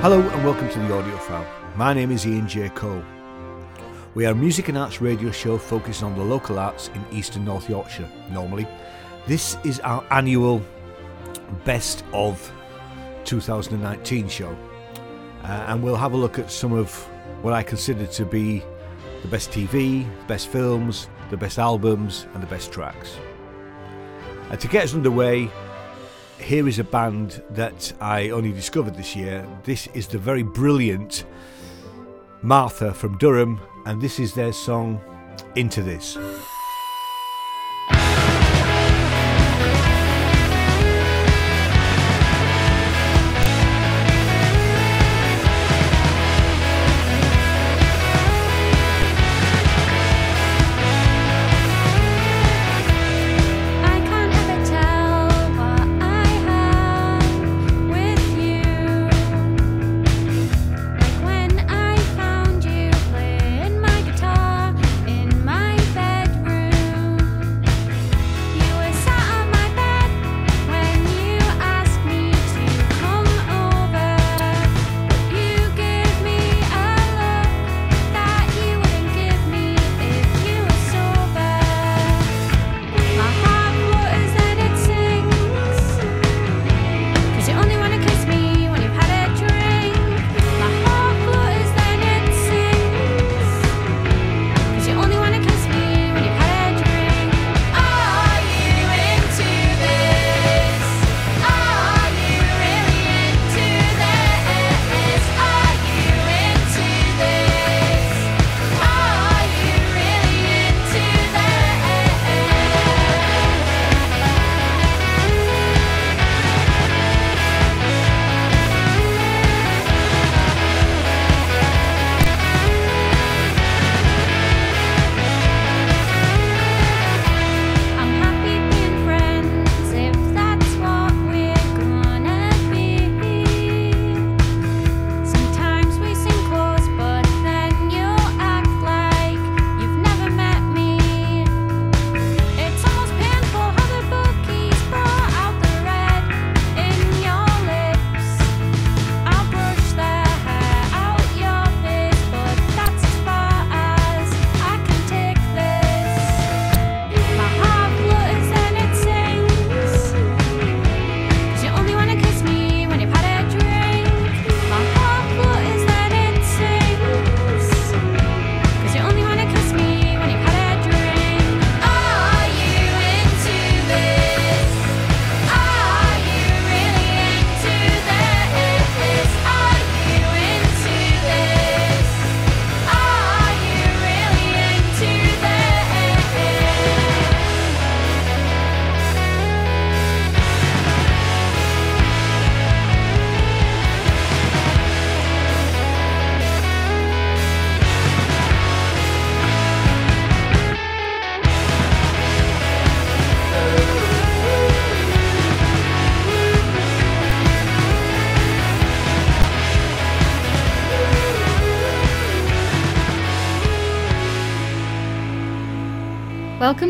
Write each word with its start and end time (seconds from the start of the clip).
Hello 0.00 0.18
and 0.18 0.44
welcome 0.46 0.66
to 0.70 0.78
the 0.78 0.86
audiophile. 0.86 1.46
My 1.76 1.92
name 1.92 2.10
is 2.10 2.26
Ian 2.26 2.48
J. 2.48 2.70
Cole. 2.70 3.04
We 4.14 4.24
are 4.24 4.30
a 4.30 4.34
music 4.34 4.68
and 4.70 4.78
arts 4.78 5.02
radio 5.02 5.30
show 5.30 5.58
focusing 5.58 6.06
on 6.06 6.16
the 6.16 6.24
local 6.24 6.58
arts 6.58 6.88
in 6.94 7.04
eastern 7.12 7.44
North 7.44 7.68
Yorkshire. 7.68 8.08
Normally, 8.30 8.66
this 9.26 9.58
is 9.62 9.78
our 9.80 10.02
annual 10.10 10.62
best 11.66 12.02
of 12.14 12.50
2019 13.26 14.26
show, 14.30 14.56
uh, 15.42 15.46
and 15.68 15.82
we'll 15.82 15.96
have 15.96 16.14
a 16.14 16.16
look 16.16 16.38
at 16.38 16.50
some 16.50 16.72
of 16.72 16.90
what 17.42 17.52
I 17.52 17.62
consider 17.62 18.06
to 18.06 18.24
be 18.24 18.62
the 19.20 19.28
best 19.28 19.50
TV, 19.50 20.08
best 20.26 20.48
films, 20.48 21.10
the 21.28 21.36
best 21.36 21.58
albums, 21.58 22.26
and 22.32 22.42
the 22.42 22.46
best 22.46 22.72
tracks. 22.72 23.18
And 24.50 24.58
to 24.60 24.66
get 24.66 24.84
us 24.84 24.94
underway, 24.94 25.50
here 26.40 26.66
is 26.66 26.78
a 26.78 26.84
band 26.84 27.42
that 27.50 27.92
I 28.00 28.30
only 28.30 28.52
discovered 28.52 28.94
this 28.94 29.14
year. 29.14 29.46
This 29.64 29.86
is 29.94 30.06
the 30.06 30.18
very 30.18 30.42
brilliant 30.42 31.24
Martha 32.42 32.92
from 32.92 33.18
Durham, 33.18 33.60
and 33.86 34.00
this 34.00 34.18
is 34.18 34.34
their 34.34 34.52
song 34.52 35.00
Into 35.54 35.82
This. 35.82 36.16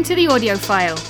Welcome 0.01 0.17
to 0.17 0.23
the 0.23 0.29
audio 0.29 0.57
York 0.57 1.10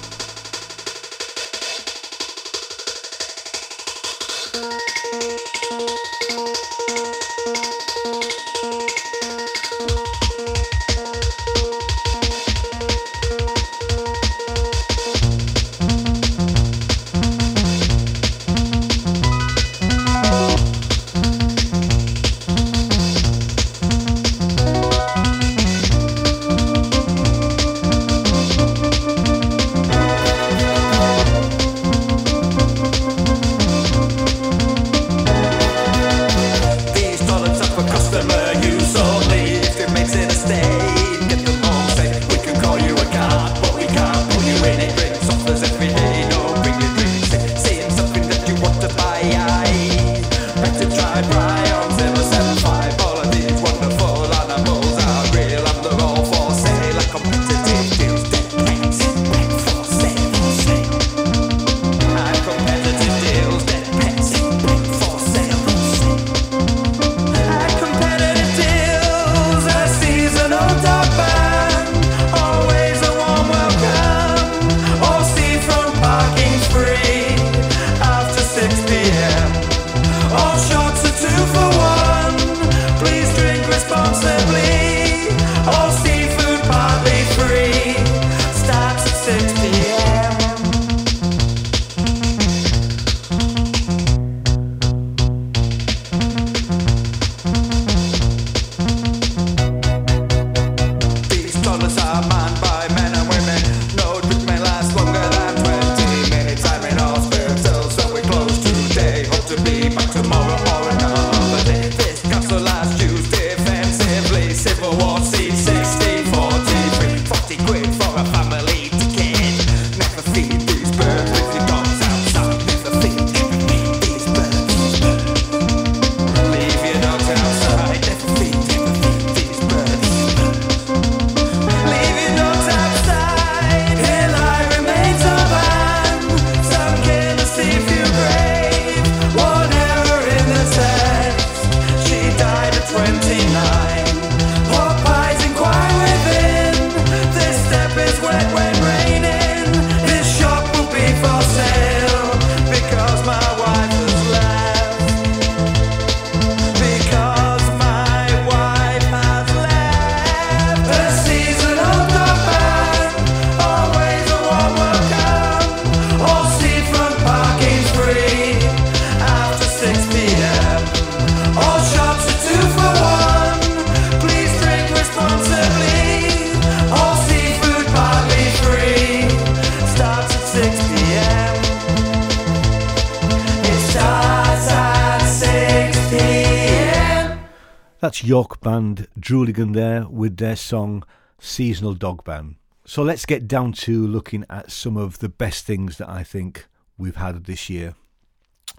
their 190.41 190.57
song 190.57 191.05
Seasonal 191.39 191.95
Dog 191.95 192.25
Ban. 192.25 192.57
So 192.85 193.03
let's 193.03 193.27
get 193.27 193.47
down 193.47 193.73
to 193.75 194.07
looking 194.07 194.45
at 194.51 194.73
some 194.73 194.97
of 194.97 195.19
the 195.21 195.29
best 195.29 195.65
things 195.65 195.99
that 195.99 196.09
I 196.09 196.25
think 196.25 196.67
we've 196.99 197.17
had 197.17 197.45
this 197.45 197.71
year. 197.71 197.95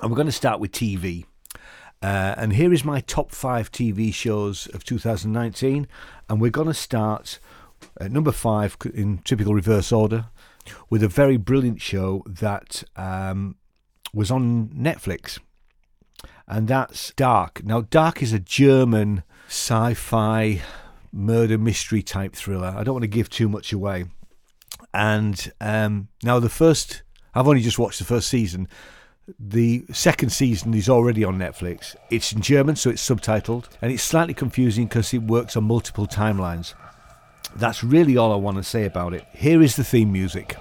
And 0.01 0.11
we're 0.11 0.17
going 0.17 0.25
to 0.25 0.33
start 0.33 0.59
with 0.59 0.71
TV. 0.71 1.25
Uh, 2.01 2.33
and 2.35 2.53
here 2.53 2.73
is 2.73 2.83
my 2.83 2.99
top 2.99 3.31
five 3.31 3.71
TV 3.71 4.11
shows 4.13 4.67
of 4.73 4.83
2019. 4.83 5.87
And 6.27 6.41
we're 6.41 6.49
going 6.49 6.67
to 6.67 6.73
start 6.73 7.39
at 7.99 8.11
number 8.11 8.31
five 8.31 8.75
in 8.93 9.19
typical 9.19 9.53
reverse 9.53 9.91
order 9.91 10.25
with 10.89 11.03
a 11.03 11.07
very 11.07 11.37
brilliant 11.37 11.79
show 11.79 12.23
that 12.25 12.83
um, 12.95 13.55
was 14.13 14.31
on 14.31 14.69
Netflix. 14.69 15.37
And 16.47 16.67
that's 16.67 17.13
Dark. 17.13 17.63
Now, 17.63 17.81
Dark 17.81 18.23
is 18.23 18.33
a 18.33 18.39
German 18.39 19.23
sci 19.47 19.93
fi 19.93 20.61
murder 21.11 21.57
mystery 21.57 22.01
type 22.01 22.35
thriller. 22.35 22.73
I 22.75 22.83
don't 22.83 22.93
want 22.93 23.03
to 23.03 23.07
give 23.07 23.29
too 23.29 23.49
much 23.49 23.73
away. 23.73 24.05
And 24.93 25.51
um, 25.61 26.09
now, 26.23 26.39
the 26.39 26.49
first, 26.49 27.03
I've 27.33 27.47
only 27.47 27.61
just 27.61 27.79
watched 27.79 27.99
the 27.99 28.05
first 28.05 28.27
season. 28.27 28.67
The 29.39 29.85
second 29.91 30.31
season 30.31 30.73
is 30.73 30.89
already 30.89 31.23
on 31.23 31.37
Netflix. 31.37 31.95
It's 32.09 32.33
in 32.33 32.41
German, 32.41 32.75
so 32.75 32.89
it's 32.89 33.07
subtitled, 33.07 33.69
and 33.81 33.91
it's 33.91 34.03
slightly 34.03 34.33
confusing 34.33 34.87
because 34.87 35.13
it 35.13 35.21
works 35.21 35.55
on 35.55 35.63
multiple 35.63 36.07
timelines. 36.07 36.73
That's 37.55 37.83
really 37.83 38.17
all 38.17 38.31
I 38.31 38.35
want 38.35 38.57
to 38.57 38.63
say 38.63 38.85
about 38.85 39.13
it. 39.13 39.25
Here 39.33 39.61
is 39.61 39.75
the 39.75 39.83
theme 39.83 40.11
music. 40.11 40.57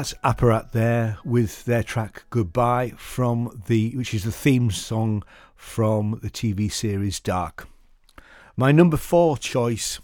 That's 0.00 0.14
Apparat 0.24 0.72
there 0.72 1.18
with 1.26 1.66
their 1.66 1.82
track 1.82 2.22
Goodbye 2.30 2.94
from 2.96 3.62
the 3.66 3.94
which 3.94 4.14
is 4.14 4.24
the 4.24 4.32
theme 4.32 4.70
song 4.70 5.22
from 5.54 6.20
the 6.22 6.30
TV 6.30 6.72
series 6.72 7.20
Dark. 7.20 7.68
My 8.56 8.72
number 8.72 8.96
4 8.96 9.36
choice 9.36 10.00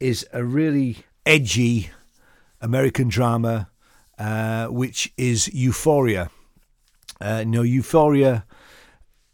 is 0.00 0.26
a 0.32 0.42
really 0.42 1.06
edgy 1.24 1.90
American 2.60 3.06
drama 3.06 3.70
uh, 4.18 4.66
which 4.66 5.12
is 5.16 5.46
Euphoria. 5.54 6.32
Uh, 7.20 7.44
no, 7.46 7.62
Euphoria 7.62 8.44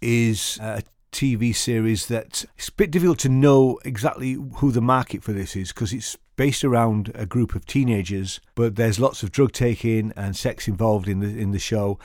is 0.02 0.58
a 0.60 0.82
TV 1.10 1.56
series 1.56 2.08
that 2.08 2.44
it's 2.58 2.68
a 2.68 2.72
bit 2.72 2.90
difficult 2.90 3.18
to 3.20 3.30
know 3.30 3.78
exactly 3.82 4.34
who 4.56 4.70
the 4.70 4.82
market 4.82 5.22
for 5.22 5.32
this 5.32 5.56
is 5.56 5.72
because 5.72 5.94
it's 5.94 6.18
based 6.38 6.64
around 6.64 7.10
a 7.16 7.26
group 7.26 7.56
of 7.56 7.66
teenagers, 7.66 8.40
but 8.54 8.76
there's 8.76 9.00
lots 9.00 9.24
of 9.24 9.32
drug 9.32 9.50
taking 9.52 10.12
and 10.16 10.36
sex 10.36 10.68
involved 10.68 11.08
in 11.08 11.18
the 11.18 11.26
in 11.26 11.50
the 11.50 11.58
show. 11.58 11.98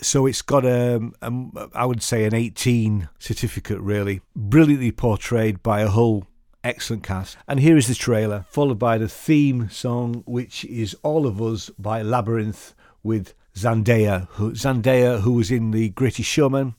So 0.00 0.24
it's 0.24 0.40
got 0.40 0.64
a, 0.64 1.10
a 1.20 1.68
I 1.74 1.84
would 1.84 2.02
say 2.02 2.24
an 2.24 2.32
18 2.34 3.08
certificate 3.18 3.80
really, 3.80 4.22
brilliantly 4.34 4.92
portrayed 4.92 5.62
by 5.62 5.82
a 5.82 5.88
whole 5.88 6.26
excellent 6.64 7.02
cast. 7.02 7.36
And 7.46 7.60
here 7.60 7.76
is 7.76 7.88
the 7.88 7.94
trailer, 7.94 8.46
followed 8.48 8.78
by 8.78 8.98
the 8.98 9.08
theme 9.08 9.68
song, 9.68 10.22
which 10.26 10.64
is 10.64 10.96
All 11.02 11.26
of 11.26 11.42
Us 11.42 11.70
by 11.76 12.02
Labrinth 12.02 12.74
with 13.02 13.34
Zendaya, 13.56 14.28
who, 14.30 14.52
Zendaya, 14.52 15.20
who 15.20 15.32
was 15.32 15.50
in 15.50 15.72
The 15.72 15.90
Greatest 15.90 16.28
Showman, 16.28 16.74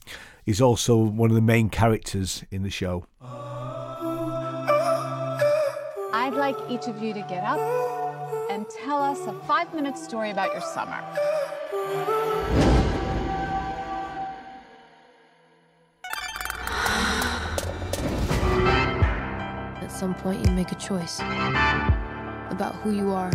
is 0.45 0.61
also 0.61 0.95
one 0.97 1.29
of 1.29 1.35
the 1.35 1.41
main 1.41 1.69
characters 1.69 2.43
in 2.49 2.63
the 2.63 2.69
show. 2.69 3.05
Oh. 3.21 3.52
I'd 6.23 6.35
like 6.35 6.55
each 6.69 6.87
of 6.87 7.03
you 7.03 7.13
to 7.13 7.19
get 7.23 7.43
up 7.43 7.59
and 8.49 8.65
tell 8.69 9.03
us 9.03 9.19
a 9.27 9.33
five 9.45 9.73
minute 9.73 9.97
story 9.97 10.31
about 10.31 10.53
your 10.53 10.61
summer. 10.61 11.03
At 19.81 19.91
some 19.91 20.15
point, 20.15 20.47
you 20.47 20.53
make 20.53 20.71
a 20.71 20.75
choice 20.75 21.19
about 21.19 22.75
who 22.75 22.91
you 22.91 23.11
are 23.11 23.33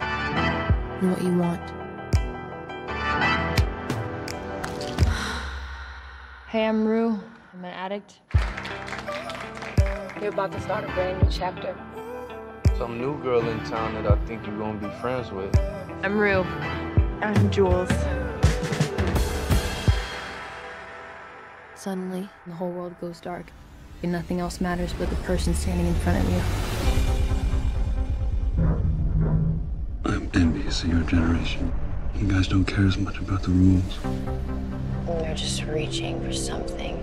and 0.00 1.10
what 1.10 1.22
you 1.22 1.36
want. 1.36 1.60
Hey, 6.48 6.64
I'm 6.64 6.86
Rue. 6.86 7.20
I'm 7.52 7.62
an 7.62 7.74
addict. 7.74 8.20
You're 10.18 10.32
about 10.32 10.50
to 10.52 10.60
start 10.62 10.84
a 10.84 10.86
brand 10.94 11.22
new 11.22 11.28
chapter. 11.30 11.76
Some 12.78 12.98
new 12.98 13.16
girl 13.22 13.40
in 13.48 13.58
town 13.60 13.94
that 13.94 14.06
I 14.06 14.16
think 14.26 14.46
you're 14.46 14.58
gonna 14.58 14.78
be 14.78 14.90
friends 15.00 15.30
with. 15.32 15.58
I'm 16.02 16.18
Rue. 16.18 16.44
I'm 17.22 17.50
Jules. 17.50 17.88
Suddenly, 21.74 22.28
the 22.46 22.52
whole 22.52 22.70
world 22.70 22.94
goes 23.00 23.18
dark, 23.18 23.46
and 24.02 24.12
nothing 24.12 24.40
else 24.40 24.60
matters 24.60 24.92
but 24.92 25.08
the 25.08 25.16
person 25.16 25.54
standing 25.54 25.86
in 25.86 25.94
front 25.94 26.22
of 26.22 26.30
you. 26.30 26.40
I'm 30.04 30.30
envious 30.34 30.82
of 30.82 30.90
your 30.90 31.02
generation. 31.04 31.72
You 32.14 32.28
guys 32.28 32.46
don't 32.46 32.66
care 32.66 32.86
as 32.86 32.98
much 32.98 33.18
about 33.20 33.42
the 33.42 33.52
rules. 33.52 33.98
They're 35.06 35.34
just 35.34 35.62
reaching 35.64 36.22
for 36.22 36.34
something 36.34 36.98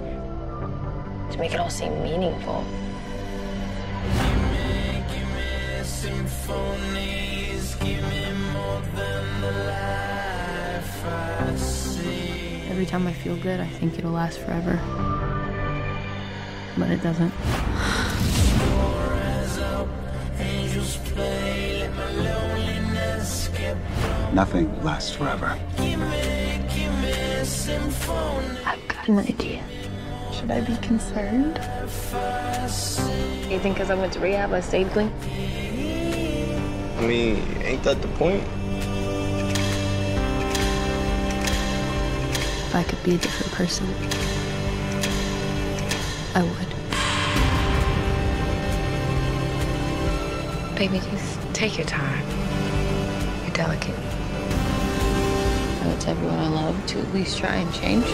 to 1.31 1.37
make 1.39 1.51
it 1.51 1.59
all 1.59 1.71
seem 1.71 2.03
meaningful. 2.03 2.63
Every 12.69 12.85
time 12.85 13.07
I 13.07 13.13
feel 13.13 13.35
good, 13.37 13.59
I 13.59 13.67
think 13.67 13.99
it'll 13.99 14.11
last 14.11 14.39
forever. 14.39 14.79
But 16.77 16.91
it 16.91 17.03
doesn't. 17.03 17.33
Nothing 24.33 24.83
lasts 24.83 25.15
forever. 25.15 25.59
I've 28.65 28.87
got 28.87 29.07
an 29.07 29.19
idea. 29.19 29.63
Should 30.33 30.51
I 30.51 30.61
be 30.61 30.75
concerned? 30.77 31.59
You 33.51 33.59
think 33.59 33.75
because 33.75 33.91
I 33.91 33.95
went 33.95 34.13
to 34.13 34.19
rehab, 34.19 34.51
I 34.53 34.61
stayed 34.61 34.87
clean? 34.91 35.11
I 37.03 37.05
mean, 37.05 37.35
ain't 37.63 37.83
that 37.83 38.01
the 38.01 38.07
point? 38.07 38.41
If 42.67 42.73
I 42.73 42.83
could 42.83 43.03
be 43.03 43.15
a 43.15 43.17
different 43.17 43.51
person, 43.51 43.85
I 46.33 46.43
would. 46.43 46.69
Baby, 50.77 50.99
just 51.11 51.39
take 51.51 51.77
your 51.77 51.87
time. 51.87 52.25
You're 53.41 53.53
delicate. 53.53 53.95
I 55.81 55.87
would 55.87 55.99
tell 55.99 56.15
everyone 56.15 56.39
I 56.39 56.47
love 56.47 56.87
to 56.87 56.99
at 56.99 57.13
least 57.13 57.37
try 57.37 57.55
and 57.55 57.73
change. 57.73 58.05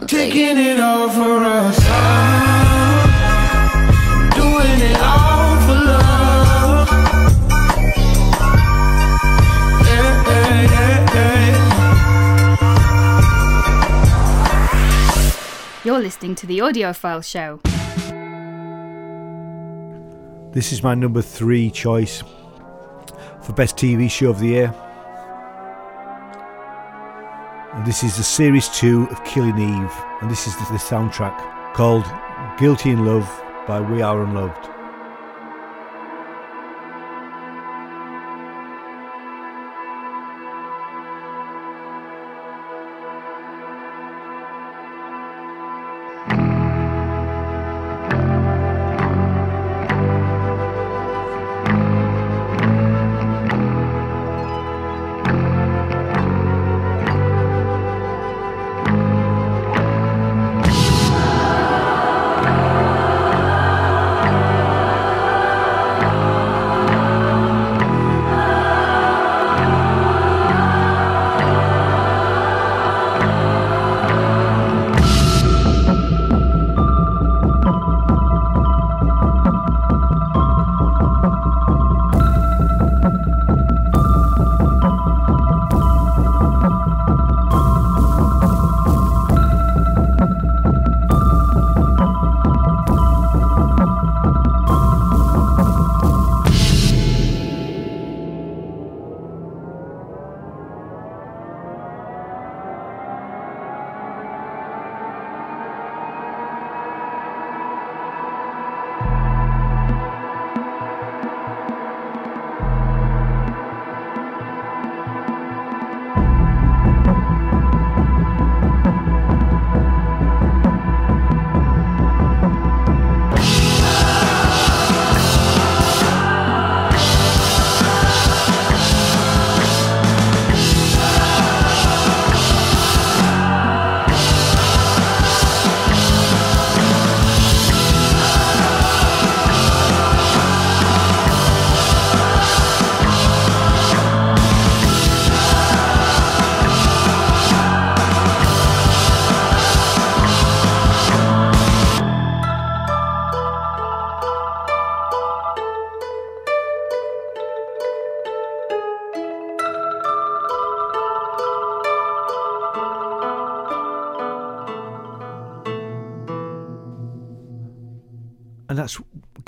I'm 0.00 0.06
Taking 0.06 0.58
it 0.58 0.78
all 0.78 1.08
for 1.08 1.42
us. 1.42 1.76
Doing 4.36 4.80
it 4.80 5.00
all 5.00 5.56
for 5.66 5.74
love. 5.74 6.88
Yeah, 9.82 10.22
yeah, 10.28 10.62
yeah, 10.70 11.14
yeah. 11.14 11.42
You're 15.82 15.98
listening 15.98 16.36
to 16.36 16.46
the 16.46 16.60
Audiophile 16.60 17.24
Show. 17.24 17.58
This 20.52 20.70
is 20.70 20.84
my 20.84 20.94
number 20.94 21.22
three 21.22 21.72
choice 21.72 22.22
for 23.42 23.52
best 23.52 23.76
TV 23.76 24.08
show 24.08 24.30
of 24.30 24.38
the 24.38 24.46
year. 24.46 24.72
This 27.88 28.04
is 28.04 28.18
the 28.18 28.22
series 28.22 28.68
two 28.68 29.04
of 29.04 29.24
Killing 29.24 29.58
Eve, 29.58 30.04
and 30.20 30.30
this 30.30 30.46
is 30.46 30.54
the, 30.56 30.64
soundtrack 30.74 31.72
called 31.72 32.04
Guilty 32.58 32.90
in 32.90 33.06
Love 33.06 33.26
by 33.66 33.80
We 33.80 34.02
Are 34.02 34.24
Unloved. 34.24 34.77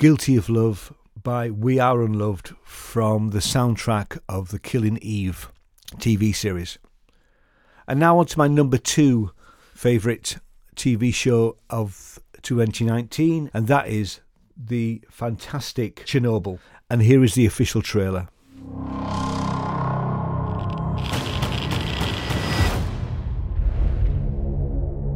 Guilty 0.01 0.35
of 0.35 0.49
Love 0.49 0.95
by 1.21 1.51
We 1.51 1.77
Are 1.77 2.01
Unloved 2.01 2.55
from 2.63 3.29
the 3.29 3.37
soundtrack 3.37 4.17
of 4.27 4.49
the 4.49 4.57
Killing 4.57 4.97
Eve 4.99 5.51
TV 5.97 6.33
series. 6.33 6.79
And 7.87 7.99
now 7.99 8.17
on 8.17 8.25
to 8.25 8.37
my 8.39 8.47
number 8.47 8.79
two 8.79 9.29
favourite 9.75 10.39
TV 10.75 11.13
show 11.13 11.55
of 11.69 12.17
2019, 12.41 13.51
and 13.53 13.67
that 13.67 13.89
is 13.89 14.21
the 14.57 15.03
fantastic 15.07 15.97
Chernobyl. 15.97 16.57
And 16.89 17.03
here 17.03 17.23
is 17.23 17.35
the 17.35 17.45
official 17.45 17.83
trailer. 17.83 18.27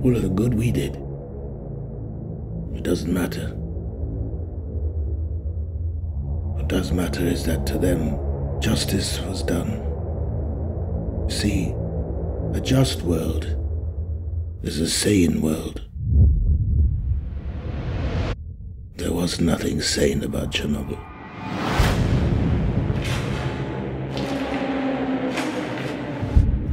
All 0.04 0.16
of 0.16 0.22
the 0.22 0.30
good 0.30 0.54
we 0.54 0.72
did. 0.72 0.98
It 2.78 2.84
doesn't 2.84 3.12
matter. 3.12 3.65
What 6.66 6.78
does 6.82 6.92
matter 6.92 7.24
is 7.24 7.46
that 7.46 7.68
to 7.68 7.78
them, 7.78 8.18
justice 8.60 9.22
was 9.22 9.44
done. 9.44 9.70
See, 11.30 11.76
a 12.56 12.60
just 12.60 13.04
world 13.04 13.46
is 14.64 14.80
a 14.80 14.90
sane 14.90 15.42
world. 15.42 15.88
There 18.96 19.14
was 19.14 19.40
nothing 19.40 19.80
sane 19.80 20.24
about 20.24 20.50
Chernobyl. 20.50 20.98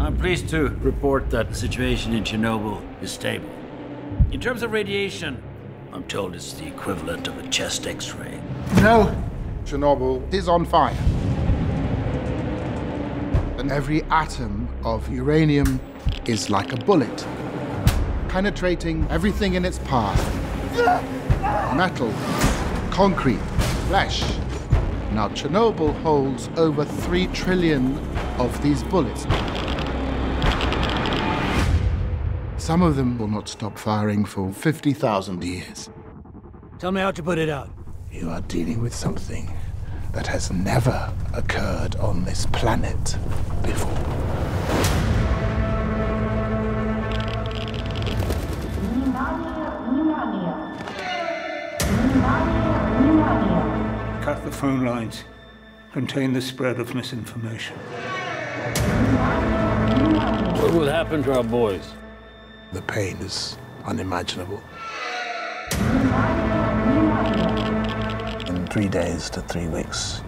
I'm 0.00 0.16
pleased 0.16 0.48
to 0.48 0.68
report 0.81 1.28
that 1.28 1.50
the 1.50 1.55
situation 1.55 2.14
in 2.14 2.24
Chernobyl 2.24 2.81
is 3.02 3.12
stable. 3.12 3.50
In 4.31 4.40
terms 4.40 4.62
of 4.62 4.72
radiation, 4.72 5.42
I'm 5.92 6.05
told 6.05 6.35
it's 6.35 6.55
the 6.55 6.66
equivalent 6.66 7.28
of 7.28 7.37
a 7.37 7.46
chest 7.48 7.87
x 7.87 8.14
ray. 8.14 8.40
No, 8.76 9.14
Chernobyl 9.64 10.33
is 10.33 10.48
on 10.48 10.64
fire. 10.64 10.96
And 13.59 13.70
every 13.70 14.03
atom 14.05 14.68
of 14.85 15.09
uranium 15.12 15.81
is 16.27 16.51
like 16.51 16.72
a 16.72 16.77
bullet, 16.77 17.27
penetrating 18.29 19.07
everything 19.11 19.55
in 19.55 19.64
its 19.64 19.79
path 19.81 20.20
metal, 21.75 22.12
concrete, 22.90 23.40
flesh. 23.88 24.22
Now, 25.12 25.29
Chernobyl 25.29 26.01
holds 26.03 26.48
over 26.57 26.85
three 26.85 27.27
trillion 27.29 27.98
of 28.38 28.61
these 28.62 28.83
bullets. 28.85 29.27
Some 32.57 32.83
of 32.83 32.96
them 32.96 33.18
will 33.18 33.29
not 33.29 33.48
stop 33.48 33.79
firing 33.79 34.25
for 34.25 34.53
50,000 34.53 35.44
years. 35.44 35.90
Tell 36.79 36.92
me 36.92 37.01
how 37.01 37.11
to 37.11 37.22
put 37.22 37.38
it 37.38 37.48
out. 37.48 37.70
You 38.12 38.29
are 38.29 38.42
dealing 38.42 38.83
with 38.83 38.94
something 38.94 39.51
that 40.12 40.27
has 40.27 40.53
never 40.53 41.11
occurred 41.33 41.96
on 41.96 42.25
this 42.25 42.44
planet 42.46 43.16
before. 43.62 43.88
Cut 54.22 54.44
the 54.44 54.53
phone 54.53 54.85
lines. 54.85 55.25
contain 55.92 56.33
the 56.33 56.40
spread 56.40 56.81
of 56.81 56.94
misinformation. 56.94 57.77
What 60.57 60.72
will 60.75 60.87
happen 60.87 61.22
to 61.25 61.35
our 61.35 61.44
boys? 61.44 61.92
The 62.72 62.83
pain 62.83 63.16
is 63.16 63.59
unimaginable. 63.85 64.62
Three 68.73 68.89
days 68.89 69.29
to 69.29 69.43
three 69.43 69.69
weeks, 69.69 70.23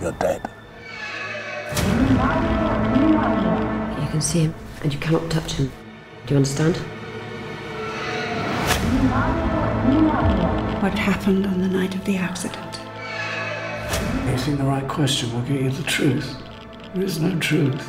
you're 0.00 0.12
dead. 0.12 0.40
You 4.00 4.08
can 4.08 4.20
see 4.20 4.42
him, 4.42 4.54
and 4.84 4.94
you 4.94 5.00
cannot 5.00 5.28
touch 5.28 5.54
him. 5.54 5.72
Do 6.24 6.34
you 6.34 6.36
understand? 6.36 6.76
What 10.80 10.96
happened 10.96 11.44
on 11.44 11.60
the 11.60 11.66
night 11.66 11.96
of 11.96 12.04
the 12.04 12.16
accident? 12.16 12.78
Asking 14.30 14.58
the 14.58 14.64
right 14.64 14.86
question 14.86 15.32
will 15.32 15.42
get 15.42 15.60
you 15.60 15.70
the 15.70 15.82
truth. 15.82 16.36
There 16.94 17.02
is 17.02 17.18
no 17.18 17.36
truth. 17.40 17.88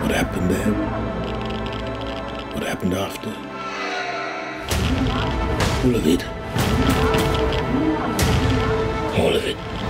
What 0.00 0.10
happened 0.10 0.50
there? 0.50 0.72
What 2.54 2.62
happened 2.62 2.94
after? 2.94 3.28
All 5.86 5.94
of 5.94 6.06
it. 6.06 7.15
All 9.18 9.34
of 9.34 9.44
it. 9.46 9.85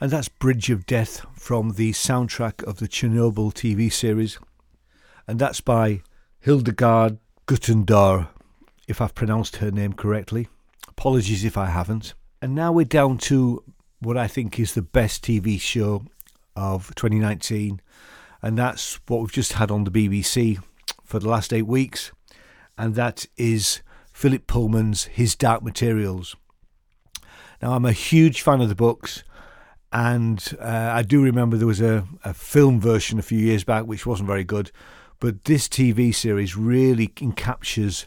And 0.00 0.10
that's 0.10 0.28
Bridge 0.28 0.70
of 0.70 0.86
Death 0.86 1.26
from 1.34 1.72
the 1.72 1.92
soundtrack 1.92 2.62
of 2.62 2.78
the 2.78 2.86
Chernobyl 2.86 3.52
TV 3.52 3.92
series. 3.92 4.38
And 5.26 5.38
that's 5.38 5.60
by 5.60 6.02
Hildegard 6.38 7.18
Gutendorf, 7.46 8.28
if 8.86 9.00
I've 9.00 9.14
pronounced 9.14 9.56
her 9.56 9.70
name 9.70 9.92
correctly. 9.92 10.48
Apologies 10.86 11.44
if 11.44 11.58
I 11.58 11.66
haven't. 11.66 12.14
And 12.40 12.54
now 12.54 12.70
we're 12.70 12.84
down 12.84 13.18
to 13.18 13.64
what 14.00 14.16
I 14.16 14.28
think 14.28 14.60
is 14.60 14.74
the 14.74 14.82
best 14.82 15.24
TV 15.24 15.60
show 15.60 16.04
of 16.54 16.94
2019, 16.94 17.80
and 18.42 18.58
that's 18.58 19.00
what 19.08 19.20
we've 19.20 19.32
just 19.32 19.54
had 19.54 19.70
on 19.70 19.84
the 19.84 19.90
BBC 19.90 20.62
for 21.04 21.18
the 21.18 21.28
last 21.28 21.52
eight 21.52 21.66
weeks, 21.66 22.12
and 22.76 22.94
that 22.94 23.26
is 23.36 23.80
Philip 24.12 24.46
Pullman's 24.46 25.04
His 25.04 25.34
Dark 25.34 25.62
Materials. 25.62 26.36
Now, 27.60 27.72
I'm 27.72 27.84
a 27.84 27.92
huge 27.92 28.42
fan 28.42 28.60
of 28.60 28.68
the 28.68 28.74
books, 28.74 29.24
and 29.92 30.56
uh, 30.60 30.90
I 30.92 31.02
do 31.02 31.22
remember 31.22 31.56
there 31.56 31.66
was 31.66 31.80
a, 31.80 32.06
a 32.24 32.34
film 32.34 32.80
version 32.80 33.18
a 33.18 33.22
few 33.22 33.38
years 33.38 33.64
back 33.64 33.84
which 33.84 34.06
wasn't 34.06 34.26
very 34.28 34.44
good, 34.44 34.70
but 35.20 35.44
this 35.44 35.68
TV 35.68 36.14
series 36.14 36.56
really 36.56 37.06
captures 37.06 38.06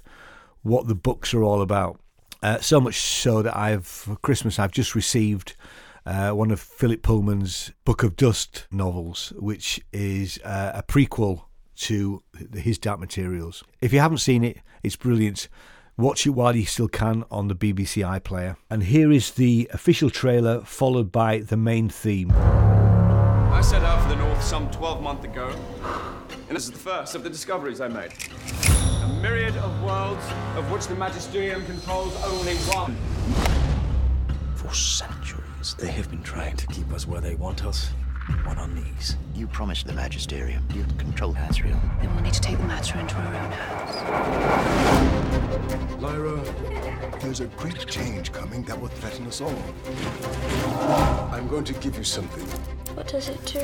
what 0.62 0.88
the 0.88 0.96
books 0.96 1.34
are 1.34 1.44
all 1.44 1.62
about. 1.62 2.00
Uh, 2.44 2.60
so 2.60 2.80
much 2.80 3.00
so 3.00 3.42
that 3.42 3.56
I've 3.56 3.86
for 3.86 4.16
Christmas 4.16 4.58
I've 4.58 4.72
just 4.72 4.96
received 4.96 5.56
uh, 6.06 6.32
one 6.32 6.52
of 6.52 6.60
Philip 6.60 7.04
Pullman's 7.04 7.72
Book 7.86 8.04
of 8.04 8.16
Dust 8.16 8.66
novels, 8.72 9.34
which 9.38 9.80
is 9.94 10.40
uh, 10.44 10.72
a 10.74 10.84
prequel 10.84 11.44
to 11.76 12.24
his 12.54 12.78
Dark 12.78 13.00
Materials. 13.00 13.64
If 13.82 13.94
you 13.94 14.00
haven't 14.00 14.20
seen 14.20 14.44
it, 14.44 14.58
it's 14.84 14.96
brilliant. 14.96 15.48
Watch 16.02 16.26
it 16.26 16.32
while 16.32 16.56
you 16.56 16.66
still 16.66 16.88
can 16.88 17.26
on 17.30 17.48
the 17.48 17.54
BBC 17.54 18.04
iPlayer. 18.04 18.56
And 18.72 18.82
here 18.82 19.12
is 19.12 19.30
the 19.30 19.70
official 19.72 20.10
trailer, 20.10 20.62
followed 20.62 21.12
by 21.12 21.42
the 21.42 21.56
main 21.56 21.90
theme. 21.90 22.32
I 22.32 23.62
set 23.64 23.84
out 23.84 24.02
for 24.02 24.10
the 24.10 24.16
north 24.16 24.42
some 24.42 24.72
12 24.72 25.04
months 25.04 25.26
ago, 25.26 25.56
and 26.48 26.58
this 26.58 26.66
is 26.66 26.72
the 26.72 26.80
first 26.80 27.14
of 27.14 27.22
the 27.22 27.30
discoveries 27.30 27.82
I 27.82 27.88
made. 27.88 28.14
A 29.04 29.20
myriad 29.22 29.56
of 29.58 29.84
worlds, 29.84 30.26
of 30.56 30.72
which 30.72 30.88
the 30.88 30.96
Magisterium 30.96 31.64
controls 31.68 32.16
only 32.24 32.56
one. 32.74 32.98
For 34.56 34.74
centuries, 34.74 35.76
they 35.78 35.92
have 35.92 36.10
been 36.10 36.24
trying 36.24 36.58
to 36.58 36.66
keep 36.66 36.92
us 36.94 37.06
where 37.06 37.22
they 37.22 37.36
want 37.36 37.64
us 37.64 37.92
on 38.48 38.58
our 38.58 38.68
knees. 38.68 39.18
You 39.36 39.48
promised 39.48 39.88
the 39.88 39.94
Magisterium 39.94 40.64
you'd 40.74 40.98
control 40.98 41.34
Asriel. 41.34 41.80
Then 42.02 42.14
we'll 42.14 42.24
need 42.24 42.34
to 42.34 42.42
take 42.42 42.58
the 42.58 42.64
matter 42.64 43.00
into 43.00 43.16
our 43.16 43.36
own 43.36 43.52
hands. 43.52 44.02
Lyra, 46.02 46.42
there's 47.22 47.40
a 47.42 47.46
great 47.48 47.86
change 47.88 48.32
coming 48.32 48.64
that 48.64 48.80
will 48.80 48.88
threaten 48.88 49.26
us 49.28 49.42
all. 49.42 49.56
I'm 51.32 51.48
going 51.48 51.64
to 51.66 51.74
give 51.74 51.98
you 51.98 52.04
something. 52.04 52.46
What 52.96 53.08
does 53.08 53.30
it 53.30 53.46
do? 53.46 53.60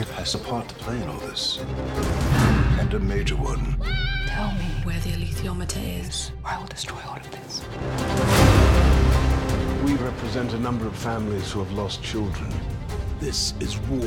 It 0.00 0.08
has 0.16 0.34
a 0.34 0.38
part 0.38 0.68
to 0.68 0.74
play 0.76 0.96
in 1.00 1.08
all 1.08 1.18
this. 1.18 1.58
And 2.80 2.92
a 2.94 2.98
major 2.98 3.36
one. 3.36 3.76
Tell 4.26 4.52
me 4.52 4.64
where 4.84 4.98
the 5.00 5.10
alethiometer 5.10 6.00
is. 6.00 6.32
or 6.44 6.50
I 6.50 6.58
will 6.58 6.66
destroy 6.66 6.98
all 7.06 7.16
of 7.16 7.30
this. 7.30 7.62
We 9.84 9.94
represent 9.94 10.52
a 10.54 10.58
number 10.58 10.86
of 10.86 10.96
families 10.96 11.50
who 11.52 11.58
have 11.58 11.72
lost 11.72 12.02
children. 12.02 12.52
This 13.22 13.54
is 13.60 13.78
war. 13.82 14.00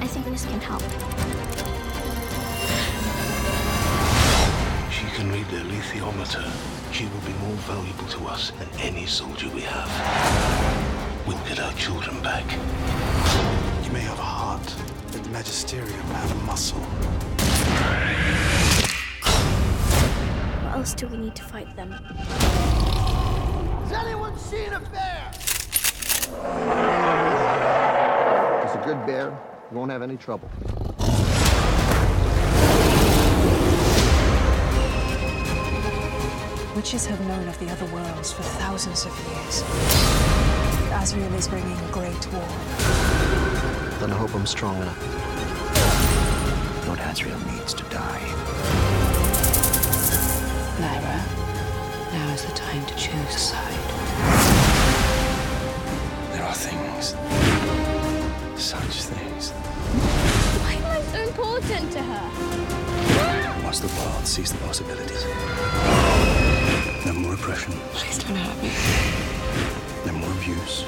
I 0.00 0.06
think 0.08 0.26
this 0.26 0.44
can 0.44 0.60
help. 0.60 0.82
She 4.90 5.06
can 5.14 5.30
read 5.30 5.46
the 5.46 5.58
alethiometer. 5.58 6.50
She 6.92 7.04
will 7.04 7.20
be 7.20 7.32
more 7.34 7.54
valuable 7.70 8.08
to 8.08 8.26
us 8.26 8.50
than 8.50 8.68
any 8.80 9.06
soldier 9.06 9.48
we 9.50 9.60
have. 9.60 9.88
We'll 11.24 11.38
get 11.46 11.60
our 11.60 11.72
children 11.74 12.20
back. 12.20 12.50
You 13.84 13.92
may 13.92 14.00
have 14.00 14.18
a 14.18 14.22
heart, 14.22 14.74
but 15.12 15.22
the 15.22 15.30
Magisterium 15.30 16.02
have 16.18 16.32
a 16.32 16.44
muscle. 16.46 16.80
What 20.64 20.74
else 20.74 20.94
do 20.94 21.06
we 21.06 21.18
need 21.18 21.36
to 21.36 21.44
fight 21.44 21.76
them? 21.76 21.92
Has 21.92 23.92
anyone 23.92 24.36
seen 24.36 24.72
a 24.72 24.80
bear? 24.80 25.30
It's 28.64 28.74
a 28.74 28.82
good 28.84 29.04
bear. 29.06 29.36
You 29.70 29.78
won't 29.78 29.90
have 29.90 30.02
any 30.02 30.16
trouble. 30.16 30.48
Witches 36.76 37.06
have 37.06 37.20
known 37.26 37.48
of 37.48 37.58
the 37.58 37.68
other 37.70 37.86
worlds 37.86 38.32
for 38.32 38.42
thousands 38.42 39.04
of 39.04 39.12
years. 39.26 39.62
Asriel 40.92 41.34
is 41.34 41.48
bringing 41.48 41.76
a 41.76 41.90
great 41.90 42.32
war. 42.32 42.48
Then 43.98 44.12
I 44.12 44.16
hope 44.16 44.34
I'm 44.34 44.46
strong 44.46 44.76
enough. 44.76 44.96
Lord 46.86 47.00
Asriel 47.00 47.40
needs 47.52 47.74
to 47.74 47.82
die. 47.84 48.22
Lyra, 50.80 51.24
now 52.12 52.32
is 52.32 52.44
the 52.44 52.52
time 52.52 52.86
to 52.86 52.94
choose 52.96 53.34
a 53.34 53.38
side. 53.38 53.97
There 56.48 56.56
are 56.56 56.60
things. 56.60 57.14
Such 58.56 59.02
things. 59.02 59.50
Why 59.50 60.72
am 60.72 60.84
I 60.86 61.02
so 61.02 61.20
important 61.20 61.92
to 61.92 62.02
her? 62.02 63.62
Once 63.62 63.80
the 63.80 63.88
world 64.00 64.26
sees 64.26 64.50
the 64.50 64.58
possibilities. 64.60 65.26
No 67.04 67.12
more 67.12 67.34
oppression. 67.34 67.74
Please 67.92 68.24
don't 68.24 68.34
hurt 68.34 68.62
me. 68.62 68.70
No 70.06 70.12
more 70.12 70.32
abuse. 70.32 70.84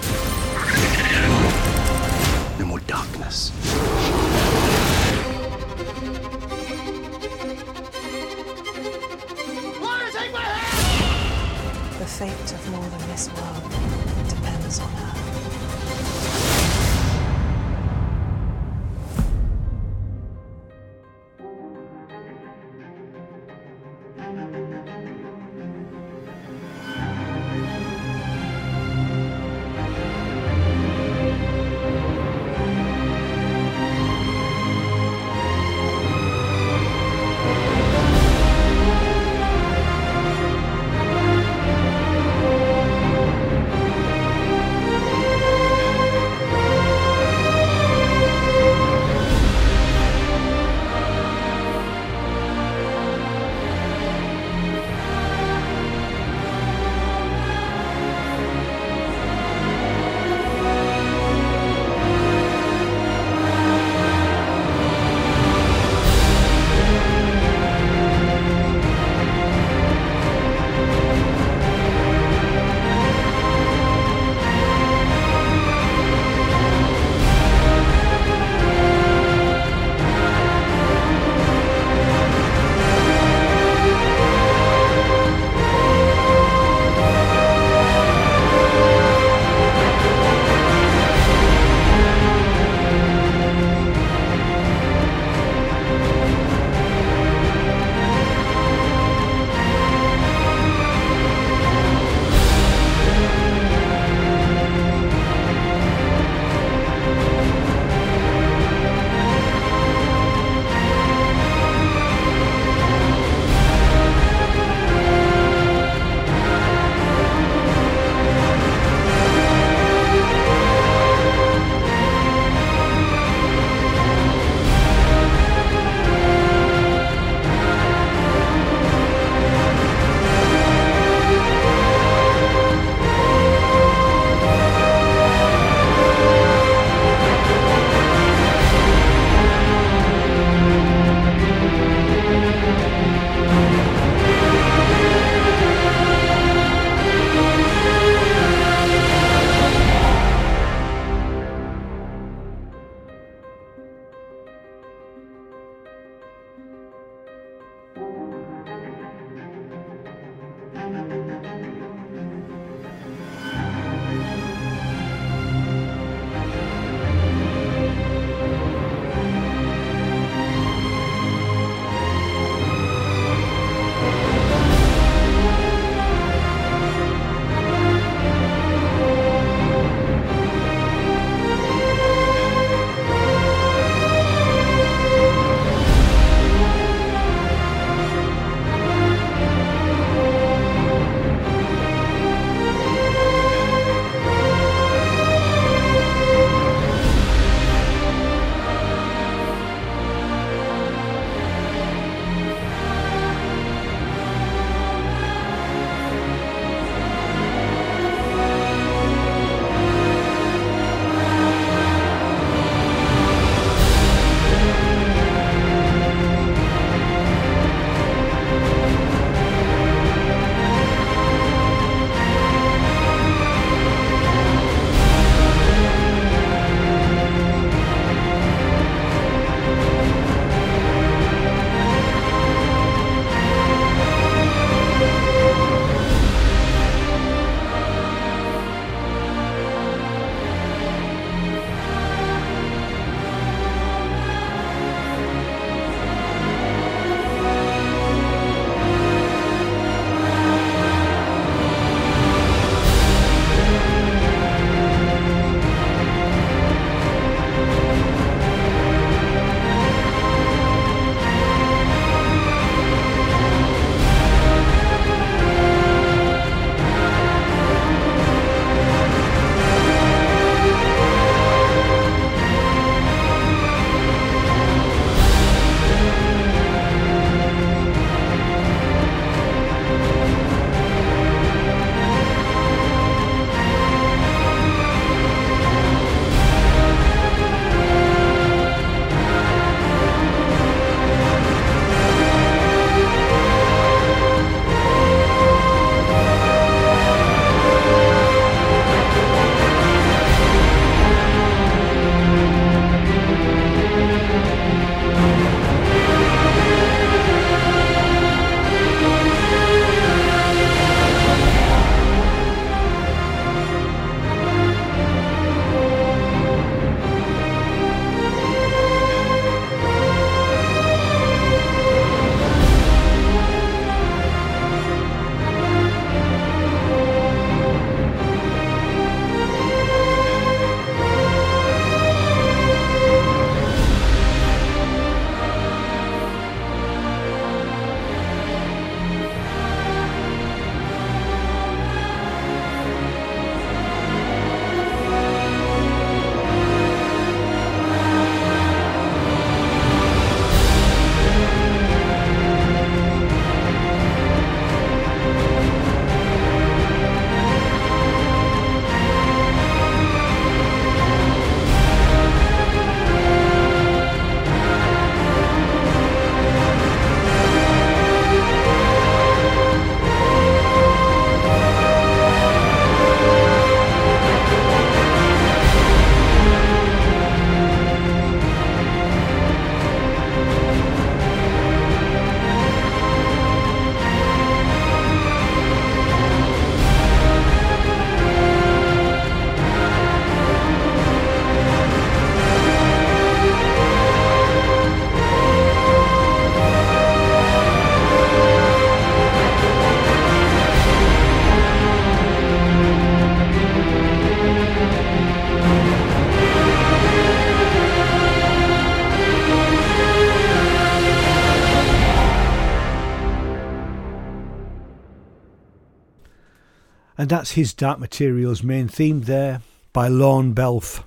That's 417.30 417.52
his 417.52 417.72
Dark 417.72 418.00
Materials 418.00 418.64
main 418.64 418.88
theme 418.88 419.20
there 419.20 419.60
by 419.92 420.08
Lorne 420.08 420.52
Balfe. 420.52 421.04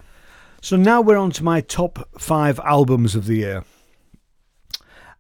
So 0.62 0.78
now 0.78 1.02
we're 1.02 1.18
on 1.18 1.32
to 1.32 1.44
my 1.44 1.60
top 1.60 2.08
five 2.18 2.62
albums 2.62 3.14
of 3.14 3.26
the 3.26 3.36
year. 3.36 3.66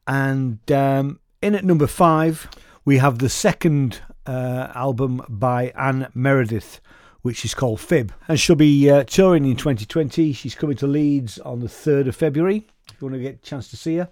And 0.07 0.59
um, 0.71 1.19
in 1.41 1.55
at 1.55 1.65
number 1.65 1.87
five, 1.87 2.47
we 2.85 2.99
have 2.99 3.19
the 3.19 3.27
second 3.27 3.99
uh, 4.25 4.71
album 4.73 5.21
by 5.27 5.73
Anne 5.77 6.07
Meredith, 6.13 6.79
which 7.21 7.43
is 7.43 7.53
called 7.53 7.81
Fib. 7.81 8.13
And 8.29 8.39
she'll 8.39 8.55
be 8.55 8.89
uh, 8.89 9.03
touring 9.03 9.43
in 9.43 9.57
2020. 9.57 10.31
She's 10.31 10.55
coming 10.55 10.77
to 10.77 10.87
Leeds 10.87 11.37
on 11.39 11.59
the 11.59 11.67
3rd 11.67 12.07
of 12.07 12.15
February, 12.15 12.65
if 12.87 13.01
you 13.01 13.07
want 13.07 13.15
to 13.15 13.21
get 13.21 13.35
a 13.35 13.39
chance 13.39 13.67
to 13.71 13.75
see 13.75 13.97
her. 13.97 14.09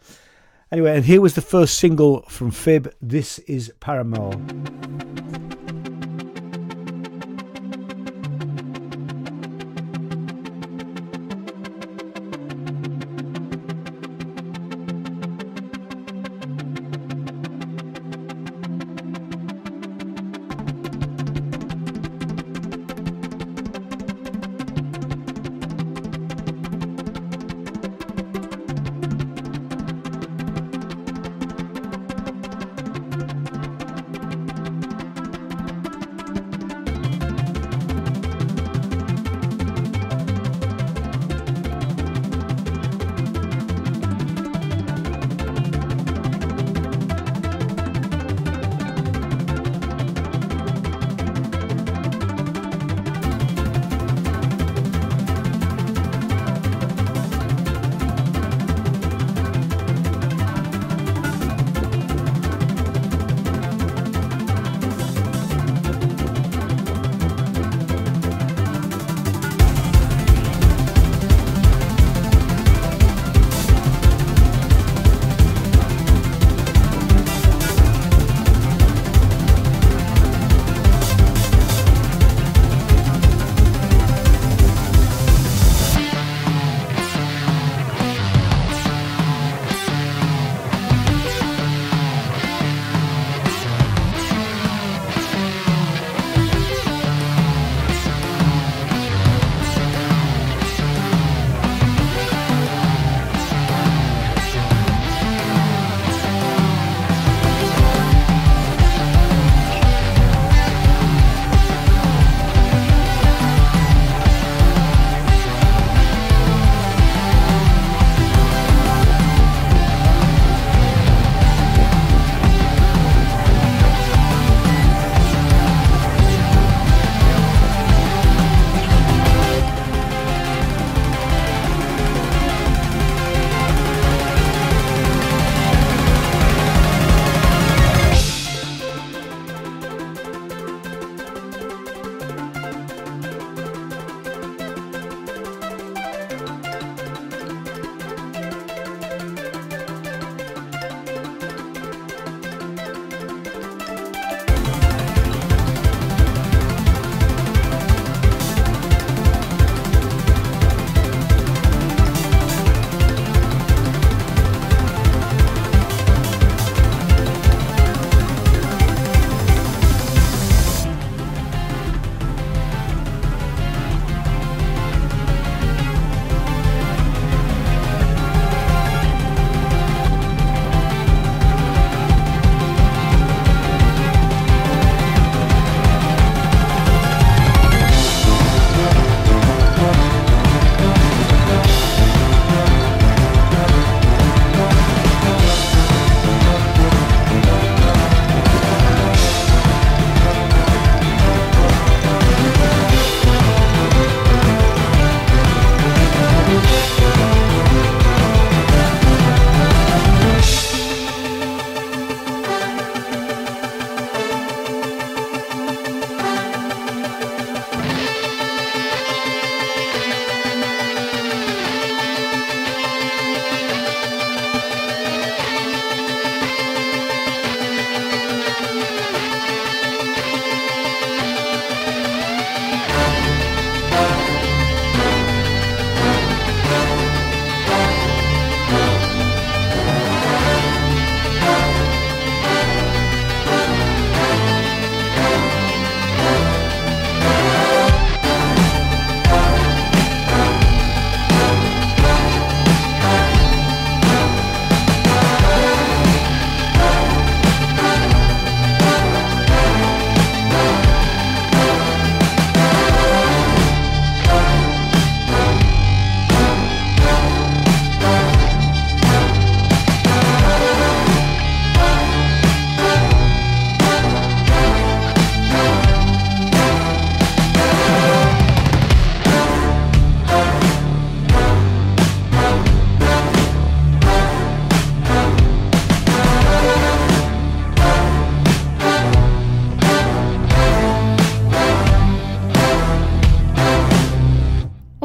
Anyway, 0.73 0.93
and 0.93 1.05
here 1.05 1.21
was 1.21 1.35
the 1.35 1.41
first 1.41 1.79
single 1.79 2.23
from 2.23 2.51
Fib. 2.51 2.93
This 3.01 3.39
is 3.39 3.71
Paramore. 3.79 4.33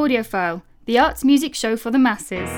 Audiophile, 0.07 0.61
the 0.85 0.97
arts 0.97 1.25
music 1.25 1.53
show 1.53 1.75
for 1.75 1.91
the 1.91 1.99
masses. 1.99 2.49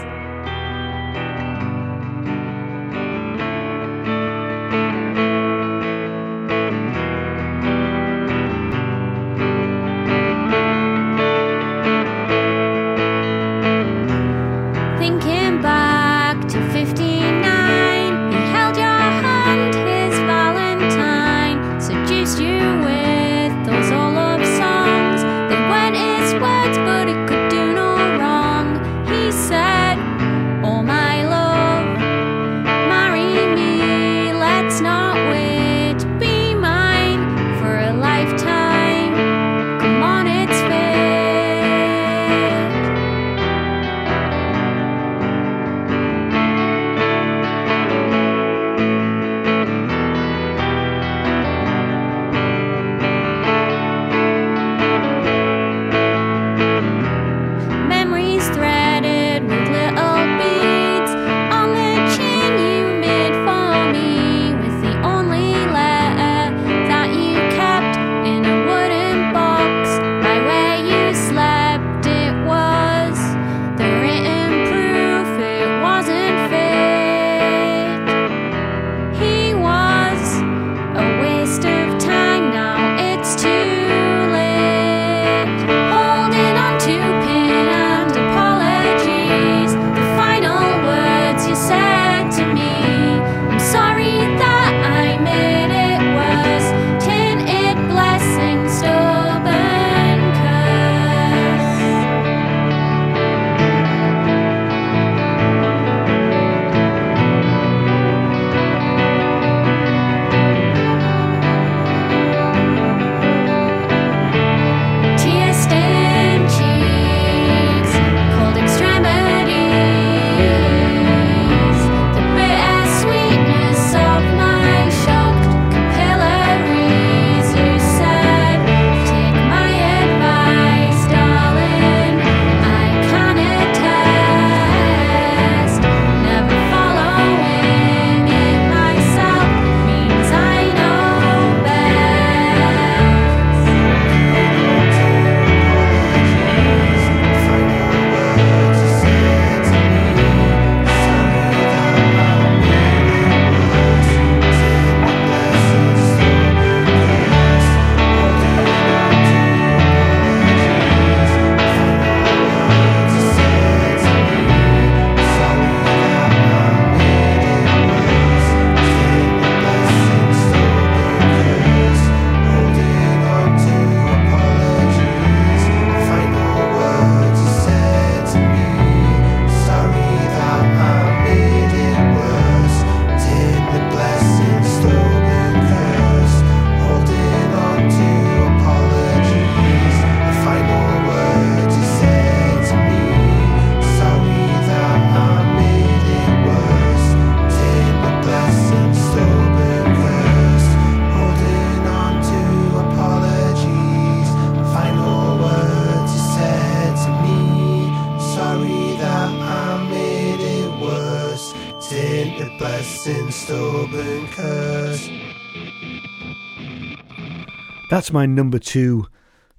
That's 218.09 218.15
my 218.15 218.25
number 218.25 218.57
two 218.57 219.05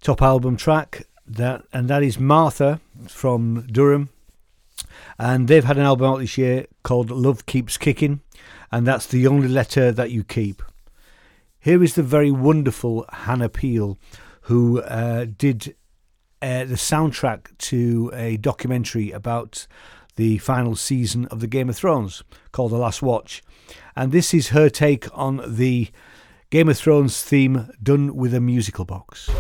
top 0.02 0.20
album 0.20 0.56
track. 0.56 1.06
That 1.24 1.62
and 1.72 1.86
that 1.86 2.02
is 2.02 2.18
Martha 2.18 2.80
from 3.06 3.64
Durham, 3.70 4.08
and 5.20 5.46
they've 5.46 5.62
had 5.62 5.78
an 5.78 5.84
album 5.84 6.10
out 6.10 6.18
this 6.18 6.36
year 6.36 6.66
called 6.82 7.12
Love 7.12 7.46
Keeps 7.46 7.76
Kicking, 7.76 8.22
and 8.72 8.84
that's 8.84 9.06
the 9.06 9.24
only 9.28 9.46
letter 9.46 9.92
that 9.92 10.10
you 10.10 10.24
keep. 10.24 10.64
Here 11.60 11.80
is 11.80 11.94
the 11.94 12.02
very 12.02 12.32
wonderful 12.32 13.06
Hannah 13.12 13.48
Peel, 13.48 13.96
who 14.42 14.80
uh, 14.80 15.26
did 15.26 15.76
uh, 16.42 16.64
the 16.64 16.74
soundtrack 16.74 17.56
to 17.58 18.10
a 18.12 18.36
documentary 18.36 19.12
about 19.12 19.68
the 20.16 20.38
final 20.38 20.74
season 20.74 21.26
of 21.26 21.38
the 21.38 21.46
Game 21.46 21.68
of 21.68 21.76
Thrones 21.76 22.24
called 22.50 22.72
The 22.72 22.78
Last 22.78 23.00
Watch, 23.00 23.44
and 23.94 24.10
this 24.10 24.34
is 24.34 24.48
her 24.48 24.68
take 24.68 25.06
on 25.16 25.40
the 25.46 25.90
Game 26.50 26.68
of 26.68 26.76
Thrones 26.76 27.22
theme 27.22 27.70
done 27.80 28.16
with 28.16 28.34
a 28.34 28.40
musical 28.40 28.84
box. 28.84 29.30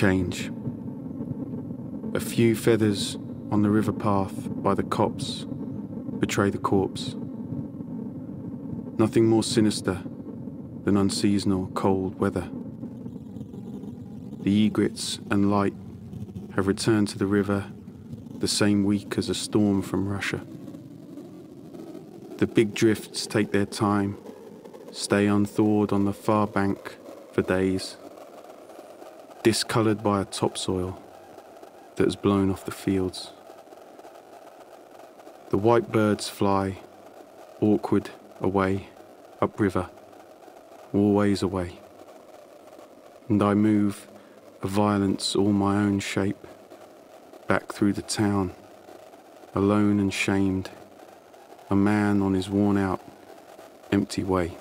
Change. 0.00 0.50
A 2.14 2.20
few 2.20 2.56
feathers 2.56 3.18
on 3.50 3.60
the 3.60 3.68
river 3.68 3.92
path 3.92 4.32
by 4.62 4.72
the 4.72 4.82
copse 4.82 5.44
betray 6.18 6.48
the 6.48 6.56
corpse. 6.56 7.16
Nothing 8.96 9.26
more 9.26 9.42
sinister 9.42 10.00
than 10.84 10.96
unseasonal 10.96 11.66
cold 11.74 12.18
weather. 12.18 12.48
The 14.40 14.64
egrets 14.64 15.20
and 15.30 15.50
light 15.50 15.74
have 16.56 16.66
returned 16.66 17.08
to 17.08 17.18
the 17.18 17.26
river 17.26 17.66
the 18.38 18.48
same 18.48 18.84
week 18.84 19.18
as 19.18 19.28
a 19.28 19.34
storm 19.34 19.82
from 19.82 20.08
Russia. 20.08 20.40
The 22.38 22.46
big 22.46 22.74
drifts 22.74 23.26
take 23.26 23.52
their 23.52 23.66
time, 23.66 24.16
stay 24.92 25.26
unthawed 25.26 25.92
on 25.92 26.06
the 26.06 26.14
far 26.14 26.46
bank 26.46 26.96
for 27.34 27.42
days, 27.42 27.98
discoloured 29.42 30.02
by 30.02 30.20
a 30.20 30.24
topsoil 30.26 31.00
that 31.96 32.04
has 32.04 32.16
blown 32.16 32.50
off 32.50 32.64
the 32.64 32.70
fields. 32.70 33.30
The 35.48 35.56
white 35.56 35.90
birds 35.90 36.28
fly, 36.28 36.78
awkward, 37.60 38.10
away, 38.40 38.88
upriver, 39.40 39.88
always 40.92 41.42
away. 41.42 41.78
And 43.28 43.42
I 43.42 43.54
move, 43.54 44.08
a 44.62 44.68
violence 44.68 45.34
all 45.34 45.52
my 45.52 45.76
own 45.76 46.00
shape, 46.00 46.46
back 47.48 47.72
through 47.72 47.94
the 47.94 48.02
town, 48.02 48.52
alone 49.54 49.98
and 50.00 50.12
shamed, 50.12 50.70
a 51.70 51.76
man 51.76 52.20
on 52.20 52.34
his 52.34 52.50
worn 52.50 52.76
out, 52.76 53.00
empty 53.90 54.22
way. 54.22 54.56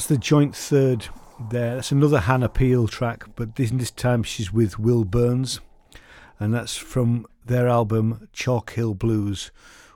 That's 0.00 0.08
the 0.08 0.16
joint 0.16 0.56
third 0.56 1.08
there. 1.50 1.74
That's 1.74 1.92
another 1.92 2.20
Hannah 2.20 2.48
Peel 2.48 2.88
track, 2.88 3.24
but 3.36 3.56
this, 3.56 3.70
this 3.70 3.90
time 3.90 4.22
she's 4.22 4.50
with 4.50 4.78
Will 4.78 5.04
Burns. 5.04 5.60
And 6.38 6.54
that's 6.54 6.74
from 6.74 7.26
their 7.44 7.68
album 7.68 8.26
Chalk 8.32 8.70
Hill 8.70 8.94
Blues, 8.94 9.50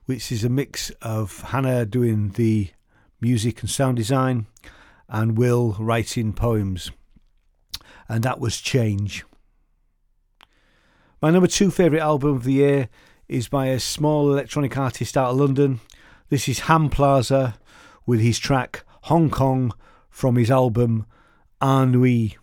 which 0.05 0.31
is 0.31 0.45
a 0.45 0.51
mix 0.51 0.91
of 1.01 1.41
Hannah 1.41 1.87
doing 1.87 2.33
the 2.33 2.69
music 3.19 3.63
and 3.63 3.71
sound 3.71 3.97
design 3.97 4.45
and 5.09 5.39
Will 5.39 5.75
writing 5.79 6.35
poems. 6.35 6.91
And 8.07 8.23
that 8.25 8.39
was 8.39 8.61
Change. 8.61 9.25
My 11.23 11.31
number 11.31 11.49
two 11.49 11.71
favourite 11.71 12.03
album 12.03 12.37
of 12.37 12.45
the 12.45 12.53
year 12.53 12.91
is 13.27 13.49
by 13.49 13.69
a 13.69 13.81
small 13.81 14.31
electronic 14.31 14.77
artist 14.77 15.17
out 15.17 15.31
of 15.31 15.39
London. 15.39 15.81
This 16.29 16.47
is 16.47 16.59
Ham 16.59 16.91
Plaza 16.91 17.55
with 18.05 18.21
his 18.21 18.39
track 18.39 18.85
Hong 19.05 19.31
Kong 19.31 19.73
from 20.15 20.37
his 20.37 20.49
album 20.49 21.05
Ennui. 21.61 22.39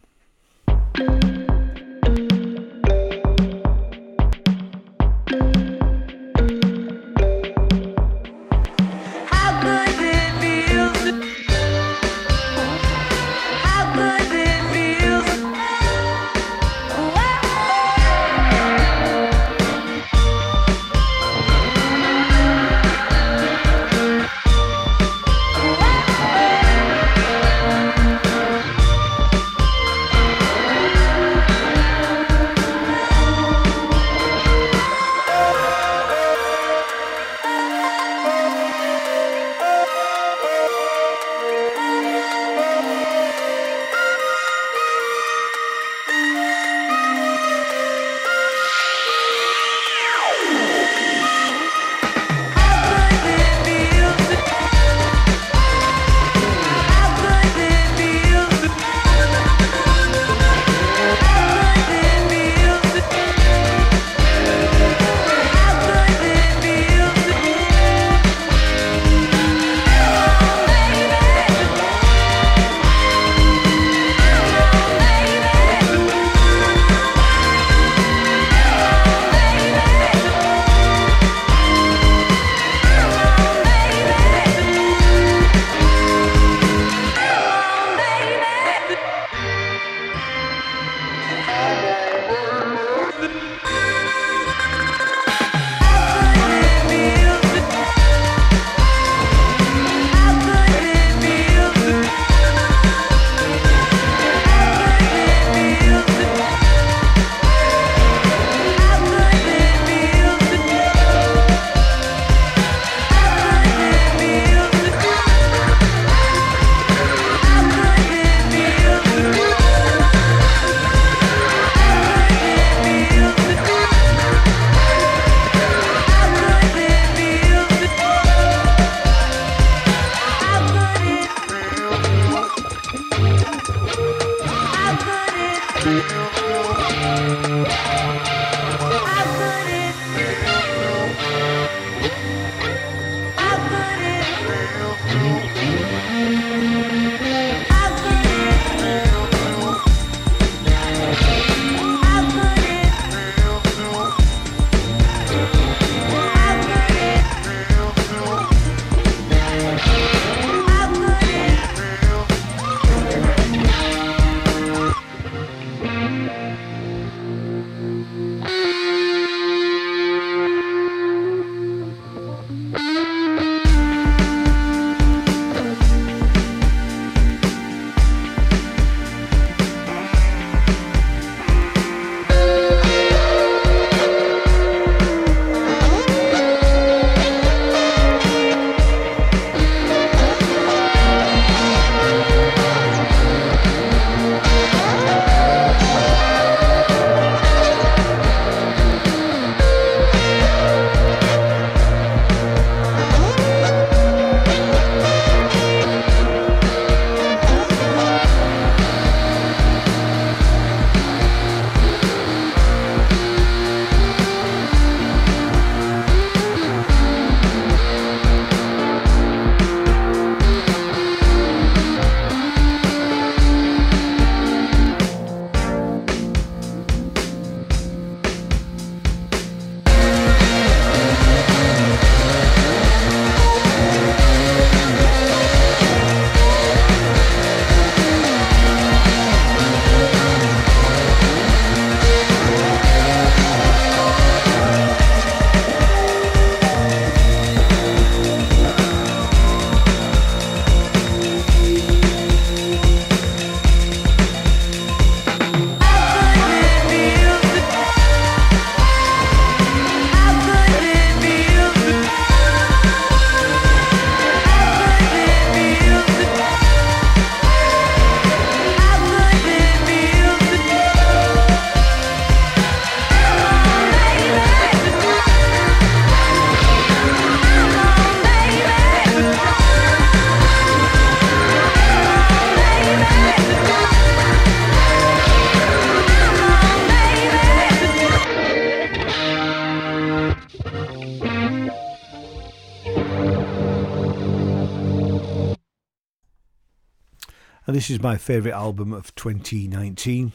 Is 297.91 298.01
my 298.01 298.15
favourite 298.15 298.55
album 298.55 298.93
of 298.93 299.13
2019. 299.15 300.31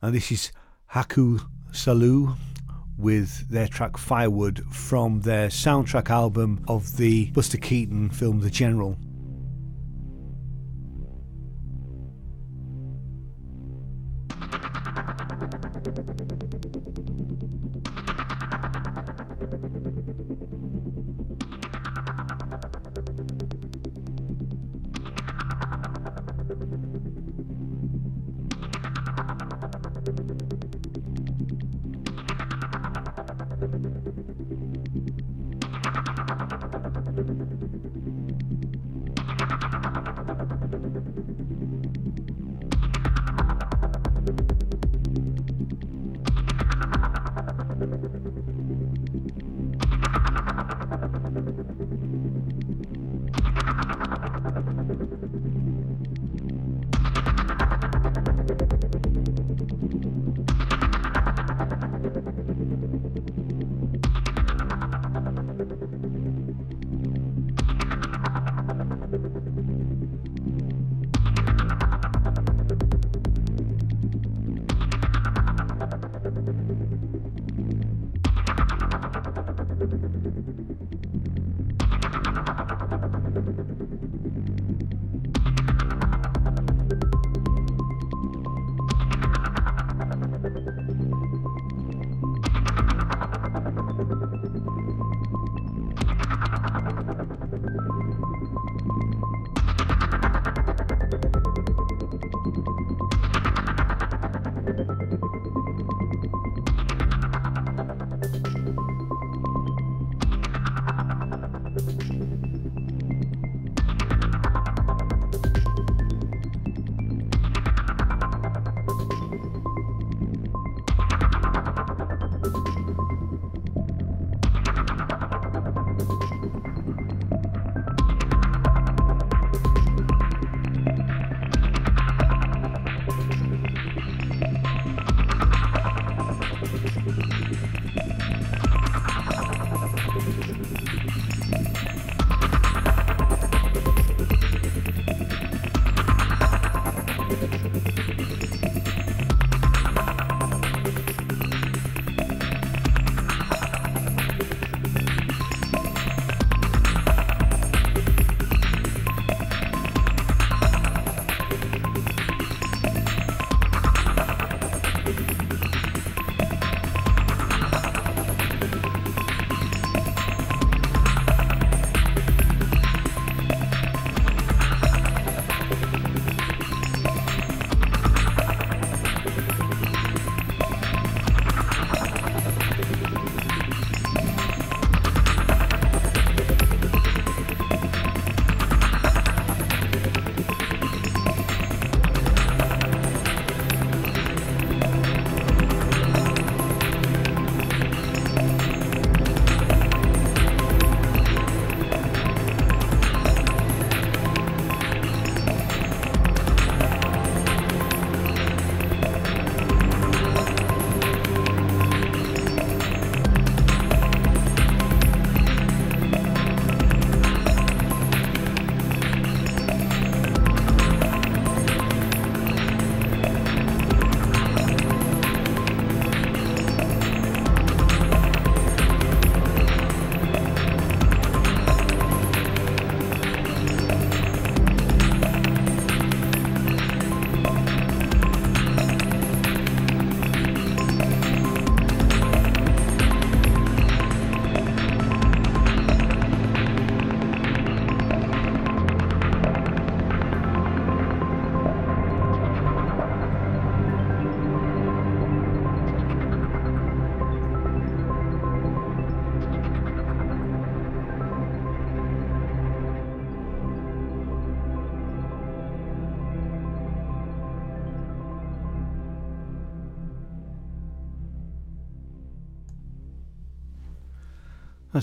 And 0.00 0.12
this 0.12 0.32
is 0.32 0.50
Haiku 0.92 1.40
Salut 1.70 2.30
with 2.98 3.48
their 3.48 3.68
track 3.68 3.96
Firewood 3.96 4.64
from 4.68 5.20
their 5.20 5.46
soundtrack 5.46 6.10
album 6.10 6.64
of 6.66 6.96
the 6.96 7.26
Buster 7.26 7.58
Keaton 7.58 8.10
film 8.10 8.40
The 8.40 8.50
General. 8.50 8.98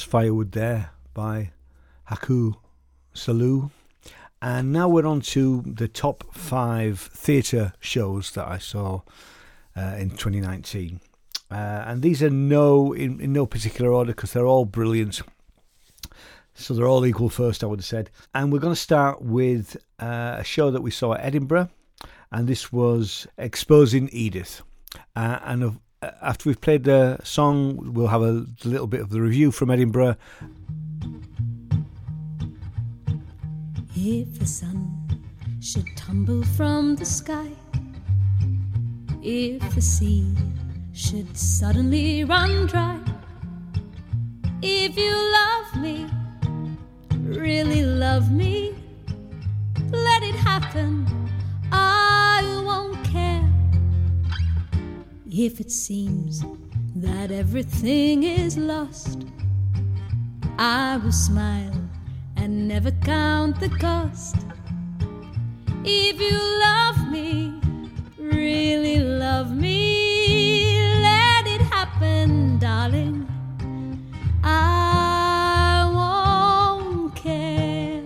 Firewood 0.03 0.51
there 0.51 0.91
by 1.13 1.51
Haiku 2.09 2.55
Salut. 3.13 3.69
And 4.41 4.71
now 4.71 4.87
we're 4.87 5.05
on 5.05 5.21
to 5.21 5.61
the 5.65 5.87
top 5.87 6.33
five 6.33 6.99
theatre 6.99 7.73
shows 7.79 8.31
that 8.31 8.47
I 8.47 8.57
saw 8.57 9.01
uh, 9.75 9.95
in 9.97 10.11
2019. 10.11 11.01
Uh, 11.51 11.55
and 11.55 12.01
these 12.01 12.21
are 12.21 12.29
no 12.29 12.93
in, 12.93 13.19
in 13.19 13.33
no 13.33 13.45
particular 13.45 13.91
order 13.91 14.11
because 14.11 14.33
they're 14.33 14.45
all 14.45 14.65
brilliant. 14.65 15.21
So 16.53 16.73
they're 16.73 16.87
all 16.87 17.05
equal 17.05 17.29
first, 17.29 17.63
I 17.63 17.67
would 17.67 17.79
have 17.79 17.85
said. 17.85 18.09
And 18.35 18.51
we're 18.51 18.59
going 18.59 18.73
to 18.73 18.79
start 18.79 19.21
with 19.21 19.77
uh, 19.99 20.37
a 20.39 20.43
show 20.43 20.71
that 20.71 20.81
we 20.81 20.91
saw 20.91 21.13
at 21.13 21.23
Edinburgh, 21.23 21.69
and 22.31 22.47
this 22.47 22.71
was 22.71 23.27
Exposing 23.37 24.09
Edith. 24.11 24.61
Uh, 25.15 25.39
and 25.43 25.63
of, 25.63 25.79
after 26.01 26.49
we've 26.49 26.61
played 26.61 26.85
the 26.85 27.19
song, 27.23 27.93
we'll 27.93 28.07
have 28.07 28.21
a 28.21 28.45
little 28.63 28.87
bit 28.87 29.01
of 29.01 29.09
the 29.09 29.21
review 29.21 29.51
from 29.51 29.69
Edinburgh. 29.69 30.15
If 33.95 34.39
the 34.39 34.45
sun 34.45 35.21
should 35.61 35.85
tumble 35.97 36.43
from 36.43 36.95
the 36.95 37.05
sky, 37.05 37.49
if 39.21 39.75
the 39.75 39.81
sea 39.81 40.33
should 40.93 41.37
suddenly 41.37 42.23
run 42.23 42.67
dry, 42.67 42.97
if 44.61 44.97
you 44.97 45.11
love 45.11 45.81
me, 45.81 46.07
really 47.15 47.83
love 47.83 48.31
me, 48.31 48.73
let 49.91 50.23
it 50.23 50.35
happen. 50.35 51.05
I 51.73 52.41
won't 52.65 53.03
care 53.03 53.18
if 55.31 55.59
it 55.59 55.71
seems 55.71 56.43
that 56.95 57.31
everything 57.31 58.23
is 58.23 58.57
lost. 58.57 59.25
I 60.57 60.97
will 60.97 61.11
smile 61.11 61.89
and 62.35 62.67
never 62.67 62.91
count 62.91 63.59
the 63.59 63.69
cost. 63.69 64.35
If 65.85 66.19
you 66.19 66.37
love 66.59 67.11
me, 67.11 67.53
really 68.17 68.97
love 68.99 69.55
me, 69.55 70.79
let 71.01 71.47
it 71.47 71.61
happen, 71.61 72.57
darling. 72.57 73.27
I 74.43 75.89
won't 75.93 77.15
care. 77.15 78.03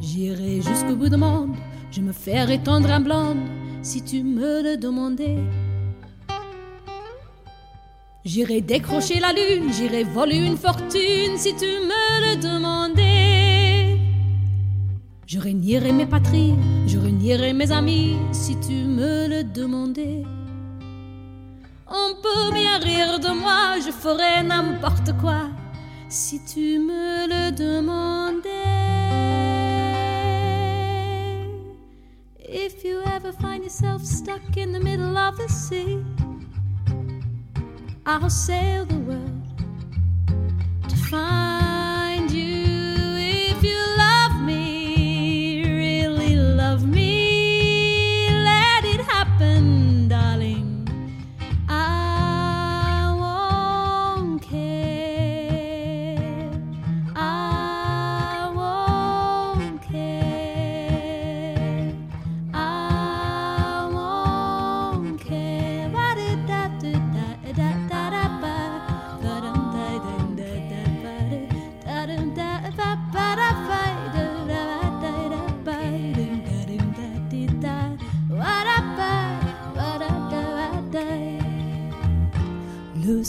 J'irai 0.00 0.60
jusqu'au 0.60 0.96
bout 0.96 1.08
du 1.08 1.16
monde, 1.16 1.54
je 1.90 2.00
me 2.00 2.12
ferai 2.12 2.58
tendre 2.58 2.90
en 2.90 3.00
blonde 3.00 3.55
si 3.86 4.02
tu 4.02 4.24
me 4.24 4.62
le 4.64 4.76
demandais. 4.76 5.38
J'irai 8.24 8.60
décrocher 8.60 9.20
la 9.20 9.32
lune, 9.32 9.72
j'irai 9.72 10.02
voler 10.02 10.38
une 10.38 10.56
fortune 10.56 11.36
si 11.36 11.54
tu 11.54 11.66
me 11.90 12.04
le 12.24 12.32
demandais. 12.48 13.96
Je 15.28 15.38
réunirai 15.38 15.92
mes 15.92 16.06
patries, 16.06 16.56
je 16.88 16.98
réunirai 16.98 17.52
mes 17.52 17.70
amis 17.70 18.16
si 18.32 18.56
tu 18.58 18.72
me 18.98 19.28
le 19.28 19.44
demandais. 19.44 20.24
On 21.86 22.08
peut 22.24 22.52
bien 22.52 22.78
rire 22.78 23.20
de 23.20 23.32
moi, 23.40 23.78
je 23.86 23.92
ferai 23.92 24.42
n'importe 24.42 25.16
quoi 25.20 25.42
si 26.08 26.40
tu 26.44 26.80
me 26.80 27.28
le 27.32 27.52
demandais. 27.52 28.75
If 32.48 32.84
you 32.84 33.02
ever 33.06 33.32
find 33.32 33.64
yourself 33.64 34.04
stuck 34.04 34.56
in 34.56 34.70
the 34.70 34.78
middle 34.78 35.18
of 35.18 35.36
the 35.36 35.48
sea, 35.48 36.04
I'll 38.06 38.30
sail 38.30 38.86
the 38.86 38.98
world 38.98 39.42
to 40.88 40.96
find 40.96 41.65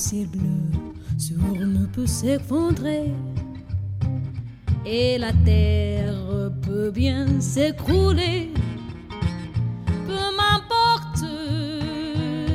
ciel 0.09 0.27
bleu 0.27 0.79
sur 1.17 1.37
nous 1.37 1.87
peut 1.87 2.07
s'effondrer 2.07 3.11
et 4.85 5.17
la 5.17 5.33
terre 5.33 6.49
peut 6.61 6.91
bien 6.91 7.41
s'écrouler. 7.41 8.53
Peu 10.07 10.23
m'importe 10.39 11.25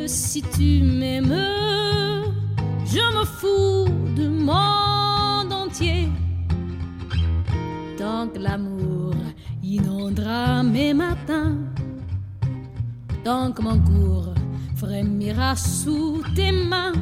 si 0.07 0.41
tu 0.41 0.83
m'aimes, 0.83 2.25
je 2.87 3.05
me 3.17 3.25
fous 3.39 3.93
du 4.17 4.29
monde 4.29 5.53
entier. 5.53 6.09
Tant 7.99 8.29
que 8.29 8.39
l'amour 8.39 9.15
inondera 9.63 10.63
mes 10.63 10.95
matins, 10.95 11.59
tant 13.23 13.53
que 13.53 13.61
mon 13.61 13.79
cours 13.79 14.33
frémira 14.75 15.55
sous 15.55 16.23
tes 16.35 16.51
mains, 16.51 16.93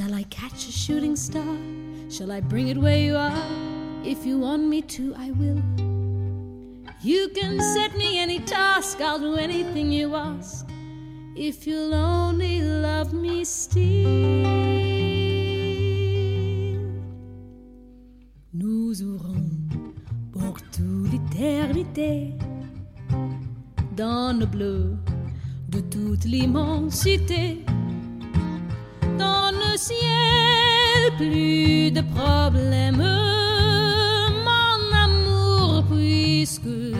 Shall 0.00 0.14
I 0.14 0.22
catch 0.30 0.68
a 0.68 0.72
shooting 0.72 1.16
star? 1.16 1.56
Shall 2.08 2.32
I 2.32 2.40
bring 2.40 2.68
it 2.68 2.78
where 2.78 2.96
you 2.96 3.16
are? 3.16 3.44
If 4.04 4.24
you 4.24 4.38
want 4.38 4.62
me 4.62 4.82
to, 4.82 5.14
I 5.14 5.30
will. 5.32 5.60
You 7.02 7.28
can 7.34 7.60
set 7.74 7.96
me 7.96 8.18
any 8.18 8.38
task, 8.38 9.00
I'll 9.00 9.18
do 9.18 9.34
anything 9.34 9.90
you 9.90 10.14
ask. 10.14 10.66
If 11.36 11.66
you'll 11.66 11.94
only 11.94 12.62
love 12.62 13.12
me 13.12 13.44
still. 13.44 14.99
Dans 23.96 24.38
le 24.38 24.46
bleu 24.46 24.96
de 25.68 25.80
toute 25.80 26.24
l'immensité. 26.24 27.64
Dans 29.18 29.50
le 29.52 29.76
ciel, 29.76 31.12
plus 31.16 31.90
de 31.90 32.02
problèmes, 32.14 33.04
mon 34.48 34.80
amour, 35.04 35.84
puisque 35.90 36.94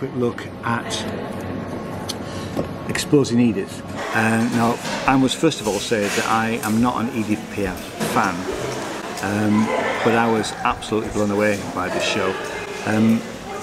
quick 0.00 0.16
look 0.16 0.46
at 0.64 1.06
Exposing 2.88 3.38
Edith. 3.38 3.82
Uh, 4.16 4.48
now, 4.56 4.78
I 5.06 5.14
must 5.18 5.36
first 5.36 5.60
of 5.60 5.68
all 5.68 5.78
say 5.78 6.00
that 6.00 6.26
I 6.26 6.52
am 6.62 6.80
not 6.80 7.04
an 7.04 7.10
Edith 7.14 7.38
Piaf 7.52 7.76
fan, 8.14 8.34
um, 9.22 9.66
but 10.02 10.14
I 10.14 10.26
was 10.32 10.52
absolutely 10.64 11.10
blown 11.10 11.30
away 11.30 11.60
by 11.74 11.90
this 11.90 12.02
show. 12.02 12.34
Um, 12.86 13.18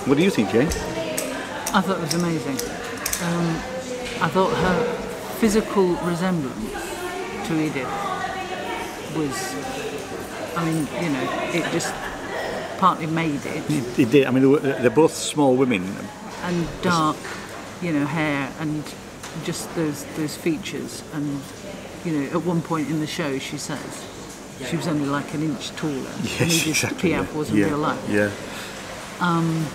what 0.05 0.15
do 0.15 0.23
you 0.23 0.30
think, 0.30 0.51
Jane? 0.51 0.68
I 0.68 1.81
thought 1.81 1.97
it 1.97 2.01
was 2.01 2.14
amazing. 2.14 2.57
Um, 3.26 3.47
I 4.22 4.30
thought 4.30 4.53
her 4.53 4.84
physical 5.39 5.95
resemblance 6.05 7.47
to 7.47 7.59
Edith, 7.59 7.89
was. 9.18 9.55
I 10.55 10.65
mean, 10.65 10.88
you 11.01 11.09
know, 11.09 11.49
it 11.51 11.72
just 11.72 11.91
partly 12.77 13.07
made 13.07 13.43
it. 13.43 13.72
It, 13.72 13.99
it 13.99 14.11
did. 14.11 14.27
I 14.27 14.30
mean, 14.30 14.61
they're 14.61 14.91
both 14.91 15.15
small 15.15 15.55
women. 15.55 15.84
And 16.47 16.67
dark, 16.81 17.17
you 17.81 17.91
know, 17.91 18.05
hair 18.05 18.51
and 18.59 18.83
just 19.43 19.73
those 19.75 20.05
those 20.15 20.35
features. 20.35 21.03
And 21.13 21.41
you 22.05 22.11
know, 22.13 22.25
at 22.39 22.43
one 22.45 22.61
point 22.61 22.89
in 22.89 22.99
the 22.99 23.07
show, 23.07 23.37
she 23.39 23.57
says 23.57 24.05
she 24.69 24.75
was 24.77 24.87
only 24.87 25.05
like 25.05 25.33
an 25.33 25.43
inch 25.43 25.71
taller. 25.75 25.93
Yes, 26.23 26.41
Edith 26.41 26.67
exactly. 26.67 27.09
Piaf 27.11 27.33
was 27.35 27.49
in 27.49 27.57
yeah. 27.57 27.65
real 27.65 27.77
life. 27.79 28.09
Yeah. 28.09 28.31
Um, 29.19 29.65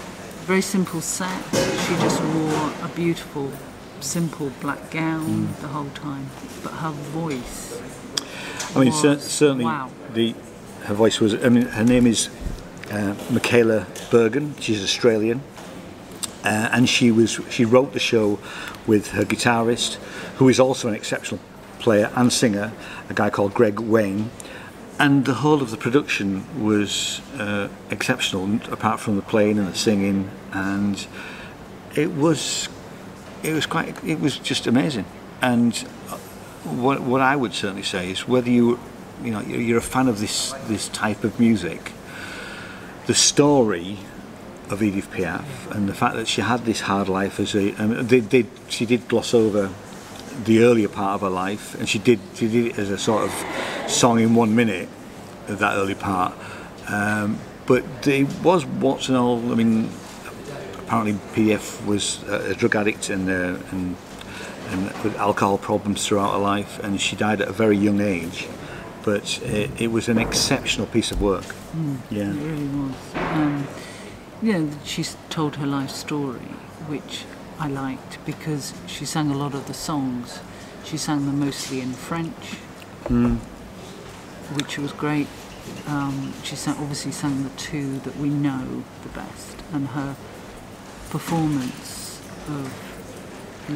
very 0.47 0.63
simple 0.63 1.01
set. 1.01 1.43
She 1.53 1.95
just 2.01 2.21
wore 2.23 2.73
a 2.83 2.89
beautiful, 2.95 3.53
simple 4.01 4.51
black 4.61 4.91
gown 4.91 5.27
Mm. 5.49 5.61
the 5.61 5.69
whole 5.69 5.91
time, 5.95 6.27
but 6.63 6.73
her 6.73 6.91
voice. 7.13 7.79
I 8.75 8.81
mean, 8.81 8.93
cer- 8.93 9.19
certainly 9.21 9.65
Wow. 9.67 9.91
the 10.15 10.35
her 10.85 10.95
voice 10.95 11.21
was. 11.21 11.35
I 11.35 11.49
mean, 11.49 11.67
her 11.67 11.85
name 11.85 12.07
is 12.07 12.29
uh, 12.91 13.15
Michaela 13.31 13.87
Burger. 14.11 14.43
She's 14.59 14.83
Australian, 14.83 15.43
uh, 16.45 16.69
and 16.73 16.89
she 16.89 17.11
was 17.11 17.41
she 17.51 17.65
wrote 17.65 17.93
the 17.93 18.01
show 18.01 18.39
with 18.87 19.13
her 19.13 19.25
guitarist, 19.25 19.95
who 20.37 20.49
is 20.49 20.59
also 20.59 20.89
an 20.89 20.95
exceptional 20.95 21.41
player 21.79 22.11
and 22.15 22.33
singer, 22.33 22.73
a 23.09 23.15
guy 23.15 23.31
called 23.31 23.55
Greg 23.55 23.81
Wain. 23.81 24.31
And 24.99 25.25
the 25.25 25.35
whole 25.35 25.63
of 25.63 25.71
the 25.71 25.77
production 25.77 26.45
was 26.63 27.21
uh, 27.39 27.69
exceptional, 27.91 28.61
apart 28.71 29.01
from 29.01 29.17
the 29.17 29.23
playing 29.23 29.59
and 29.59 29.67
the 29.67 29.75
singing, 29.75 30.31
and 30.53 31.07
it 31.97 32.13
was 32.13 32.69
it 33.43 33.53
was 33.53 33.67
quite 33.67 34.03
it 34.05 34.21
was 34.21 34.39
just 34.39 34.67
amazing. 34.67 35.07
And 35.41 35.77
what 36.65 37.01
what 37.01 37.21
I 37.21 37.35
would 37.37 37.55
certainly 37.55 37.83
say 37.83 38.11
is 38.11 38.29
whether 38.29 38.51
you 38.51 38.79
you 39.23 39.33
know 39.33 39.41
you're 39.41 39.79
a 39.79 39.83
fan 39.83 40.09
of 40.09 40.21
this 40.21 40.53
this 40.67 40.89
type 40.89 41.25
of 41.25 41.41
music, 41.41 41.93
the 43.07 43.15
story 43.15 43.99
of 44.73 44.83
Edith 44.83 45.11
Piaf 45.11 45.45
and 45.71 45.89
the 45.89 45.95
fact 45.95 46.17
that 46.17 46.27
she 46.27 46.41
had 46.41 46.65
this 46.65 46.81
hard 46.81 47.09
life 47.09 47.39
as 47.39 47.55
a 47.55 47.71
and 47.81 48.09
they, 48.09 48.21
they, 48.21 48.47
she 48.69 48.87
did 48.87 49.07
gloss 49.09 49.35
over 49.35 49.71
the 50.45 50.63
earlier 50.65 50.89
part 50.89 51.15
of 51.17 51.21
her 51.21 51.29
life 51.45 51.75
and 51.79 51.89
she 51.89 51.99
did 51.99 52.19
she 52.35 52.49
did 52.49 52.67
it 52.69 52.79
as 52.79 52.89
a 52.91 52.97
sort 52.99 53.23
of 53.23 53.91
song 53.91 54.19
in 54.19 54.35
one 54.35 54.55
minute 54.57 54.89
of 55.49 55.59
that 55.59 55.75
early 55.77 55.95
part 55.95 56.33
um, 56.89 57.39
but 57.67 57.83
there 58.03 58.27
was 58.43 58.65
what's 58.65 59.09
and 59.09 59.17
all 59.19 59.53
I 59.53 59.55
mean 59.55 59.91
apparently 60.79 61.15
Piaf 61.35 61.85
was 61.87 62.23
a, 62.25 62.53
a 62.53 62.55
drug 62.55 62.75
addict 62.77 63.11
and 63.11 63.29
uh, 63.29 63.59
and 63.73 63.97
and 64.71 64.85
with 65.05 65.15
alcohol 65.19 65.59
problems 65.59 66.07
throughout 66.07 66.33
her 66.33 66.39
life 66.39 66.83
and 66.83 66.99
she 66.99 67.15
died 67.15 67.43
at 67.43 67.49
a 67.49 67.53
very 67.53 67.77
young 67.77 68.01
age 68.01 68.49
but 69.05 69.43
it, 69.43 69.69
it 69.81 69.89
was 69.93 70.09
an 70.09 70.17
exceptional 70.17 70.87
piece 70.87 71.11
of 71.13 71.21
work 71.21 71.45
Mm, 71.77 71.97
Yeah. 72.11 72.31
It 72.31 72.37
really 72.37 72.69
was. 72.69 72.95
Um, 73.15 73.67
you 74.43 74.53
know, 74.53 74.71
she's 74.85 75.17
told 75.31 75.57
her 75.57 75.67
life 75.67 75.91
story, 75.91 76.49
which 76.89 77.25
I 77.59 77.69
liked 77.69 78.19
because 78.27 78.75
she 78.87 79.05
sang 79.05 79.31
a 79.31 79.37
lot 79.37 79.55
of 79.55 79.67
the 79.67 79.75
songs. 79.75 80.41
She 80.85 80.97
sang 80.97 81.27
them 81.27 81.39
mostly 81.41 81.81
in 81.81 81.93
French, 81.93 82.57
Mm. 83.05 83.39
which 84.55 84.79
was 84.79 84.93
great. 84.93 85.29
Um, 85.87 86.33
she 86.43 86.57
sang, 86.57 86.75
obviously 86.79 87.13
sang 87.13 87.45
the 87.45 87.51
two 87.51 87.99
that 88.01 88.17
we 88.17 88.29
know 88.29 88.83
the 89.05 89.09
best, 89.11 89.57
and 89.73 89.89
her 89.89 90.17
performance 91.11 92.21
of 92.49 92.73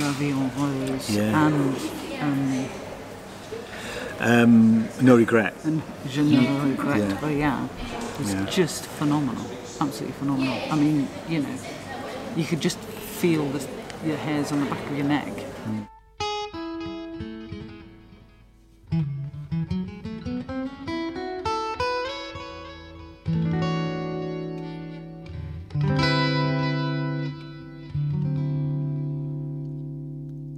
La 0.01 0.11
Vie 0.13 0.31
en 0.33 0.51
Rose 0.59 1.11
Yeah. 1.11 1.47
and 1.47 1.77
um, 2.21 2.69
um, 4.19 4.89
no 5.01 5.17
regret 5.17 5.55
and 5.65 5.83
Je 6.09 6.23
ne 6.23 6.39
regrette 6.39 7.09
Yeah. 7.21 7.29
rien 7.29 7.69
was 8.19 8.33
Yeah. 8.33 8.45
just 8.47 8.87
phenomenal, 8.87 9.45
absolutely 9.81 10.15
phenomenal. 10.19 10.59
I 10.71 10.77
mean, 10.77 11.09
you 11.29 11.41
know, 11.43 11.55
you 12.37 12.45
could 12.45 12.61
just 12.61 12.79
feel 12.79 13.49
the, 13.51 13.67
your 14.05 14.17
hairs 14.17 14.53
on 14.53 14.61
the 14.61 14.67
back 14.67 14.85
of 14.91 14.97
your 14.97 15.07
neck. 15.07 15.33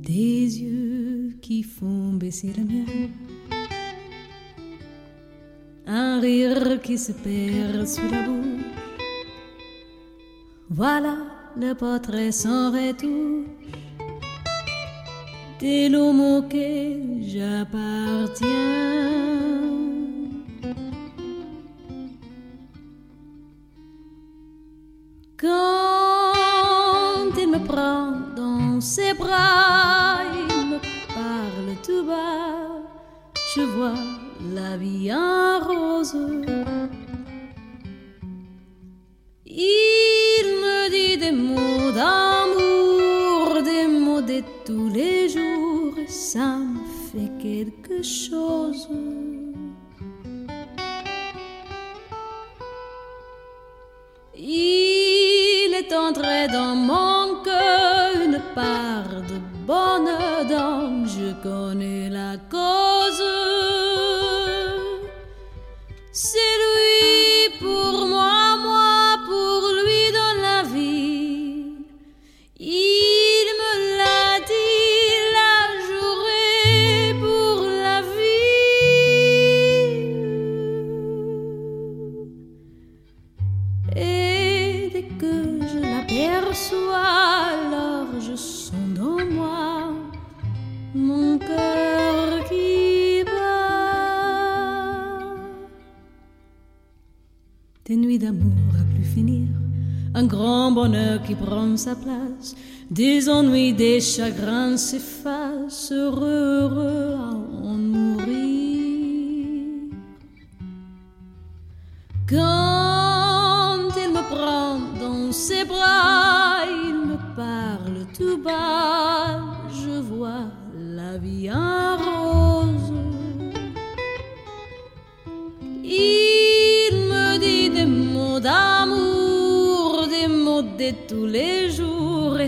Des 0.03 0.61
yeux 0.61 1.37
qui 1.41 1.63
font 1.63 2.15
baisser 2.15 2.53
le 2.57 2.65
mien. 2.65 3.11
Un 5.87 6.21
rire 6.21 6.81
qui 6.83 6.99
se 6.99 7.13
perd 7.13 7.87
sous 7.87 8.09
la 8.11 8.23
bouche. 8.23 8.88
Voilà 10.71 11.17
le 11.57 11.73
portrait 11.73 12.31
sans 12.31 12.71
retouche. 12.71 13.47
Dès 15.59 15.89
l'homme 15.89 16.21
auquel 16.21 17.23
j'appartiens. 17.23 18.49
Quand 25.39 27.33
il 27.39 27.49
me 27.49 27.65
prend 27.65 28.13
dans 28.37 28.81
ses 28.81 29.15
bras, 29.15 30.19
il 30.35 30.71
me 30.71 30.79
parle 31.15 31.77
tout 31.83 32.05
bas. 32.07 32.83
Je 33.55 33.63
vois 33.63 33.95
la 34.55 34.77
vie 34.77 35.11
en 35.13 35.61
rose. 35.67 36.15
Quelque 48.03 48.68
sa 101.79 101.95
place, 101.95 102.55
des 102.91 103.29
ennuis, 103.29 103.73
des 103.73 104.01
chagrins 104.01 104.77
s'effacent, 104.77 105.93
heureux, 105.93 106.63
heureux 106.63 107.18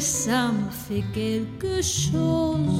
ça 0.00 0.48
me 0.48 0.70
fait 0.70 1.04
quelque 1.12 1.82
chose. 1.82 2.79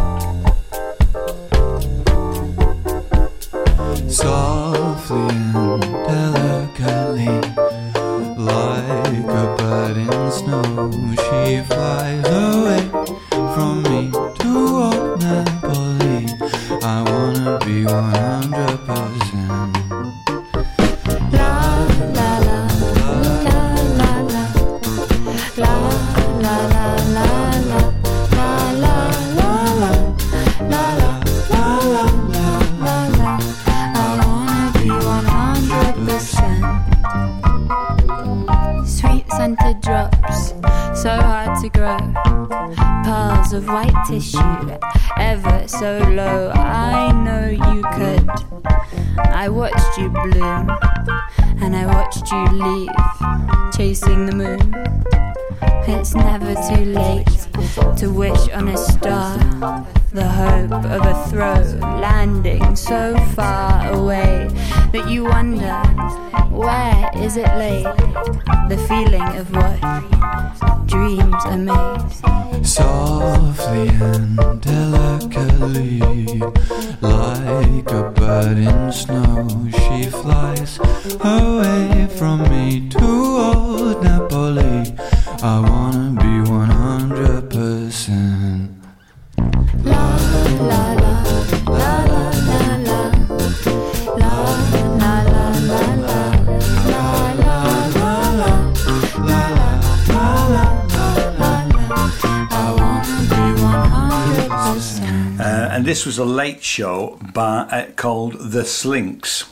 Called 108.05 108.35
The 108.39 108.67
Slinks. 108.67 109.51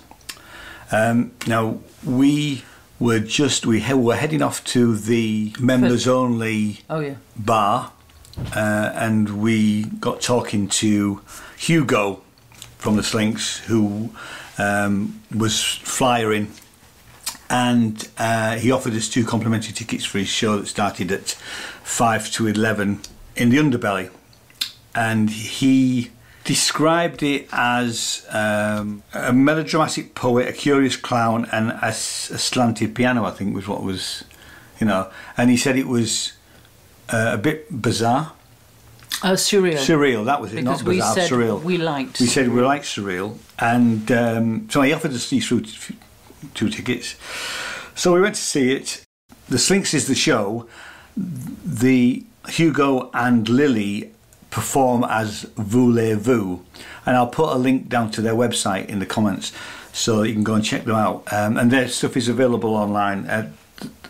Um, 0.90 1.32
now, 1.46 1.78
we 2.04 2.64
were 3.00 3.18
just, 3.18 3.64
we 3.64 3.80
he- 3.80 3.94
were 3.94 4.14
heading 4.14 4.42
off 4.42 4.62
to 4.64 4.94
the 4.94 5.54
members 5.58 6.06
only 6.06 6.80
Oh 6.90 7.00
yeah. 7.00 7.14
bar 7.34 7.92
uh, 8.54 8.92
and 8.94 9.40
we 9.40 9.84
got 9.84 10.20
talking 10.20 10.68
to 10.68 11.22
Hugo 11.56 12.20
from 12.76 12.96
the 12.96 13.02
Slinks 13.02 13.56
who 13.68 14.10
um, 14.58 15.22
was 15.34 15.64
flyering 15.64 16.52
and 17.48 18.06
uh, 18.18 18.56
he 18.58 18.70
offered 18.70 18.92
us 18.92 19.08
two 19.08 19.24
complimentary 19.24 19.72
tickets 19.72 20.04
for 20.04 20.18
his 20.18 20.28
show 20.28 20.58
that 20.58 20.66
started 20.66 21.10
at 21.10 21.30
5 21.84 22.30
to 22.32 22.48
11 22.48 23.00
in 23.34 23.48
the 23.48 23.56
underbelly 23.56 24.10
and 24.94 25.30
he 25.30 26.10
described 26.44 27.22
it 27.22 27.48
as 27.52 28.26
um, 28.30 29.02
a 29.14 29.32
melodramatic 29.32 30.14
poet, 30.14 30.48
a 30.48 30.52
curious 30.52 30.96
clown, 30.96 31.48
and 31.52 31.70
a 31.82 31.92
slanted 31.92 32.94
piano. 32.94 33.24
I 33.24 33.30
think 33.30 33.54
was 33.54 33.68
what 33.68 33.82
was, 33.82 34.24
you 34.80 34.86
know. 34.86 35.10
And 35.36 35.50
he 35.50 35.56
said 35.56 35.76
it 35.76 35.86
was 35.88 36.32
uh, 37.12 37.30
a 37.34 37.38
bit 37.38 37.80
bizarre, 37.82 38.32
Oh, 39.24 39.34
surreal. 39.34 39.74
surreal. 39.78 40.24
That 40.24 40.40
was 40.40 40.52
it, 40.52 40.56
Because 40.56 40.80
not 40.82 40.88
we 40.88 40.96
bizarre, 40.96 41.14
said 41.14 41.30
surreal. 41.30 41.62
we 41.62 41.78
liked 41.78 42.18
We 42.18 42.26
said 42.26 42.48
we 42.48 42.60
liked 42.62 42.86
surreal, 42.86 43.38
and 43.58 44.10
um, 44.10 44.68
so 44.70 44.82
he 44.82 44.92
offered 44.92 45.12
us 45.12 45.30
these 45.30 45.46
two, 45.48 45.62
two 46.54 46.68
tickets. 46.68 47.14
So 47.94 48.12
we 48.14 48.20
went 48.20 48.34
to 48.34 48.40
see 48.42 48.72
it. 48.72 49.04
The 49.48 49.58
Slinks 49.58 49.94
is 49.94 50.06
the 50.08 50.14
show. 50.14 50.66
The 51.16 52.24
Hugo 52.48 53.10
and 53.14 53.48
Lily 53.48 54.12
perform 54.52 55.02
as 55.08 55.42
Voulez-Vous, 55.56 56.64
and 57.04 57.16
I'll 57.16 57.26
put 57.26 57.52
a 57.52 57.58
link 57.58 57.88
down 57.88 58.12
to 58.12 58.20
their 58.20 58.34
website 58.34 58.86
in 58.86 59.00
the 59.00 59.06
comments 59.06 59.52
so 59.92 60.22
you 60.22 60.34
can 60.34 60.44
go 60.44 60.54
and 60.54 60.64
check 60.64 60.84
them 60.84 60.94
out. 60.94 61.24
Um, 61.32 61.56
and 61.56 61.70
their 61.70 61.88
stuff 61.88 62.16
is 62.16 62.28
available 62.28 62.76
online. 62.76 63.26
Uh, 63.26 63.50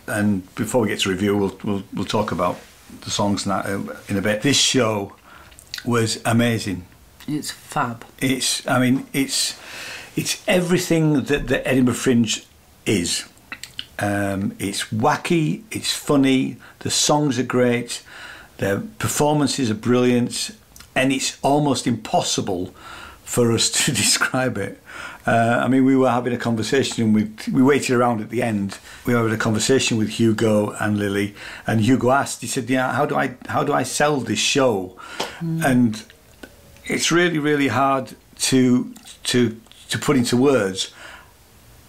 and 0.05 0.53
before 0.55 0.81
we 0.81 0.89
get 0.89 0.99
to 0.99 1.09
review, 1.09 1.35
we'll, 1.37 1.57
we'll, 1.63 1.83
we'll 1.93 2.05
talk 2.05 2.31
about 2.31 2.59
the 3.01 3.09
songs 3.09 3.45
and 3.45 3.51
that 3.51 3.65
uh, 3.65 3.97
in 4.09 4.17
a 4.17 4.21
bit. 4.21 4.41
This 4.41 4.57
show 4.59 5.15
was 5.85 6.21
amazing. 6.25 6.85
It's 7.25 7.49
fab. 7.49 8.05
It's, 8.19 8.67
I 8.67 8.79
mean, 8.79 9.07
it's 9.13 9.57
it's 10.15 10.43
everything 10.47 11.23
that 11.23 11.47
the 11.47 11.65
Edinburgh 11.67 11.95
Fringe 11.95 12.45
is. 12.85 13.27
Um, 13.97 14.55
it's 14.59 14.85
wacky, 14.85 15.63
it's 15.71 15.93
funny, 15.93 16.57
the 16.79 16.89
songs 16.89 17.39
are 17.39 17.43
great, 17.43 18.03
the 18.57 18.87
performances 18.99 19.69
are 19.71 19.75
brilliant, 19.75 20.51
and 20.95 21.11
it's 21.11 21.37
almost 21.41 21.87
impossible 21.87 22.73
for 23.23 23.51
us 23.51 23.69
to 23.85 23.91
describe 23.91 24.57
it. 24.57 24.79
Uh, 25.25 25.61
I 25.63 25.67
mean, 25.69 25.85
we 25.85 25.95
were 25.95 26.09
having 26.09 26.33
a 26.33 26.37
conversation 26.37 27.13
with, 27.13 27.47
we 27.47 27.63
waited 27.63 27.95
around 27.95 28.19
at 28.19 28.29
the 28.29 28.43
end. 28.43 28.77
We 29.05 29.13
were 29.13 29.19
having 29.19 29.33
a 29.33 29.37
conversation 29.37 29.97
with 29.97 30.09
Hugo 30.09 30.71
and 30.71 30.97
Lily, 30.97 31.33
and 31.65 31.81
Hugo 31.81 32.11
asked, 32.11 32.41
he 32.41 32.47
said, 32.47 32.69
"Yeah, 32.69 32.91
how 32.91 33.05
do 33.05 33.15
I, 33.15 33.35
how 33.47 33.63
do 33.63 33.71
I 33.71 33.83
sell 33.83 34.19
this 34.19 34.39
show?" 34.39 34.97
And 35.65 36.03
it's 36.85 37.11
really, 37.11 37.39
really 37.39 37.69
hard 37.69 38.15
to 38.39 38.93
to 39.23 39.57
to 39.89 39.97
put 39.97 40.17
into 40.17 40.35
words 40.35 40.93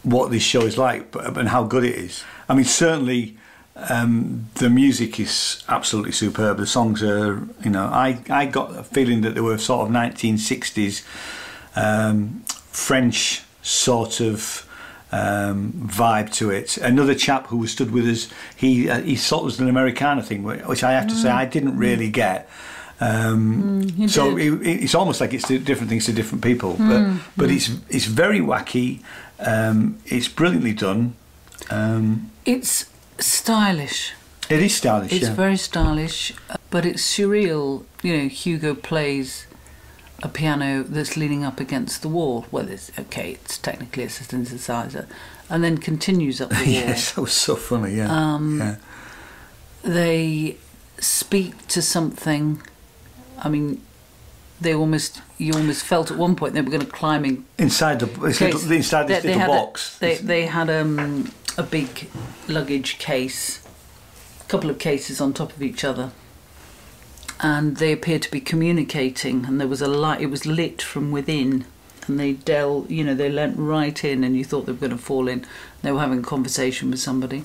what 0.04 0.30
this 0.30 0.42
show 0.42 0.62
is 0.62 0.78
like 0.78 1.14
and 1.14 1.48
how 1.48 1.64
good 1.64 1.84
it 1.84 1.94
is. 1.94 2.22
I 2.48 2.54
mean, 2.54 2.66
certainly 2.66 3.36
um, 3.76 4.48
the 4.54 4.70
music 4.70 5.18
is 5.18 5.62
absolutely 5.68 6.12
superb. 6.12 6.58
The 6.58 6.66
songs 6.66 7.02
are, 7.02 7.42
you 7.62 7.70
know, 7.70 7.86
I, 7.86 8.22
I 8.30 8.46
got 8.46 8.76
a 8.76 8.84
feeling 8.84 9.22
that 9.22 9.34
they 9.34 9.40
were 9.40 9.58
sort 9.58 9.86
of 9.88 9.92
1960s 9.94 11.02
um, 11.76 12.44
French 12.70 13.42
sort 13.62 14.20
of 14.20 14.68
um, 15.10 15.72
vibe 15.86 16.32
to 16.34 16.50
it. 16.50 16.76
Another 16.78 17.14
chap 17.14 17.46
who 17.48 17.66
stood 17.66 17.90
with 17.92 18.06
us, 18.06 18.28
he 18.56 18.88
uh, 18.88 19.00
he 19.00 19.16
sort 19.16 19.40
of 19.40 19.44
was 19.46 19.60
an 19.60 19.68
Americana 19.68 20.22
thing, 20.22 20.42
which 20.44 20.82
I 20.84 20.92
have 20.92 21.06
to 21.08 21.14
say 21.14 21.28
Mm. 21.28 21.34
I 21.34 21.44
didn't 21.46 21.76
really 21.78 22.10
get. 22.10 22.48
Um, 23.00 23.82
Mm, 23.84 24.08
so 24.08 24.36
it, 24.36 24.52
it's 24.66 24.94
almost 24.94 25.20
like 25.20 25.34
it's 25.34 25.48
different 25.48 25.88
things 25.88 26.06
to 26.06 26.12
different 26.12 26.42
people, 26.44 26.74
Mm, 26.74 26.88
but 26.88 27.00
but 27.36 27.48
mm. 27.50 27.56
it's 27.56 27.70
it's 27.88 28.06
very 28.06 28.40
wacky. 28.40 29.00
Um, 29.40 29.98
it's 30.06 30.28
brilliantly 30.28 30.72
done. 30.74 31.14
Um, 31.70 32.30
It's 32.44 32.86
stylish. 33.18 34.12
it 34.50 34.60
is 34.62 34.74
stylish. 34.74 35.12
It's 35.12 35.28
yeah. 35.28 35.34
very 35.34 35.56
stylish, 35.56 36.32
but 36.70 36.84
it's 36.86 37.02
surreal. 37.02 37.84
You 38.02 38.16
know, 38.18 38.28
Hugo 38.28 38.74
plays 38.74 39.46
a 40.22 40.28
piano 40.28 40.82
that's 40.82 41.16
leaning 41.16 41.44
up 41.44 41.60
against 41.60 42.02
the 42.02 42.08
wall. 42.08 42.46
Well, 42.50 42.68
it's 42.68 42.90
okay. 42.98 43.32
It's 43.32 43.58
technically 43.58 44.04
a 44.04 44.08
synthesizer, 44.08 45.06
and 45.48 45.62
then 45.64 45.78
continues 45.78 46.40
up 46.40 46.50
the 46.50 46.54
wall. 46.64 46.64
yes, 46.66 47.12
that 47.12 47.20
was 47.20 47.32
so 47.32 47.56
funny. 47.56 47.94
Yeah. 47.96 48.10
Um, 48.10 48.58
yeah. 48.60 48.76
They 49.82 50.56
speak 50.98 51.66
to 51.68 51.82
something. 51.82 52.62
I 53.38 53.48
mean, 53.48 53.82
they 54.60 54.74
almost 54.74 55.20
you 55.36 55.52
almost 55.54 55.84
felt 55.84 56.10
at 56.10 56.16
one 56.16 56.36
point 56.36 56.54
they 56.54 56.62
were 56.62 56.70
going 56.70 56.86
to 56.86 56.90
climb 56.92 57.24
in 57.24 57.44
Inside 57.58 57.98
the 58.00 58.06
inside 58.74 59.08
this 59.08 59.22
They- 59.22 59.28
they 59.28 59.34
little 59.34 59.40
had 59.40 59.50
a- 59.50 59.52
box. 59.52 59.98
they 59.98 60.16
they 60.16 60.46
had 60.46 60.70
um, 60.70 61.32
a 61.56 61.62
big 61.62 62.08
luggage 62.48 62.98
case, 62.98 63.60
a 64.40 64.44
couple 64.48 64.70
of 64.70 64.78
cases 64.78 65.20
on 65.20 65.32
top 65.32 65.52
of 65.54 65.62
each 65.62 65.84
other, 65.84 66.10
and 67.40 67.76
they 67.78 67.92
appeared 67.92 68.22
to 68.22 68.30
be 68.30 68.40
communicating. 68.40 69.44
And 69.46 69.60
there 69.60 69.68
was 69.68 69.82
a 69.82 69.88
light; 69.88 70.20
it 70.20 70.26
was 70.26 70.46
lit 70.46 70.82
from 70.82 71.10
within, 71.12 71.64
and 72.06 72.18
they 72.20 72.32
del, 72.32 72.86
you 72.88 73.04
know, 73.04 73.14
they 73.14 73.30
leant 73.30 73.56
right 73.58 74.04
in, 74.04 74.24
and 74.24 74.36
you 74.36 74.44
thought 74.44 74.66
they 74.66 74.72
were 74.72 74.78
going 74.78 74.90
to 74.92 74.98
fall 74.98 75.28
in. 75.28 75.44
They 75.82 75.92
were 75.92 76.00
having 76.00 76.20
a 76.20 76.22
conversation 76.22 76.90
with 76.90 77.00
somebody. 77.00 77.44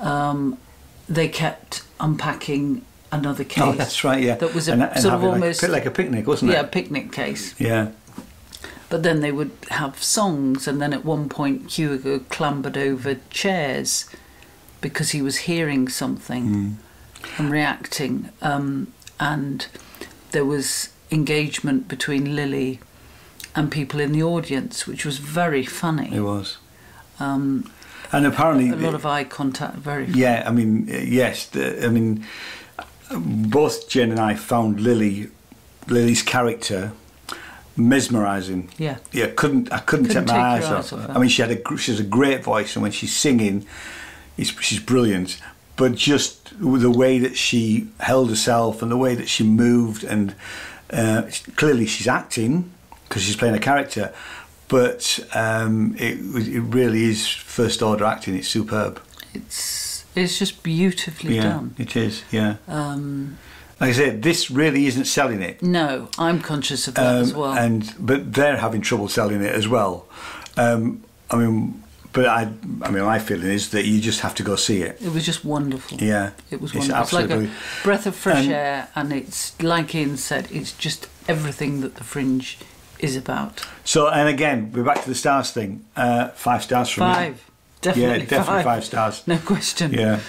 Um, 0.00 0.58
they 1.08 1.28
kept 1.28 1.82
unpacking 2.00 2.82
another 3.12 3.44
case. 3.44 3.64
Oh, 3.64 3.72
that's 3.72 4.02
right. 4.04 4.22
Yeah. 4.22 4.34
That 4.36 4.54
was 4.54 4.68
a 4.68 4.72
And- 4.72 4.82
and 4.82 5.00
sort 5.00 5.14
of 5.14 5.22
like- 5.22 5.32
almost 5.32 5.60
bit 5.60 5.70
like 5.70 5.86
a 5.86 5.90
picnic, 5.90 6.26
wasn't 6.26 6.50
it? 6.50 6.54
Yeah, 6.54 6.60
a 6.60 6.66
picnic 6.66 7.12
case. 7.12 7.54
Yeah. 7.58 7.90
But 8.88 9.02
then 9.02 9.20
they 9.20 9.32
would 9.32 9.50
have 9.70 10.02
songs, 10.02 10.68
and 10.68 10.80
then 10.80 10.92
at 10.92 11.04
one 11.04 11.28
point 11.28 11.70
Hugo 11.72 12.20
clambered 12.20 12.76
over 12.78 13.16
chairs 13.30 14.08
because 14.80 15.10
he 15.10 15.20
was 15.22 15.38
hearing 15.38 15.88
something 15.88 16.78
and 17.38 17.50
reacting. 17.50 18.28
Um, 18.40 18.92
and 19.18 19.66
there 20.30 20.44
was 20.44 20.90
engagement 21.10 21.88
between 21.88 22.36
Lily 22.36 22.78
and 23.56 23.72
people 23.72 23.98
in 24.00 24.12
the 24.12 24.22
audience, 24.22 24.86
which 24.86 25.04
was 25.04 25.18
very 25.18 25.64
funny. 25.64 26.14
It 26.14 26.20
was. 26.20 26.58
Um, 27.18 27.70
And 28.12 28.24
apparently, 28.26 28.68
a 28.70 28.76
lot 28.76 28.94
of 28.94 29.04
eye 29.04 29.24
contact, 29.24 29.76
very 29.76 30.06
Yeah, 30.06 30.44
I 30.46 30.52
mean, 30.52 30.86
yes. 30.88 31.50
I 31.56 31.88
mean, 31.88 32.24
both 33.10 33.88
Jen 33.88 34.10
and 34.10 34.20
I 34.20 34.34
found 34.34 34.80
Lily, 34.80 35.28
Lily's 35.88 36.22
character, 36.22 36.92
mesmerising. 37.76 38.70
Yeah. 38.78 38.98
Yeah, 39.12 39.28
couldn't 39.36 39.72
I 39.72 39.78
couldn't, 39.78 40.06
Couldn't 40.06 40.26
take 40.26 40.34
my 40.36 40.58
take 40.58 40.64
eyes 40.68 40.92
off. 40.92 40.92
off. 40.92 41.10
I 41.16 41.18
mean, 41.18 41.28
she 41.28 41.42
had 41.42 41.50
a 41.50 41.76
she 41.76 41.90
has 41.92 42.00
a 42.00 42.04
great 42.04 42.42
voice, 42.42 42.74
and 42.76 42.82
when 42.82 42.92
she's 42.92 43.14
singing, 43.14 43.66
it's, 44.36 44.50
she's 44.62 44.80
brilliant. 44.80 45.40
But 45.76 45.94
just 45.94 46.52
with 46.58 46.82
the 46.82 46.90
way 46.90 47.18
that 47.18 47.36
she 47.36 47.88
held 48.00 48.30
herself 48.30 48.80
and 48.82 48.90
the 48.90 48.96
way 48.96 49.14
that 49.14 49.28
she 49.28 49.44
moved, 49.44 50.04
and 50.04 50.34
uh, 50.90 51.22
clearly 51.56 51.86
she's 51.86 52.08
acting 52.08 52.70
because 53.08 53.22
she's 53.22 53.36
playing 53.36 53.54
a 53.54 53.60
character. 53.60 54.12
But 54.68 55.20
um, 55.34 55.94
it 55.98 56.18
it 56.48 56.60
really 56.60 57.04
is 57.04 57.28
first 57.28 57.82
order 57.82 58.04
acting. 58.04 58.34
It's 58.36 58.48
superb. 58.48 59.00
It's 59.34 60.04
it's 60.14 60.38
just 60.38 60.62
beautifully 60.62 61.36
yeah, 61.36 61.42
done. 61.42 61.74
it 61.78 61.94
is. 61.94 62.24
Yeah. 62.32 62.56
Um, 62.66 63.36
Like 63.80 63.90
I 63.90 63.92
said, 63.92 64.22
this 64.22 64.50
really 64.50 64.86
isn't 64.86 65.04
selling 65.04 65.42
it. 65.42 65.62
no, 65.62 66.08
I'm 66.18 66.40
conscious 66.40 66.88
of 66.88 66.94
that 66.94 67.16
as 67.16 67.32
Um, 67.32 67.38
well. 67.38 67.52
And 67.52 67.94
but 67.98 68.32
they're 68.32 68.56
having 68.56 68.80
trouble 68.80 69.08
selling 69.08 69.42
it 69.42 69.54
as 69.54 69.68
well. 69.68 70.06
Um, 70.56 71.02
I 71.30 71.36
mean, 71.36 71.82
but 72.14 72.24
I, 72.26 72.48
I 72.80 72.90
mean, 72.90 73.04
my 73.04 73.18
feeling 73.18 73.48
is 73.48 73.70
that 73.72 73.84
you 73.84 74.00
just 74.00 74.20
have 74.20 74.34
to 74.36 74.42
go 74.42 74.56
see 74.56 74.80
it. 74.80 74.96
It 75.02 75.12
was 75.12 75.26
just 75.26 75.44
wonderful. 75.44 75.98
Yeah, 75.98 76.30
It 76.50 76.62
was 76.62 76.70
It's 76.74 76.88
wonderful. 76.88 77.02
It's 77.02 77.12
like 77.12 77.24
absolutely- 77.24 77.50
a 77.50 77.84
breath 77.84 78.06
of 78.06 78.16
fresh 78.16 78.46
air, 78.48 78.88
and 78.94 79.12
it's 79.12 79.60
like 79.62 79.94
Ian 79.94 80.16
said, 80.16 80.48
it's 80.50 80.72
just 80.72 81.08
everything 81.28 81.82
that 81.82 81.96
the 81.96 82.04
Fringe 82.04 82.56
is 82.98 83.14
about. 83.14 83.60
So, 83.84 84.08
and 84.08 84.26
again, 84.26 84.72
we're 84.72 84.84
back 84.84 85.02
to 85.02 85.08
the 85.10 85.14
stars 85.14 85.50
thing. 85.50 85.84
Uh, 85.94 86.28
five 86.28 86.62
stars 86.62 86.88
from 86.88 87.08
me. 87.08 87.14
Five, 87.14 87.50
definitely, 87.82 88.20
yeah, 88.20 88.30
definitely 88.30 88.62
five. 88.62 88.64
five 88.64 88.84
stars. 88.86 89.22
No 89.26 89.36
question. 89.36 89.92
Yeah. 89.92 90.20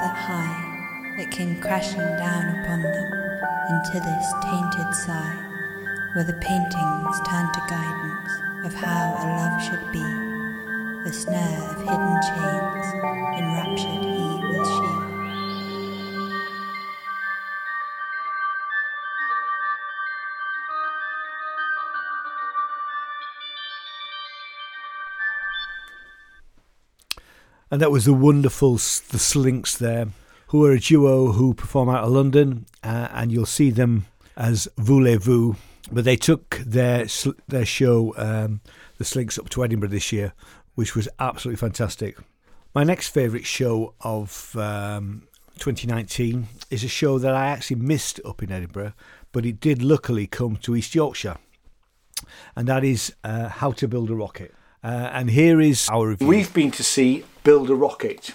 That 0.00 0.16
high 0.16 1.14
that 1.18 1.30
came 1.30 1.60
crashing 1.60 1.98
down 1.98 2.58
upon 2.58 2.80
them 2.80 3.12
into 3.68 4.00
this 4.00 4.32
tainted 4.42 4.94
sigh 4.94 5.50
where 6.14 6.24
the 6.24 6.32
paintings 6.40 7.16
turn 7.28 7.46
to 7.52 7.60
guidance 7.68 8.32
of 8.64 8.72
how 8.72 9.12
a 9.20 9.24
love 9.36 9.62
should 9.62 9.92
be, 9.92 10.00
the 11.04 11.12
snare 11.12 11.62
of 11.68 11.76
hidden 11.84 12.16
chains, 12.32 12.79
And 27.70 27.80
that 27.80 27.92
was 27.92 28.04
the 28.04 28.14
wonderful 28.14 28.74
the 28.74 29.18
Slinks 29.18 29.78
there, 29.78 30.08
who 30.48 30.64
are 30.64 30.72
a 30.72 30.80
duo 30.80 31.32
who 31.32 31.54
perform 31.54 31.88
out 31.88 32.02
of 32.02 32.10
London, 32.10 32.66
uh, 32.82 33.08
and 33.12 33.30
you'll 33.30 33.46
see 33.46 33.70
them 33.70 34.06
as 34.36 34.66
Voulez-Vous. 34.76 35.54
But 35.92 36.04
they 36.04 36.16
took 36.16 36.58
their 36.66 37.06
their 37.46 37.64
show, 37.64 38.14
um, 38.16 38.60
the 38.98 39.04
Slinks, 39.04 39.38
up 39.38 39.48
to 39.50 39.64
Edinburgh 39.64 39.90
this 39.90 40.10
year, 40.10 40.32
which 40.74 40.96
was 40.96 41.08
absolutely 41.20 41.58
fantastic. 41.58 42.16
My 42.74 42.82
next 42.84 43.08
favourite 43.08 43.46
show 43.46 43.94
of 44.00 44.56
um, 44.56 45.28
2019 45.58 46.48
is 46.70 46.82
a 46.82 46.88
show 46.88 47.18
that 47.18 47.34
I 47.34 47.46
actually 47.46 47.76
missed 47.76 48.20
up 48.24 48.42
in 48.42 48.50
Edinburgh, 48.50 48.94
but 49.30 49.46
it 49.46 49.60
did 49.60 49.82
luckily 49.82 50.26
come 50.26 50.56
to 50.58 50.74
East 50.74 50.94
Yorkshire, 50.94 51.36
and 52.56 52.66
that 52.66 52.82
is 52.82 53.14
uh, 53.22 53.48
How 53.48 53.70
to 53.72 53.86
Build 53.86 54.10
a 54.10 54.14
Rocket. 54.16 54.54
Uh, 54.82 55.10
and 55.12 55.30
here 55.30 55.60
is 55.60 55.88
our 55.90 56.08
review. 56.08 56.26
We've 56.26 56.52
been 56.52 56.70
to 56.72 56.82
see 56.82 57.24
Build 57.44 57.68
a 57.70 57.74
Rocket, 57.74 58.28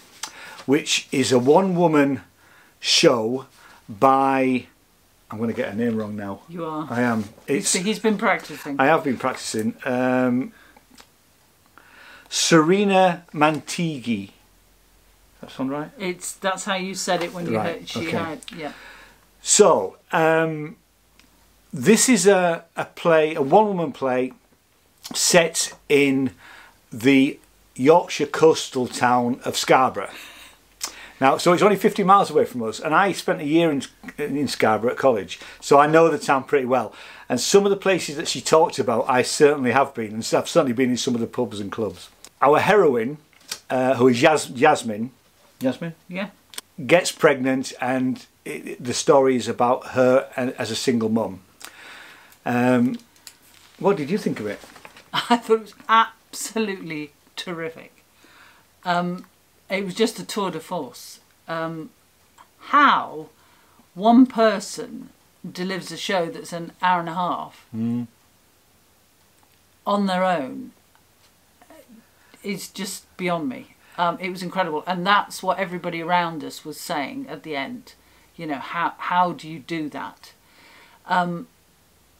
which 0.65 1.07
is 1.11 1.31
a 1.31 1.39
one 1.39 1.75
woman 1.75 2.21
show 2.79 3.47
by. 3.89 4.67
I'm 5.31 5.39
going 5.39 5.49
to 5.49 5.55
get 5.55 5.69
her 5.69 5.75
name 5.75 5.97
wrong 5.97 6.15
now. 6.15 6.41
You 6.47 6.65
are. 6.65 6.87
I 6.89 7.01
am. 7.01 7.25
It's. 7.47 7.73
he's 7.73 7.99
been 7.99 8.17
practicing. 8.17 8.79
I 8.79 8.85
have 8.85 9.03
been 9.03 9.17
practicing. 9.17 9.75
Um, 9.85 10.53
Serena 12.29 13.25
Manteghi. 13.33 14.31
That 15.41 15.51
sound 15.51 15.71
right? 15.71 15.89
It's 15.97 16.33
that's 16.33 16.65
how 16.65 16.75
you 16.75 16.93
said 16.93 17.23
it 17.23 17.33
when 17.33 17.47
you 17.47 17.57
Right, 17.57 17.79
heard 17.79 17.89
she 17.89 18.07
okay. 18.07 18.17
had 18.17 18.39
yeah. 18.55 18.73
So, 19.41 19.97
um, 20.11 20.75
this 21.73 22.09
is 22.09 22.25
a, 22.27 22.65
a 22.75 22.85
play, 22.85 23.35
a 23.35 23.41
one 23.41 23.67
woman 23.67 23.91
play 23.91 24.33
set 25.13 25.73
in 25.89 26.31
the 26.91 27.39
Yorkshire 27.75 28.25
coastal 28.27 28.87
town 28.87 29.39
of 29.45 29.57
Scarborough. 29.57 30.09
Now, 31.21 31.37
so 31.37 31.53
it's 31.53 31.61
only 31.63 31.77
50 31.77 32.03
miles 32.03 32.29
away 32.29 32.43
from 32.45 32.61
us, 32.63 32.79
and 32.79 32.93
I 32.93 33.13
spent 33.13 33.39
a 33.41 33.45
year 33.45 33.71
in, 33.71 33.81
in 34.17 34.47
Scarborough 34.49 34.91
at 34.91 34.97
college, 34.97 35.39
so 35.61 35.79
I 35.79 35.87
know 35.87 36.09
the 36.09 36.17
town 36.19 36.43
pretty 36.43 36.65
well. 36.65 36.93
And 37.29 37.39
some 37.39 37.65
of 37.65 37.69
the 37.69 37.77
places 37.77 38.17
that 38.17 38.27
she 38.27 38.41
talked 38.41 38.79
about, 38.79 39.05
I 39.09 39.21
certainly 39.21 39.71
have 39.71 39.93
been, 39.93 40.13
and 40.13 40.17
I've 40.33 40.49
certainly 40.49 40.73
been 40.73 40.89
in 40.89 40.97
some 40.97 41.15
of 41.15 41.21
the 41.21 41.27
pubs 41.27 41.59
and 41.61 41.71
clubs. 41.71 42.09
Our 42.41 42.59
heroine, 42.59 43.17
uh, 43.69 43.95
who 43.95 44.09
is 44.09 44.21
Yas- 44.21 44.49
Yasmin, 44.49 45.11
Yasmin, 45.61 45.95
Yeah. 46.09 46.29
gets 46.85 47.11
pregnant 47.13 47.71
and 47.79 48.25
it, 48.43 48.83
the 48.83 48.93
story 48.93 49.37
is 49.37 49.47
about 49.47 49.87
her 49.91 50.27
as 50.35 50.69
a 50.69 50.75
single 50.75 51.09
mum. 51.09 51.39
Um, 52.45 52.99
what 53.79 53.95
did 53.97 54.09
you 54.09 54.17
think 54.17 54.39
of 54.41 54.47
it? 54.47 54.59
I 55.29 55.37
thought 55.37 55.55
it 55.57 55.61
was 55.61 55.73
absolutely 55.87 57.11
terrific. 57.35 58.03
Um, 58.83 59.25
it 59.69 59.83
was 59.85 59.95
just 59.95 60.19
a 60.19 60.25
tour 60.25 60.51
de 60.51 60.59
force. 60.59 61.19
Um, 61.47 61.89
how 62.59 63.29
one 63.93 64.25
person 64.25 65.09
delivers 65.49 65.91
a 65.91 65.97
show 65.97 66.25
that's 66.27 66.51
an 66.53 66.71
hour 66.81 66.99
and 66.99 67.09
a 67.09 67.13
half 67.13 67.65
Mm. 67.75 68.07
on 69.85 70.05
their 70.07 70.23
own 70.23 70.71
is 72.43 72.67
just 72.67 73.05
beyond 73.17 73.49
me. 73.49 73.75
Um, 73.97 74.17
it 74.19 74.29
was 74.29 74.43
incredible, 74.43 74.83
and 74.85 75.05
that's 75.07 75.41
what 75.41 75.57
everybody 75.57 76.01
around 76.01 76.43
us 76.43 76.65
was 76.65 76.79
saying 76.79 77.27
at 77.29 77.43
the 77.43 77.55
end. 77.55 77.93
You 78.35 78.45
know, 78.47 78.55
how 78.57 78.93
how 78.97 79.31
do 79.31 79.47
you 79.49 79.59
do 79.59 79.87
that? 79.89 80.33
Um, 81.07 81.47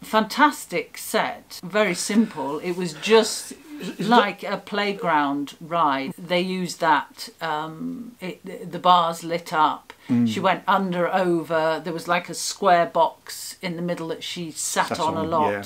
fantastic 0.06 0.98
set, 0.98 1.60
very 1.64 1.94
simple. 1.96 2.60
It 2.60 2.78
was 2.78 2.94
just 2.94 3.54
like 4.00 4.44
a 4.44 4.58
playground 4.58 5.56
ride. 5.60 6.14
They 6.18 6.40
used 6.42 6.80
that. 6.80 7.30
Um, 7.42 8.16
it, 8.22 8.72
the 8.72 8.80
bars 8.80 9.24
lit 9.24 9.52
up. 9.52 9.94
Mm. 10.08 10.28
She 10.28 10.40
went 10.40 10.64
under, 10.68 11.14
over. 11.14 11.82
There 11.84 11.94
was 11.94 12.08
like 12.08 12.30
a 12.30 12.34
square 12.34 12.86
box 12.86 13.58
in 13.62 13.76
the 13.76 13.82
middle 13.82 14.08
that 14.10 14.24
she 14.24 14.52
sat, 14.52 14.88
Sat 14.90 15.00
on, 15.00 15.18
a 15.18 15.24
lot. 15.24 15.52
yeah. 15.52 15.64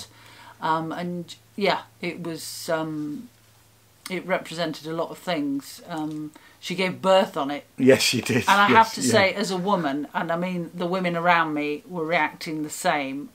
Um, 0.62 0.92
and 0.92 1.36
yeah, 1.56 1.82
it 2.02 2.24
was. 2.24 2.70
Um, 2.70 3.30
it 4.10 4.26
represented 4.26 4.88
a 4.88 4.94
lot 4.94 5.12
of 5.12 5.20
things. 5.20 5.82
Um, 5.88 6.32
she 6.60 6.74
gave 6.74 7.00
birth 7.02 7.38
on 7.38 7.52
it. 7.52 7.66
Yes, 7.78 8.02
she 8.02 8.22
did. 8.22 8.38
And 8.48 8.60
I 8.60 8.68
Yes, 8.70 8.78
have 8.78 8.94
to 8.96 9.02
yeah. 9.02 9.12
say, 9.12 9.34
as 9.34 9.52
a 9.52 9.58
woman, 9.58 10.08
and 10.16 10.32
I 10.32 10.36
mean, 10.36 10.72
the 10.74 10.88
women 10.88 11.16
around 11.16 11.54
me 11.54 11.84
were 11.88 12.06
reacting 12.06 12.64
the 12.64 12.72
same. 12.72 13.30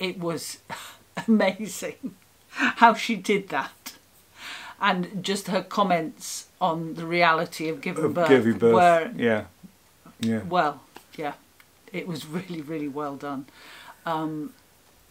It 0.00 0.18
was 0.18 0.58
amazing 1.28 2.16
how 2.50 2.94
she 2.94 3.14
did 3.14 3.50
that. 3.50 3.92
And 4.80 5.22
just 5.22 5.48
her 5.48 5.62
comments 5.62 6.48
on 6.60 6.94
the 6.94 7.06
reality 7.06 7.68
of 7.68 7.80
giving 7.82 8.04
Of 8.04 8.14
birth, 8.14 8.28
giving 8.28 8.58
birth. 8.58 8.74
were, 8.74 9.12
yeah. 9.16 9.44
Yeah. 10.20 10.40
well, 10.48 10.82
yeah, 11.16 11.34
it 11.92 12.08
was 12.08 12.26
really, 12.26 12.60
really 12.62 12.88
well 12.88 13.16
done. 13.16 13.46
Um, 14.06 14.52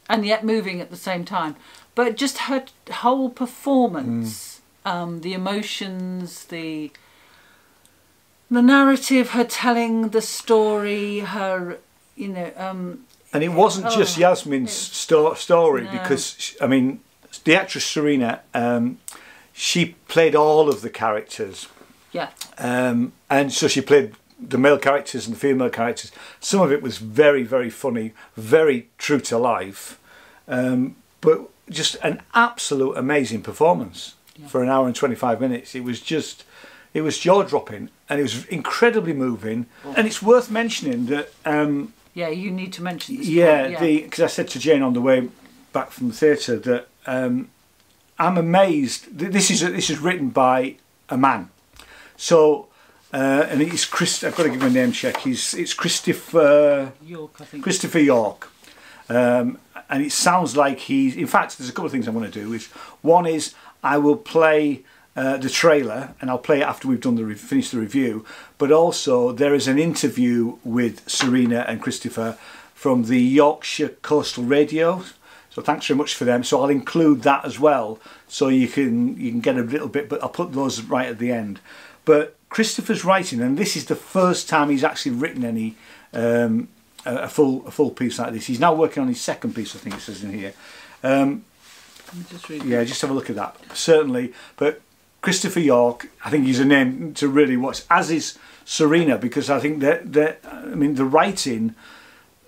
and 0.10 0.26
yet 0.26 0.44
moving 0.44 0.82
at 0.82 0.90
the 0.90 0.98
same 0.98 1.24
time. 1.24 1.56
But 1.94 2.16
just 2.18 2.40
her 2.40 2.66
whole 2.92 3.30
performance, 3.30 4.62
um, 4.86 5.22
the 5.22 5.34
emotions, 5.34 6.46
the 6.46 6.92
the 8.50 8.62
narrative, 8.64 9.32
her 9.32 9.44
telling 9.44 10.10
the 10.10 10.22
story, 10.22 11.20
her, 11.20 11.78
you 12.16 12.30
know, 12.30 12.52
um, 12.58 13.06
And 13.34 13.44
it 13.44 13.50
wasn't 13.50 13.92
just 13.92 14.18
Oh, 14.18 14.22
Yasmin's 14.22 14.72
sto- 14.72 15.34
story 15.36 15.84
No. 15.84 15.92
because, 15.92 16.36
sh- 16.40 16.56
I 16.62 16.68
mean, 16.68 17.00
the 17.44 17.56
actress 17.56 17.86
Serena, 17.86 18.42
um, 18.54 18.98
she 19.54 19.96
played 20.08 20.36
all 20.36 20.68
of 20.70 20.82
the 20.82 20.90
characters. 20.90 21.68
yeah, 22.12 22.30
Um, 22.58 23.12
and 23.30 23.54
so 23.54 23.68
she 23.68 23.82
played 23.82 24.14
the 24.40 24.58
male 24.58 24.80
characters 24.80 25.28
and 25.28 25.36
the 25.36 25.40
female 25.40 25.70
characters. 25.70 26.12
Some 26.40 26.62
of 26.62 26.72
it 26.72 26.82
was 26.82 26.98
very, 26.98 27.44
very 27.44 27.70
funny, 27.70 28.14
very 28.36 28.88
true 28.98 29.20
to 29.20 29.38
life, 29.38 30.00
um, 30.48 30.96
but 31.22 31.50
just 31.70 31.98
an 32.02 32.22
absolute 32.34 32.98
amazing 32.98 33.42
performance 33.44 34.16
for 34.48 34.64
an 34.64 34.70
hour 34.70 34.88
and 34.88 34.96
25 34.96 35.40
minutes. 35.40 35.76
It 35.76 35.84
was 35.84 36.00
just, 36.02 36.46
it 36.96 37.02
was 37.02 37.20
jaw 37.20 37.44
dropping 37.44 37.90
and 38.10 38.20
it 38.20 38.24
was 38.24 38.46
incredibly 38.46 39.14
moving. 39.14 39.68
And 39.96 40.08
it's 40.08 40.22
worth 40.22 40.50
mentioning 40.50 41.06
that. 41.08 41.32
Um, 41.46 41.94
yeah. 42.14 42.30
You 42.30 42.52
need 42.52 42.74
to 42.74 42.84
mention 42.84 43.18
this. 43.18 43.28
yeah, 43.28 43.80
because 43.80 44.22
I 44.24 44.28
said 44.28 44.48
to 44.50 44.60
Jane 44.60 44.82
on 44.82 44.94
the 44.94 45.02
way 45.02 45.30
back 45.74 45.92
from 45.92 46.08
the 46.10 46.14
theatre 46.16 46.58
that 46.60 46.88
um, 47.06 47.50
I'm 48.18 48.38
amazed. 48.38 49.18
th- 49.20 49.32
This 49.32 49.50
is 49.52 49.62
this 49.62 49.90
is 49.90 50.00
written 50.00 50.30
by 50.30 50.76
a 51.10 51.18
man, 51.18 51.50
so 52.18 52.68
uh, 53.14 53.46
and 53.50 53.62
it's 53.62 53.86
Chris. 53.86 54.24
I've 54.24 54.36
got 54.36 54.44
to 54.44 54.50
give 54.50 54.62
him 54.62 54.68
a 54.68 54.74
name 54.74 54.92
check. 54.92 55.18
He's 55.18 55.54
it's 55.54 55.74
Christopher 55.74 56.92
York, 57.04 57.36
I 57.42 57.46
think. 57.46 57.64
Christopher 57.64 58.00
York, 58.00 58.52
um, 59.10 59.58
and 59.90 60.04
it 60.06 60.12
sounds 60.12 60.56
like 60.58 60.80
he's. 60.80 61.16
In 61.16 61.28
fact, 61.28 61.58
there's 61.58 61.70
a 61.70 61.74
couple 61.74 61.86
of 61.88 61.92
things 61.92 62.08
I 62.08 62.12
want 62.12 62.32
to 62.32 62.40
do. 62.42 62.54
Is 62.54 62.68
one 63.02 63.26
is 63.26 63.54
I 63.84 63.98
will 63.98 64.18
play. 64.18 64.84
Uh, 65.20 65.36
the 65.36 65.50
trailer, 65.50 66.16
and 66.22 66.30
I'll 66.30 66.46
play 66.50 66.62
it 66.62 66.70
after 66.74 66.88
we've 66.88 67.02
done 67.02 67.18
the 67.18 67.26
re- 67.26 67.36
finished 67.36 67.74
the 67.74 67.80
review. 67.80 68.24
But 68.58 68.72
also, 68.72 69.34
there 69.34 69.54
is 69.54 69.68
an 69.68 69.78
interview 69.78 70.58
with 70.64 70.96
Serena 71.10 71.66
and 71.68 71.82
Christopher 71.82 72.38
from 72.74 73.04
the 73.04 73.20
Yorkshire 73.20 73.96
Coastal 74.02 74.46
Radio. 74.46 75.04
So 75.50 75.62
thanks 75.62 75.88
very 75.88 75.98
much 75.98 76.16
for 76.16 76.24
them. 76.24 76.46
So 76.46 76.62
I'll 76.62 76.70
include 76.70 77.24
that 77.24 77.44
as 77.44 77.60
well, 77.60 78.00
so 78.30 78.48
you 78.48 78.70
can 78.70 79.20
you 79.20 79.30
can 79.32 79.42
get 79.42 79.58
a 79.58 79.62
little 79.62 79.90
bit. 79.90 80.08
But 80.08 80.24
I'll 80.24 80.30
put 80.42 80.54
those 80.54 80.82
right 80.84 81.10
at 81.10 81.20
the 81.20 81.34
end. 81.34 81.60
But 82.06 82.38
Christopher's 82.48 83.04
writing, 83.04 83.42
and 83.42 83.58
this 83.58 83.76
is 83.76 83.86
the 83.88 83.98
first 83.98 84.48
time 84.48 84.70
he's 84.70 84.86
actually 84.86 85.16
written 85.16 85.44
any 85.44 85.76
um, 86.14 86.70
a, 87.06 87.14
a 87.24 87.28
full 87.28 87.68
a 87.68 87.72
full 87.72 87.92
piece 87.92 88.20
like 88.20 88.32
this. 88.32 88.46
He's 88.46 88.62
now 88.62 88.74
working 88.74 89.02
on 89.04 89.10
his 89.10 89.20
second 89.20 89.54
piece. 89.54 89.76
I 89.76 89.80
think 89.80 89.96
it 89.96 90.02
says 90.02 90.24
in 90.24 90.32
here, 90.32 90.54
Um, 91.04 91.44
Let 92.08 92.16
me 92.16 92.24
just 92.30 92.50
read 92.50 92.64
yeah, 92.64 92.86
just 92.86 93.02
have 93.02 93.12
a 93.12 93.14
look 93.14 93.30
at 93.30 93.36
that. 93.36 93.58
Certainly, 93.74 94.32
but 94.56 94.82
Christopher 95.22 95.60
York, 95.60 96.08
I 96.24 96.30
think 96.30 96.46
he's 96.46 96.60
a 96.60 96.66
name 96.66 97.14
to 97.16 97.28
really 97.28 97.58
watch. 97.58 97.82
As 97.90 98.10
is 98.10 98.38
Serena, 98.66 99.18
because 99.18 99.50
I 99.50 99.60
think 99.60 99.80
that 99.82 100.14
that 100.14 100.40
I 100.46 100.76
mean 100.76 100.96
the 100.96 101.06
writing. 101.06 101.76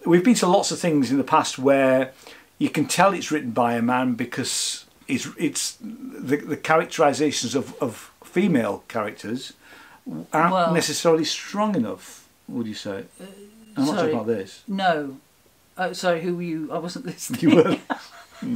We've 0.06 0.24
been 0.24 0.36
to 0.36 0.48
lots 0.48 0.72
of 0.72 0.80
things 0.80 1.12
in 1.12 1.18
the 1.18 1.24
past 1.24 1.60
where 1.60 2.12
you 2.58 2.70
can 2.70 2.86
tell 2.88 3.14
it's 3.14 3.32
written 3.32 3.52
by 3.52 3.74
a 3.76 3.82
man 3.82 4.14
because 4.16 4.86
it's 5.08 5.28
it's 5.38 5.78
the 5.82 6.38
the 6.38 6.58
characterizations 6.58 7.56
of 7.56 7.76
of 7.82 8.12
female 8.24 8.84
characters 8.88 9.54
aren't 10.34 10.54
Well- 10.54 10.74
necessarily 10.74 11.26
strong 11.26 11.76
enough. 11.76 12.28
Would 12.48 12.68
you 12.68 12.74
say? 12.74 13.06
Uh, 13.20 13.26
I'm 13.78 13.86
not 13.86 13.96
sorry. 13.96 13.98
talking 14.12 14.14
about 14.16 14.28
this. 14.28 14.64
No. 14.68 15.18
Oh, 15.78 15.94
sorry, 15.94 16.22
who 16.22 16.36
were 16.36 16.42
you? 16.42 16.72
I 16.72 16.80
wasn't 16.80 17.06
listening. 17.12 17.42
You 17.42 17.56
were. 17.56 17.78
Hmm. 18.40 18.56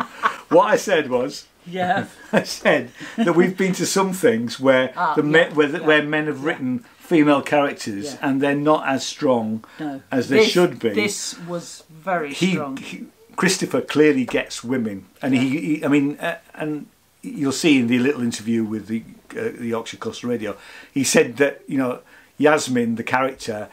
what 0.50 0.66
I 0.74 0.78
said 0.78 1.10
was. 1.10 1.46
Yeah. 1.68 2.06
I 2.32 2.44
said 2.44 2.92
that 3.18 3.36
we've 3.36 3.58
been 3.58 3.74
to 3.74 3.86
some 3.86 4.14
things 4.14 4.60
where 4.60 4.94
Ah, 4.96 5.16
the 5.16 5.24
yeah, 5.24 5.54
where, 5.54 5.68
the- 5.68 5.80
yeah, 5.80 5.86
where 5.88 6.04
men 6.04 6.28
have 6.28 6.44
written 6.44 6.80
female 7.00 7.42
characters 7.42 8.06
Yeah. 8.14 8.18
and 8.22 8.42
they're 8.42 8.56
not 8.56 8.88
as 8.88 9.06
strong 9.06 9.64
No. 9.80 10.02
as 10.12 10.30
they 10.30 10.38
This- 10.40 10.50
should 10.52 10.80
be. 10.80 10.90
This 10.90 11.38
was 11.48 11.84
very 11.90 12.34
he, 12.34 12.52
strong. 12.54 12.78
he- 12.78 13.06
Christopher 13.36 13.82
clearly 13.82 14.24
gets 14.26 14.64
women, 14.64 15.06
and 15.22 15.34
he, 15.36 15.50
he 15.78 15.86
I 15.86 15.90
mean, 15.90 16.18
uh, 16.20 16.38
and 16.54 16.86
you'll 17.22 17.52
see 17.52 17.78
in 17.80 17.88
the 17.88 18.00
little 18.00 18.22
interview 18.22 18.64
with 18.64 18.88
the 18.88 19.04
uh, 19.32 19.52
the 19.60 19.68
Yorkshire 19.68 19.98
Coastal 19.98 20.30
Radio, 20.30 20.56
he 20.94 21.04
said 21.04 21.36
that 21.38 21.62
you 21.68 21.78
know 21.78 22.00
Yasmin, 22.38 22.96
the 22.96 23.04
character, 23.04 23.68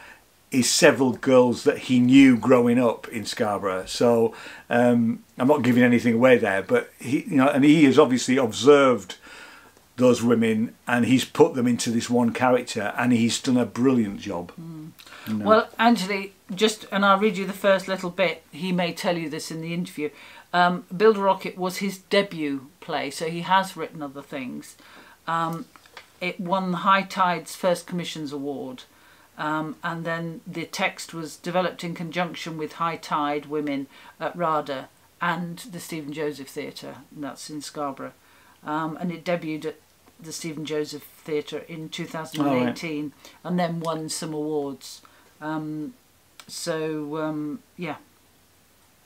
is 0.53 0.71
several 0.71 1.13
girls 1.13 1.65
that 1.65 1.79
he 1.79 1.99
knew 1.99 2.37
growing 2.37 2.79
up 2.79 3.09
in 3.09 3.25
Scarborough. 3.25 3.87
So 3.87 4.35
um, 4.71 5.25
I'm 5.39 5.49
not 5.49 5.63
giving 5.63 5.83
anything 5.83 6.15
away 6.15 6.39
there, 6.39 6.63
but 6.63 6.93
he, 7.01 7.25
you 7.25 7.37
know, 7.37 7.49
and 7.49 7.65
he 7.65 7.85
has 7.85 7.99
obviously 7.99 8.37
observed 8.37 9.17
those 9.97 10.23
women 10.23 10.75
and 10.87 11.05
he's 11.05 11.25
put 11.25 11.55
them 11.55 11.67
into 11.67 11.91
this 11.91 12.09
one 12.09 12.33
character, 12.33 12.95
and 12.97 13.13
he's 13.13 13.41
done 13.41 13.57
a 13.57 13.67
brilliant 13.67 14.21
job. 14.21 14.53
You 15.27 15.35
know. 15.35 15.45
Well, 15.45 15.69
Angeli, 15.79 16.33
just 16.55 16.87
and 16.91 17.05
I'll 17.05 17.19
read 17.19 17.37
you 17.37 17.47
the 17.47 17.53
first 17.53 17.89
little 17.89 18.11
bit. 18.11 18.43
He 18.51 18.73
may 18.73 18.93
tell 18.93 19.17
you 19.17 19.29
this 19.29 19.51
in 19.51 19.61
the 19.61 19.75
interview. 19.75 20.11
Um, 20.53 20.85
Build 20.95 21.17
a 21.17 21.21
Rocket 21.21 21.57
was 21.57 21.79
his 21.79 21.99
debut 21.99 22.69
play, 22.81 23.11
so 23.11 23.29
he 23.29 23.41
has 23.43 23.77
written 23.77 24.03
other 24.03 24.23
things. 24.23 24.77
Um, 25.27 25.67
it 26.21 26.39
won 26.39 26.73
High 26.73 27.03
Tide's 27.03 27.57
First 27.57 27.87
Commissions 27.87 28.33
Award, 28.33 28.85
um, 29.39 29.77
and 29.83 30.05
then 30.05 30.41
the 30.47 30.67
text 30.67 31.15
was 31.15 31.37
developed 31.37 31.83
in 31.83 31.95
conjunction 31.95 32.59
with 32.59 32.75
High 32.75 32.97
Tide 32.97 33.47
Women 33.47 33.87
at 34.21 34.37
RADA 34.37 34.89
and 35.21 35.59
the 35.59 35.81
Stephen 35.81 36.13
Joseph 36.13 36.49
Theatre, 36.49 36.97
and 37.15 37.25
that's 37.25 37.49
in 37.49 37.63
Scarborough. 37.63 38.13
Um, 38.65 38.97
and 39.01 39.11
it 39.11 39.25
debuted 39.25 39.65
at 39.65 39.77
the 40.21 40.33
Stephen 40.33 40.65
Joseph 40.65 41.03
Theatre 41.03 41.65
in 41.69 41.89
2018 41.89 43.13
and 43.45 43.59
then 43.59 43.81
won 43.81 44.09
some 44.09 44.33
awards. 44.33 45.03
Um, 45.41 45.95
so 46.47 47.17
um, 47.19 47.61
yeah, 47.77 47.97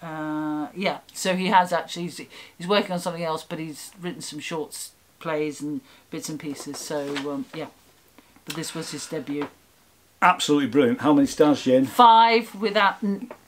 uh, 0.02 0.68
yeah. 0.74 0.98
So 1.12 1.36
he 1.36 1.46
has 1.46 1.72
actually 1.72 2.04
he's, 2.04 2.20
he's 2.58 2.68
working 2.68 2.92
on 2.92 3.00
something 3.00 3.22
else, 3.22 3.44
but 3.44 3.58
he's 3.58 3.92
written 4.00 4.20
some 4.20 4.40
shorts, 4.40 4.92
plays, 5.20 5.60
and 5.60 5.80
bits 6.10 6.28
and 6.28 6.38
pieces. 6.38 6.78
So 6.78 7.30
um, 7.30 7.46
yeah, 7.54 7.68
but 8.44 8.56
this 8.56 8.74
was 8.74 8.90
his 8.90 9.06
debut. 9.06 9.48
Absolutely 10.22 10.68
brilliant. 10.68 11.00
How 11.00 11.12
many 11.12 11.26
stars, 11.26 11.62
Jane? 11.62 11.84
Five 11.84 12.54
without 12.54 12.96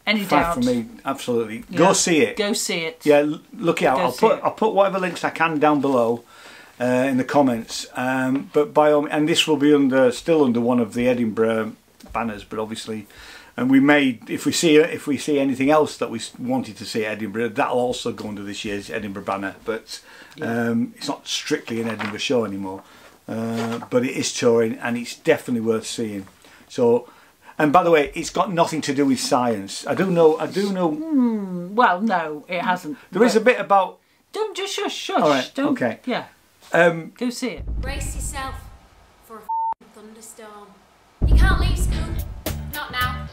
any 0.06 0.24
Five 0.24 0.28
doubt. 0.28 0.54
from 0.54 0.66
me, 0.66 0.86
absolutely. 1.04 1.64
Yeah. 1.70 1.78
Go 1.78 1.92
see 1.92 2.20
it. 2.20 2.36
Go 2.36 2.52
see 2.52 2.80
it. 2.80 3.04
Yeah, 3.04 3.36
look 3.52 3.82
it 3.82 3.86
out. 3.86 3.96
Go 3.96 4.02
I'll 4.04 4.12
put 4.12 4.38
it. 4.38 4.44
I'll 4.44 4.52
put 4.52 4.74
whatever 4.74 4.98
links 4.98 5.24
I 5.24 5.30
can 5.30 5.58
down 5.58 5.80
below 5.80 6.24
uh, 6.80 6.84
in 6.84 7.16
the 7.16 7.24
comments. 7.24 7.86
Um, 7.94 8.50
but 8.52 8.72
by 8.72 8.92
all, 8.92 9.06
and 9.06 9.28
this 9.28 9.46
will 9.46 9.56
be 9.56 9.74
under 9.74 10.12
still 10.12 10.44
under 10.44 10.60
one 10.60 10.80
of 10.80 10.94
the 10.94 11.08
Edinburgh 11.08 11.72
banners, 12.12 12.44
but 12.44 12.58
obviously, 12.58 13.06
and 13.56 13.70
we 13.70 13.80
may 13.80 14.20
if 14.28 14.46
we 14.46 14.52
see 14.52 14.76
if 14.76 15.06
we 15.06 15.18
see 15.18 15.38
anything 15.38 15.70
else 15.70 15.96
that 15.96 16.10
we 16.10 16.20
wanted 16.38 16.76
to 16.76 16.84
see 16.84 17.04
at 17.04 17.12
Edinburgh, 17.12 17.50
that'll 17.50 17.78
also 17.78 18.12
go 18.12 18.28
under 18.28 18.42
this 18.42 18.64
year's 18.64 18.90
Edinburgh 18.90 19.24
banner. 19.24 19.56
But 19.64 20.00
um, 20.40 20.94
it's 20.96 21.08
not 21.08 21.26
strictly 21.26 21.80
an 21.80 21.88
Edinburgh 21.88 22.18
show 22.18 22.44
anymore. 22.44 22.82
Uh, 23.26 23.80
but 23.90 24.04
it 24.06 24.12
is 24.12 24.32
touring, 24.32 24.78
and 24.78 24.96
it's 24.96 25.14
definitely 25.14 25.60
worth 25.60 25.86
seeing. 25.86 26.26
So. 26.68 27.08
And 27.60 27.72
by 27.72 27.82
the 27.82 27.90
way, 27.90 28.12
it's 28.14 28.30
got 28.30 28.52
nothing 28.52 28.80
to 28.82 28.94
do 28.94 29.04
with 29.06 29.18
science. 29.18 29.84
I 29.84 29.94
do 29.96 30.08
know. 30.12 30.38
I 30.38 30.46
do 30.46 30.72
know. 30.72 30.92
Hmm, 30.92 31.74
well, 31.74 32.00
no, 32.00 32.44
it 32.46 32.62
hasn't. 32.62 32.96
There 33.10 33.24
is 33.24 33.34
a 33.34 33.40
bit 33.40 33.58
about. 33.58 33.98
Don't 34.32 34.56
just 34.56 34.74
shush, 34.74 34.94
shush. 34.94 35.20
All 35.20 35.28
right, 35.28 35.50
Don't, 35.56 35.72
okay. 35.72 35.98
Yeah. 36.06 36.26
Um, 36.72 37.12
Go 37.16 37.30
see 37.30 37.48
it. 37.48 37.66
Brace 37.80 38.14
yourself 38.14 38.54
for 39.24 39.38
a 39.38 39.40
f***ing 39.40 39.88
thunderstorm. 39.94 40.68
You 41.26 41.34
can't 41.34 41.60
leave 41.60 41.78
school. 41.78 42.14
Not 42.72 42.92
now. 42.92 43.26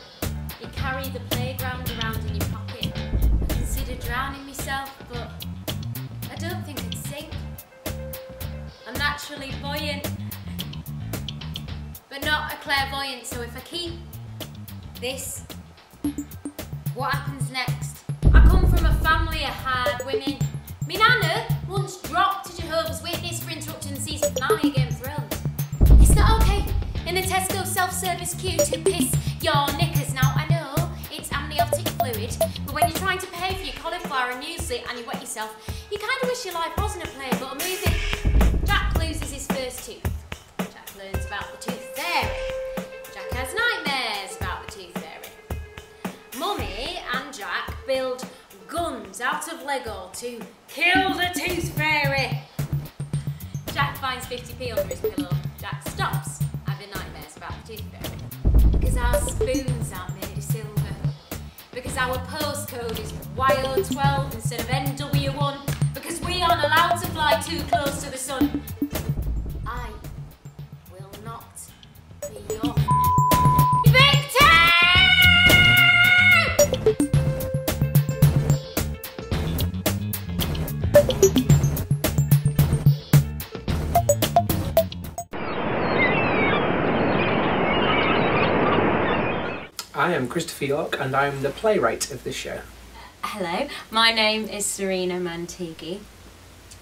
You 0.60 0.68
carry 0.70 1.08
the 1.10 1.20
playground 1.30 1.92
around 2.00 2.26
in 2.26 2.38
your 2.38 2.48
pocket. 2.50 2.92
I 2.96 3.54
considered 3.54 4.00
drowning 4.00 4.44
myself, 4.48 4.90
but 5.12 5.46
I 6.32 6.36
don't 6.38 6.66
think 6.66 6.80
I'd 6.80 6.98
sink. 6.98 7.30
I'm 8.88 8.94
naturally 8.96 9.52
buoyant, 9.62 10.08
but 12.16 12.26
not 12.26 12.54
a 12.54 12.56
clairvoyant. 12.58 13.26
So 13.26 13.42
if 13.42 13.56
I 13.58 13.60
keep 13.62 13.94
this, 15.02 15.44
what 16.94 17.12
happens 17.12 17.52
next? 17.52 18.06
I 18.34 18.40
come 18.48 18.66
from 18.72 18.86
a 18.86 18.94
family 19.04 19.44
of 19.44 19.50
hard 19.50 20.06
women. 20.06 20.40
Me 20.88 20.96
nana 20.96 21.46
once 21.68 21.98
dropped 22.04 22.54
a 22.54 22.62
Jehovah's 22.62 23.04
Witness 23.04 23.44
for 23.44 23.52
interrupting 23.52 23.96
the 23.96 24.00
season 24.00 24.34
finale 24.34 24.70
of 24.70 24.76
Game 24.76 24.88
of 24.88 24.98
Thrones. 24.98 26.02
It's 26.02 26.16
not 26.16 26.42
okay 26.42 26.64
in 27.06 27.16
the 27.16 27.22
Tesco 27.22 27.66
self-service 27.66 28.36
queue 28.36 28.60
to 28.60 28.80
piss 28.80 29.14
your 29.42 29.68
knickers. 29.76 30.14
Now 30.14 30.32
I 30.38 30.48
know 30.50 30.90
it's 31.12 31.30
amniotic 31.34 31.86
fluid, 32.00 32.34
but 32.66 32.76
when 32.76 32.84
you're 32.88 32.98
trying 32.98 33.20
to 33.20 33.28
pay 33.28 33.56
for 33.56 33.64
your 33.66 33.76
cauliflower 33.76 34.32
and 34.32 34.42
muesli 34.42 34.90
and 34.90 34.98
you 34.98 35.06
wet 35.06 35.20
yourself, 35.20 35.54
you 35.92 35.98
kind 35.98 36.24
of 36.24 36.30
wish 36.30 36.46
your 36.46 36.54
life 36.54 36.72
wasn't 36.78 37.04
a 37.04 37.08
playable 37.10 37.56
movie. 37.56 38.66
Jack 38.66 38.98
loses 38.98 39.34
his 39.34 39.48
first 39.48 39.86
tooth. 39.86 40.12
Jack 40.60 40.90
learns 40.98 41.26
about 41.26 41.52
the 41.52 41.58
tooth 41.58 41.75
fairy. 42.22 42.38
Jack 43.14 43.30
has 43.32 43.54
nightmares 43.54 44.38
about 44.38 44.66
the 44.66 44.72
tooth 44.72 44.98
fairy. 45.04 46.10
Mummy 46.38 47.00
and 47.14 47.34
Jack 47.34 47.76
build 47.86 48.26
guns 48.68 49.20
out 49.20 49.52
of 49.52 49.64
Lego 49.64 50.10
to 50.14 50.40
kill 50.70 51.14
the 51.14 51.30
tooth 51.36 51.70
fairy. 51.78 52.40
Jack 53.74 53.98
finds 53.98 54.26
50p 54.28 54.72
under 54.72 54.96
his 54.96 55.02
pillow. 55.02 55.36
Jack 55.60 55.86
stops 55.90 56.40
having 56.66 56.90
nightmares 56.92 57.36
about 57.36 57.54
the 57.66 57.76
tooth 57.76 57.86
fairy. 57.92 58.72
Because 58.72 58.98
our 58.98 59.20
spoons 59.20 59.92
aren't 59.92 60.16
made 60.16 60.38
of 60.38 60.44
silver. 60.44 60.96
Because 61.74 61.98
our 61.98 62.18
postcode 62.28 62.98
is 62.98 63.12
YO12 63.36 64.36
instead 64.36 64.62
of 64.62 64.68
NW1. 64.68 65.58
Because 65.94 66.22
we 66.22 66.42
aren't 66.42 66.64
allowed 66.64 66.96
to 67.02 67.08
fly 67.08 67.42
too 67.42 67.60
close 67.64 68.02
to 68.04 68.10
the 68.10 68.18
sun. 68.18 68.64
I 90.06 90.14
am 90.14 90.28
Christopher 90.28 90.66
York 90.66 91.00
and 91.00 91.16
I'm 91.16 91.42
the 91.42 91.50
playwright 91.50 92.12
of 92.12 92.24
this 92.24 92.36
show. 92.36 92.60
Hello, 93.24 93.68
my 93.90 94.12
name 94.12 94.48
is 94.48 94.64
Serena 94.64 95.16
Manteghi, 95.16 95.98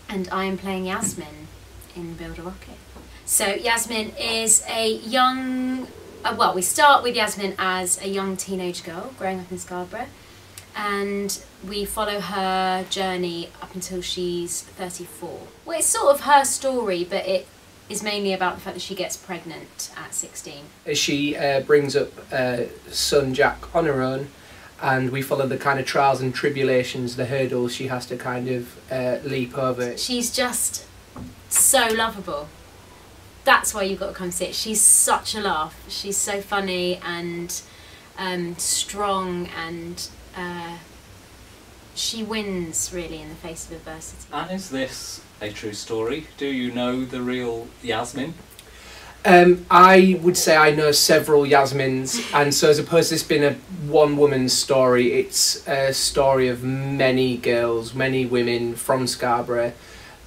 and 0.10 0.28
I 0.30 0.44
am 0.44 0.58
playing 0.58 0.88
Yasmin 0.88 1.48
in 1.96 2.16
Build 2.16 2.38
a 2.40 2.42
Rocket. 2.42 2.76
So, 3.24 3.46
Yasmin 3.46 4.12
is 4.20 4.66
a 4.68 4.96
young, 4.96 5.88
uh, 6.26 6.36
well, 6.38 6.54
we 6.54 6.62
start 6.62 7.02
with 7.02 7.16
Yasmin 7.16 7.56
as 7.58 7.98
a 8.04 8.10
young 8.10 8.36
teenage 8.36 8.84
girl 8.84 9.14
growing 9.18 9.40
up 9.40 9.50
in 9.50 9.58
Scarborough, 9.58 10.08
and 10.76 11.42
we 11.66 11.86
follow 11.86 12.20
her 12.20 12.86
journey 12.90 13.52
up 13.62 13.74
until 13.74 14.02
she's 14.02 14.64
34. 14.64 15.40
Well, 15.64 15.80
it's 15.80 15.88
sort 15.88 16.14
of 16.14 16.22
her 16.26 16.44
story, 16.44 17.06
but 17.06 17.26
it 17.26 17.48
is 17.90 18.02
mainly 18.02 18.34
about 18.34 18.56
the 18.56 18.62
fact 18.62 18.76
that 18.76 18.82
she 18.82 18.96
gets 18.96 19.18
pregnant 19.18 19.92
at 19.98 20.14
16. 20.14 20.64
She 20.94 21.36
uh, 21.36 21.62
brings 21.62 21.96
up 21.96 22.12
uh, 22.32 22.64
son 22.90 23.34
Jack 23.34 23.74
on 23.76 23.86
her 23.86 24.02
own, 24.02 24.30
and 24.82 25.12
we 25.12 25.22
follow 25.22 25.48
the 25.48 25.58
kind 25.58 25.80
of 25.80 25.86
trials 25.86 26.22
and 26.22 26.34
tribulations, 26.34 27.16
the 27.16 27.26
hurdles 27.26 27.74
she 27.74 27.88
has 27.88 28.06
to 28.08 28.18
kind 28.18 28.48
of 28.50 28.92
uh, 28.92 29.18
leap 29.24 29.58
over. 29.58 29.98
She's 29.98 30.34
just 30.34 30.86
so 31.50 31.88
lovable. 31.88 32.48
That's 33.44 33.74
why 33.74 33.84
you've 33.84 34.00
got 34.00 34.08
to 34.08 34.14
come 34.14 34.32
see 34.32 34.46
it. 34.46 34.56
She's 34.56 34.82
such 34.82 35.36
a 35.36 35.42
laugh. 35.42 35.78
She's 35.90 36.18
so 36.18 36.42
funny 36.42 36.98
and 37.04 37.62
um, 38.18 38.56
strong 38.58 39.48
and 39.48 40.08
uh, 40.36 40.78
she 41.96 42.24
wins 42.24 42.92
really 42.94 43.22
in 43.22 43.30
the 43.30 43.36
face 43.36 43.66
of 43.66 43.74
adversity. 43.74 44.28
And 44.32 44.52
is 44.52 44.70
this 44.70 45.22
a 45.44 45.52
true 45.52 45.74
story? 45.74 46.28
Do 46.38 46.48
you 46.48 46.72
know 46.72 47.06
the 47.06 47.22
real 47.22 47.68
Yasmin? 47.82 48.34
Um, 49.26 49.66
I 49.72 50.20
would 50.22 50.36
say 50.36 50.58
I 50.58 50.72
know 50.72 50.92
several 50.92 51.46
Yasmins, 51.46 52.34
and 52.34 52.54
so 52.54 52.70
as 52.70 52.80
opposed 52.80 53.10
to 53.10 53.16
this 53.16 53.24
being 53.24 53.44
a 53.44 53.54
one 53.88 54.18
woman 54.18 54.50
story, 54.50 55.14
it's 55.14 55.66
a 55.68 55.94
story 55.94 56.48
of 56.48 56.64
many 56.64 57.38
girls, 57.38 57.94
many 57.94 58.26
women 58.26 58.76
from 58.76 59.08
Scarborough 59.08 59.74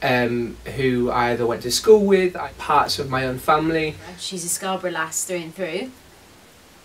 um, 0.02 0.56
who 0.76 1.10
I 1.10 1.30
either 1.30 1.46
went 1.46 1.62
to 1.62 1.70
school 1.70 2.04
with, 2.04 2.36
parts 2.58 2.98
of 2.98 3.10
my 3.10 3.26
own 3.26 3.38
family. 3.38 3.96
She's 4.18 4.44
a 4.44 4.48
Scarborough 4.48 4.92
lass 4.92 5.24
through 5.24 5.38
and 5.38 5.54
through. 5.54 5.90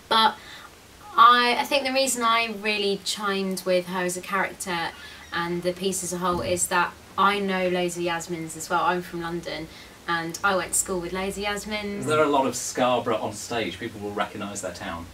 But 0.08 0.36
I, 1.16 1.56
I 1.58 1.64
think 1.64 1.86
the 1.86 1.92
reason 1.92 2.22
I 2.22 2.54
really 2.60 3.00
chimed 3.04 3.62
with 3.64 3.86
her 3.86 4.04
as 4.04 4.16
a 4.16 4.20
character 4.20 4.90
and 5.32 5.62
the 5.62 5.72
piece 5.72 6.02
as 6.02 6.12
a 6.12 6.18
whole 6.18 6.40
is 6.40 6.66
that 6.68 6.92
I 7.16 7.38
know 7.38 7.68
loads 7.68 7.96
of 7.96 8.02
Yasmins 8.02 8.56
as 8.56 8.70
well. 8.70 8.82
I'm 8.82 9.02
from 9.02 9.20
London 9.22 9.68
and 10.08 10.38
I 10.42 10.56
went 10.56 10.72
to 10.72 10.78
school 10.78 11.00
with 11.00 11.12
loads 11.12 11.36
of 11.36 11.44
Yasmins. 11.44 12.06
There 12.06 12.18
are 12.18 12.24
a 12.24 12.28
lot 12.28 12.46
of 12.46 12.56
Scarborough 12.56 13.18
on 13.18 13.32
stage. 13.32 13.78
People 13.78 14.00
will 14.00 14.12
recognise 14.12 14.62
their 14.62 14.72
town. 14.72 15.06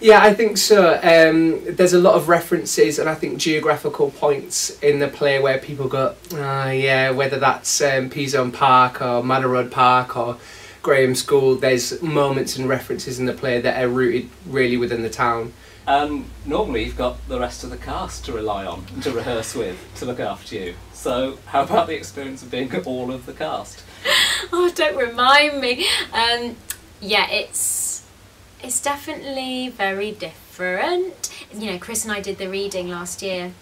Yeah, 0.00 0.22
I 0.22 0.34
think 0.34 0.58
so. 0.58 0.94
Um, 0.94 1.76
there's 1.76 1.92
a 1.92 2.00
lot 2.00 2.14
of 2.14 2.28
references 2.28 2.98
and 2.98 3.08
I 3.08 3.14
think 3.14 3.38
geographical 3.38 4.10
points 4.10 4.78
in 4.80 4.98
the 4.98 5.08
play 5.08 5.38
where 5.40 5.58
people 5.58 5.88
go, 5.88 6.16
ah, 6.34 6.70
yeah, 6.70 7.10
whether 7.10 7.38
that's 7.38 7.80
um, 7.80 8.10
Peasholm 8.10 8.52
Park 8.52 9.00
or 9.00 9.22
Manor 9.22 9.48
Road 9.48 9.70
Park 9.70 10.16
or 10.16 10.38
Graham 10.82 11.14
School, 11.14 11.54
there's 11.54 12.02
moments 12.02 12.56
and 12.56 12.68
references 12.68 13.18
in 13.18 13.26
the 13.26 13.32
play 13.32 13.60
that 13.60 13.82
are 13.82 13.88
rooted 13.88 14.28
really 14.46 14.76
within 14.76 15.02
the 15.02 15.10
town. 15.10 15.52
Um, 15.86 16.26
normally, 16.46 16.84
you've 16.84 16.96
got 16.96 17.26
the 17.28 17.38
rest 17.38 17.62
of 17.62 17.70
the 17.70 17.76
cast 17.76 18.24
to 18.24 18.32
rely 18.32 18.64
on, 18.64 18.86
to 19.02 19.10
rehearse 19.10 19.54
with, 19.54 19.78
to 19.96 20.06
look 20.06 20.20
after 20.20 20.56
you. 20.56 20.74
So, 20.92 21.38
how 21.46 21.62
about 21.62 21.88
the 21.88 21.94
experience 21.94 22.42
of 22.42 22.50
being 22.50 22.74
all 22.84 23.12
of 23.12 23.26
the 23.26 23.34
cast? 23.34 23.82
oh, 24.52 24.72
don't 24.74 24.96
remind 24.96 25.60
me. 25.60 25.86
Um, 26.12 26.56
yeah, 27.00 27.28
it's 27.30 28.06
it's 28.62 28.80
definitely 28.80 29.68
very 29.68 30.12
different. 30.12 31.30
You 31.52 31.72
know, 31.72 31.78
Chris 31.78 32.04
and 32.04 32.12
I 32.12 32.20
did 32.20 32.38
the 32.38 32.48
reading 32.48 32.88
last 32.88 33.20
year, 33.20 33.52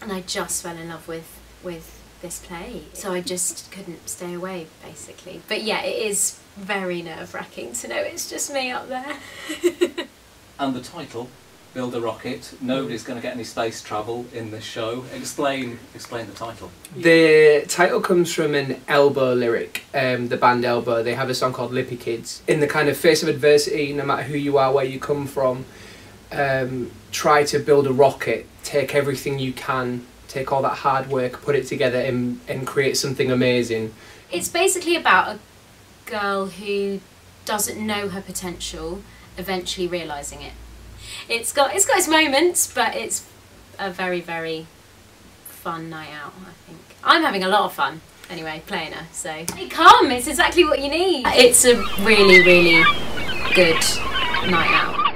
and 0.00 0.12
I 0.12 0.20
just 0.20 0.62
fell 0.62 0.76
in 0.76 0.88
love 0.88 1.08
with 1.08 1.40
with 1.64 2.00
this 2.22 2.38
play. 2.38 2.84
So 2.92 3.12
I 3.12 3.20
just 3.20 3.72
couldn't 3.72 4.08
stay 4.08 4.34
away, 4.34 4.68
basically. 4.84 5.42
But 5.48 5.62
yeah, 5.62 5.82
it 5.82 6.06
is 6.06 6.38
very 6.56 7.02
nerve 7.02 7.34
wracking 7.34 7.72
to 7.72 7.88
know 7.88 7.96
it's 7.96 8.30
just 8.30 8.52
me 8.52 8.70
up 8.70 8.88
there. 8.88 9.16
and 10.62 10.74
the 10.74 10.80
title, 10.80 11.28
Build 11.74 11.94
a 11.94 12.00
Rocket. 12.00 12.54
Nobody's 12.60 13.02
going 13.02 13.18
to 13.18 13.22
get 13.22 13.34
any 13.34 13.44
space 13.44 13.82
travel 13.82 14.26
in 14.32 14.50
this 14.52 14.62
show. 14.62 15.04
Explain, 15.12 15.78
explain 15.94 16.26
the 16.26 16.34
title. 16.34 16.70
The 16.96 17.64
title 17.68 18.00
comes 18.00 18.32
from 18.32 18.54
an 18.54 18.80
Elbow 18.86 19.34
lyric. 19.34 19.84
Um, 19.92 20.28
the 20.28 20.36
band 20.36 20.64
Elbow, 20.64 21.02
they 21.02 21.14
have 21.14 21.28
a 21.28 21.34
song 21.34 21.52
called 21.52 21.72
Lippy 21.72 21.96
Kids. 21.96 22.42
In 22.46 22.60
the 22.60 22.68
kind 22.68 22.88
of 22.88 22.96
face 22.96 23.22
of 23.22 23.28
adversity, 23.28 23.92
no 23.92 24.04
matter 24.04 24.22
who 24.22 24.38
you 24.38 24.56
are, 24.56 24.72
where 24.72 24.84
you 24.84 25.00
come 25.00 25.26
from, 25.26 25.64
um, 26.30 26.92
try 27.10 27.42
to 27.44 27.58
build 27.58 27.86
a 27.86 27.92
rocket. 27.92 28.46
Take 28.62 28.94
everything 28.94 29.40
you 29.40 29.52
can 29.52 30.06
take 30.28 30.50
all 30.50 30.62
that 30.62 30.78
hard 30.78 31.08
work, 31.08 31.42
put 31.42 31.54
it 31.54 31.66
together, 31.66 31.98
and, 32.00 32.40
and 32.48 32.66
create 32.66 32.96
something 32.96 33.30
amazing. 33.30 33.92
It's 34.30 34.48
basically 34.48 34.96
about 34.96 35.36
a 35.36 35.38
girl 36.10 36.46
who 36.46 37.00
doesn't 37.44 37.84
know 37.84 38.08
her 38.08 38.22
potential, 38.22 39.02
eventually 39.36 39.86
realizing 39.86 40.42
it. 40.42 40.52
It's 41.28 41.52
got 41.52 41.74
it's 41.74 41.86
got 41.86 41.98
its 41.98 42.08
moments, 42.08 42.72
but 42.72 42.94
it's 42.94 43.26
a 43.78 43.90
very 43.90 44.20
very 44.20 44.66
fun 45.44 45.90
night 45.90 46.10
out. 46.12 46.32
I 46.40 46.52
think 46.66 46.78
I'm 47.04 47.22
having 47.22 47.44
a 47.44 47.48
lot 47.48 47.64
of 47.64 47.72
fun 47.72 48.00
anyway 48.30 48.62
playing 48.66 48.92
her. 48.92 49.06
So 49.12 49.30
hey, 49.30 49.68
come, 49.68 50.10
it's 50.10 50.26
exactly 50.26 50.64
what 50.64 50.80
you 50.80 50.88
need. 50.88 51.24
It's 51.28 51.64
a 51.64 51.76
really 52.04 52.42
really 52.42 52.82
good 53.54 53.82
night 54.50 54.70
out. 54.70 55.11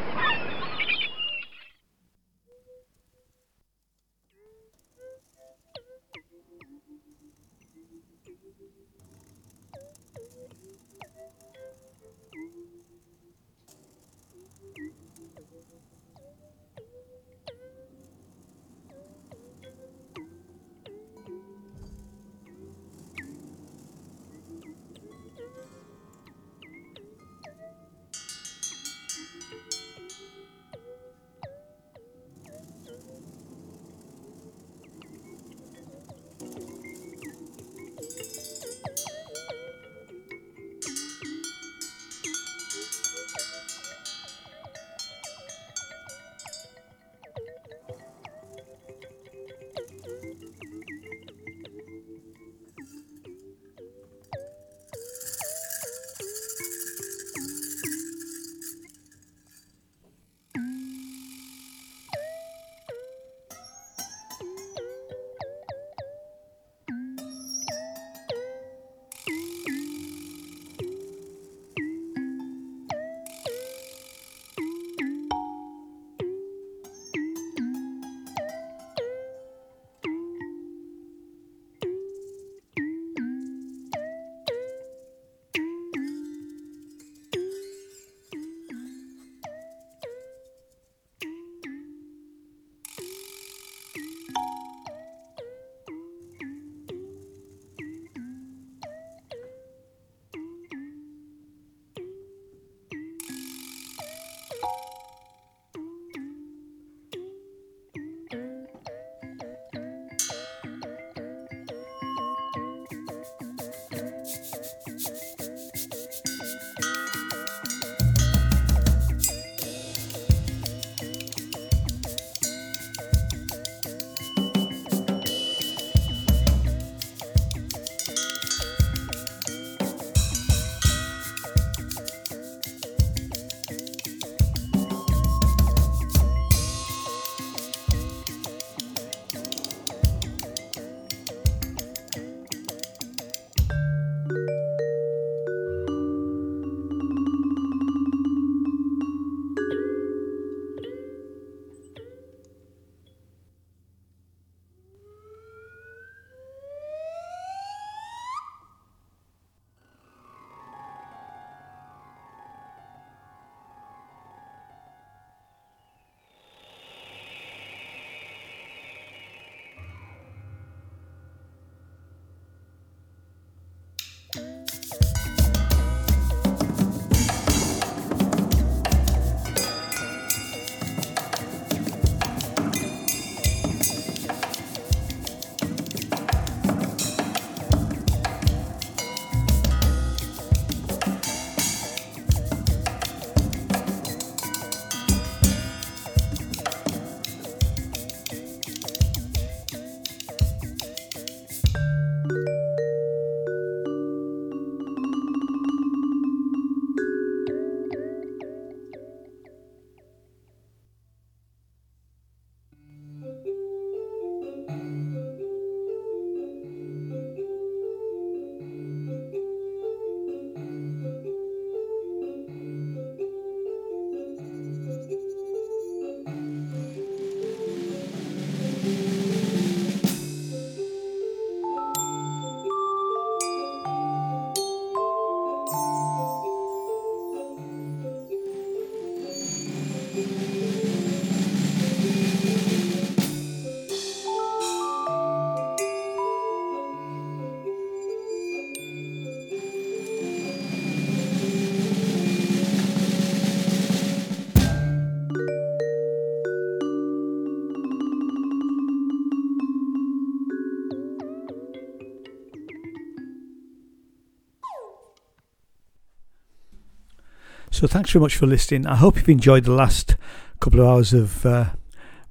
So 267.77 267.87
thanks 267.87 268.11
very 268.11 268.23
much 268.23 268.37
for 268.37 268.47
listening. 268.47 268.87
I 268.87 268.97
hope 268.97 269.17
you've 269.17 269.29
enjoyed 269.29 269.65
the 269.65 269.73
last 269.73 270.17
couple 270.61 270.81
of 270.81 270.87
hours 270.87 271.13
of 271.13 271.45
uh, 271.45 271.67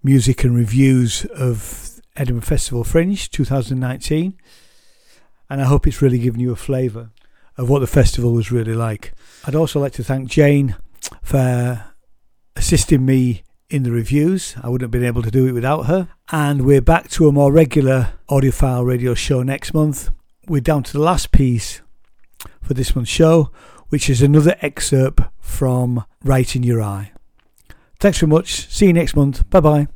music 0.02 0.44
and 0.44 0.56
reviews 0.56 1.24
of 1.26 2.02
Edinburgh 2.16 2.48
Festival 2.48 2.84
Fringe 2.84 3.30
2019. 3.30 4.34
And 5.48 5.62
I 5.62 5.66
hope 5.66 5.86
it's 5.86 6.02
really 6.02 6.18
given 6.18 6.40
you 6.40 6.52
a 6.52 6.56
flavour 6.56 7.12
of 7.60 7.70
what 7.70 7.78
the 7.78 7.86
festival 7.86 8.34
was 8.34 8.52
really 8.52 8.74
like. 8.74 9.14
I'd 9.46 9.54
also 9.54 9.80
like 9.80 9.94
to 9.94 10.04
thank 10.04 10.32
Jane 10.32 10.78
for 11.22 11.94
assisting 12.56 13.06
me 13.06 13.44
in 13.70 13.84
the 13.84 13.92
reviews. 13.92 14.56
I 14.64 14.70
wouldn't 14.70 14.86
have 14.86 15.00
been 15.00 15.08
able 15.08 15.22
to 15.22 15.30
do 15.30 15.46
it 15.46 15.52
without 15.52 15.84
her. 15.84 16.08
And 16.32 16.66
we're 16.66 16.82
back 16.82 17.08
to 17.10 17.28
a 17.28 17.32
more 17.32 17.52
regular 17.52 18.14
audiophile 18.32 18.84
radio 18.84 19.14
show 19.14 19.44
next 19.44 19.76
month. 19.76 20.10
We're 20.48 20.62
down 20.62 20.82
to 20.82 20.94
the 20.94 21.04
last 21.04 21.32
piece 21.32 21.84
for 22.64 22.74
this 22.74 22.96
month's 22.96 23.12
show, 23.12 23.52
which 23.96 24.10
is 24.10 24.22
another 24.22 24.58
excerpt 24.62 25.22
from 25.40 26.04
Right 26.22 26.54
in 26.54 26.64
Your 26.64 26.82
Eye. 26.82 27.14
Thanks 27.98 28.20
very 28.20 28.30
much. 28.30 28.70
See 28.70 28.88
you 28.88 28.92
next 28.92 29.16
month. 29.16 29.50
Bye 29.50 29.62
bye. 29.62 29.88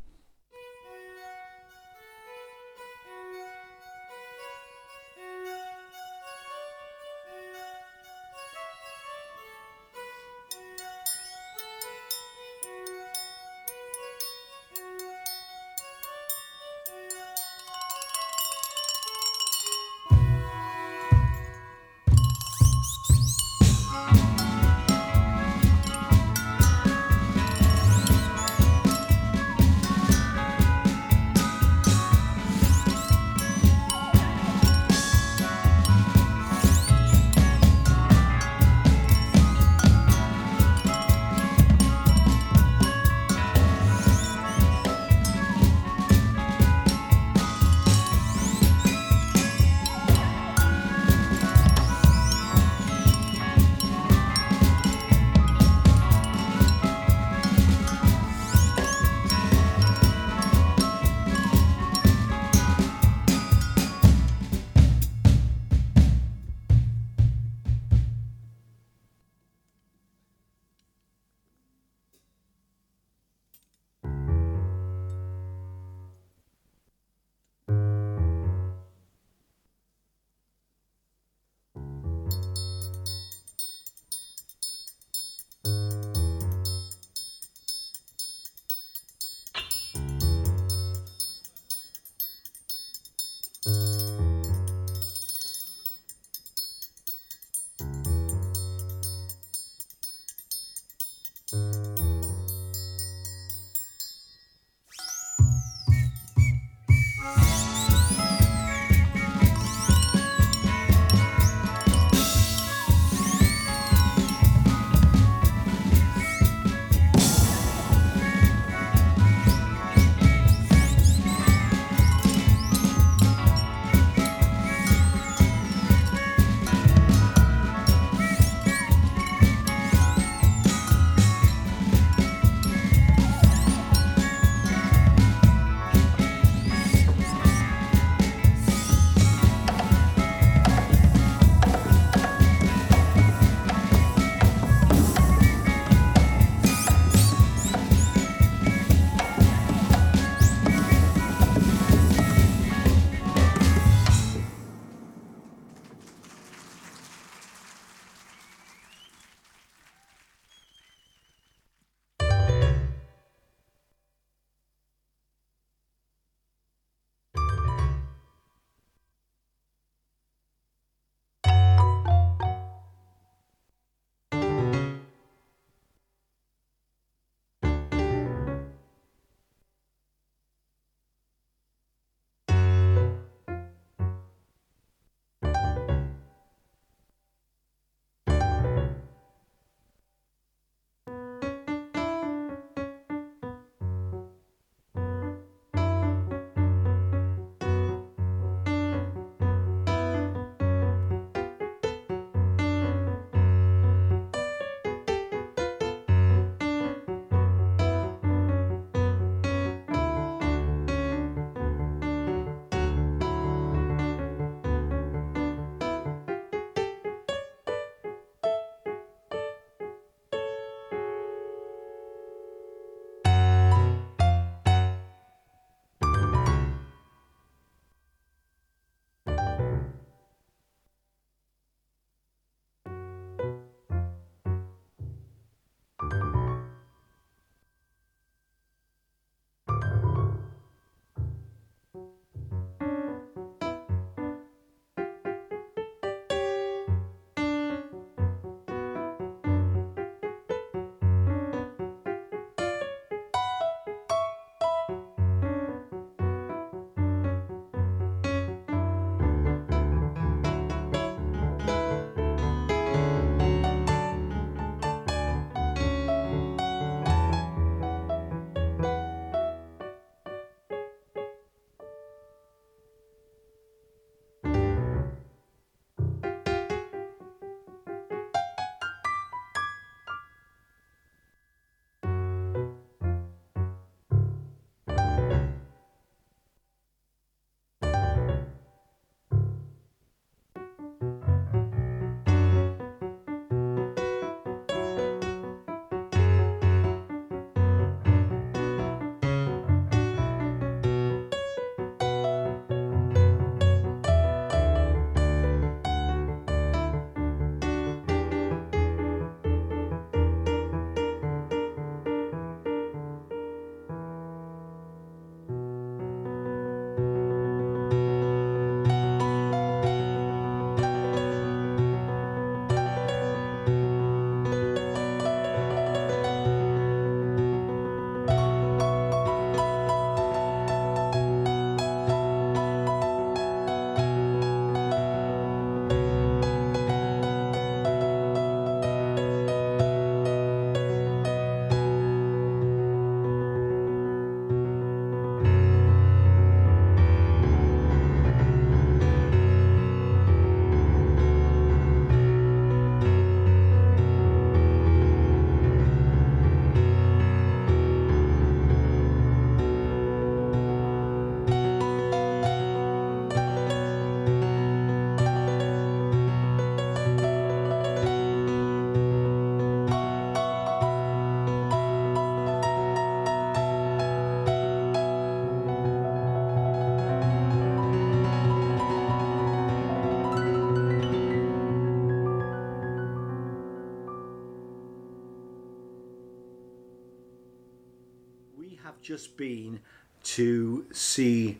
Just 389.10 389.38
been 389.38 389.80
to 390.22 390.86
see 390.92 391.58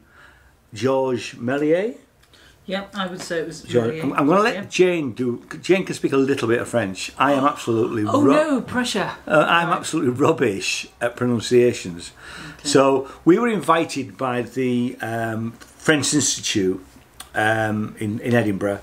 Georges 0.72 1.34
Méliès. 1.40 1.98
Yeah, 2.68 2.86
I 2.94 3.08
would 3.08 3.24
say 3.24 3.40
it 3.40 3.48
was. 3.48 3.64
George. 3.64 3.98
I'm, 4.04 4.14
I'm 4.14 4.28
going 4.28 4.38
to 4.38 4.44
let 4.44 4.54
Yeah. 4.54 4.66
Jane 4.70 5.14
do. 5.14 5.44
Jane 5.60 5.84
can 5.84 5.96
speak 5.96 6.14
a 6.14 6.18
little 6.18 6.48
bit 6.48 6.62
of 6.62 6.68
French. 6.68 7.12
I 7.18 7.34
am 7.34 7.46
absolutely. 7.46 8.04
Oh 8.06 8.22
no, 8.22 8.62
pressure. 8.62 9.14
Uh, 9.26 9.46
I'm 9.48 9.70
absolutely 9.70 10.12
rubbish 10.12 10.90
at 11.02 11.16
pronunciations. 11.16 12.12
So 12.64 13.10
we 13.26 13.40
were 13.40 13.50
invited 13.50 14.16
by 14.16 14.44
the 14.44 14.96
um, 15.02 15.54
French 15.54 16.14
Institute 16.14 16.86
um, 17.34 17.96
in, 18.00 18.20
in 18.20 18.36
Edinburgh 18.36 18.82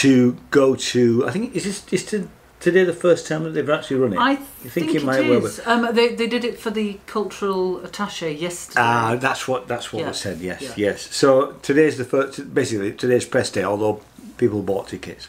to 0.00 0.36
go 0.50 0.74
to. 0.74 1.24
I 1.28 1.30
think 1.30 1.54
is 1.54 1.62
this 1.62 1.84
is 1.92 2.04
to, 2.06 2.28
today 2.62 2.84
the 2.84 2.92
first 3.06 3.26
time 3.26 3.42
that 3.44 3.50
they've 3.50 3.68
actually 3.68 3.96
run 3.96 4.12
it. 4.14 4.18
I 4.18 4.32
You 4.64 4.70
think, 4.70 4.90
it 4.94 5.02
it 5.02 5.04
might 5.04 5.28
well 5.28 5.40
be. 5.40 5.48
Um, 5.66 5.94
they, 5.94 6.14
they 6.14 6.28
did 6.28 6.44
it 6.44 6.58
for 6.58 6.70
the 6.70 6.98
cultural 7.06 7.80
attaché 7.80 8.28
yesterday. 8.40 8.80
Ah, 8.80 9.16
that's 9.16 9.46
what 9.48 9.68
that's 9.68 9.92
what 9.92 10.00
Yeah. 10.00 10.08
was 10.08 10.18
said. 10.18 10.40
Yes, 10.40 10.62
Yeah. 10.62 10.72
yes. 10.76 11.14
So 11.14 11.56
today's 11.62 11.96
the 11.98 12.04
first. 12.04 12.54
Basically, 12.54 12.92
today's 12.92 13.26
press 13.26 13.50
day. 13.50 13.64
Although 13.64 14.00
people 14.38 14.62
bought 14.62 14.88
tickets, 14.88 15.28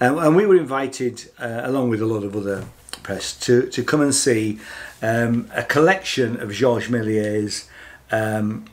um, 0.00 0.18
and 0.18 0.36
we 0.36 0.44
were 0.46 0.56
invited 0.56 1.14
uh, 1.40 1.62
along 1.64 1.88
with 1.90 2.00
a 2.02 2.06
lot 2.14 2.22
of 2.22 2.36
other 2.36 2.64
press 3.02 3.32
to 3.46 3.62
to 3.76 3.82
come 3.82 4.02
and 4.02 4.14
see 4.14 4.58
um, 5.02 5.48
a 5.54 5.62
collection 5.64 6.40
of 6.42 6.52
Georges 6.52 6.90
Méliès 6.90 7.66
um, 8.12 8.64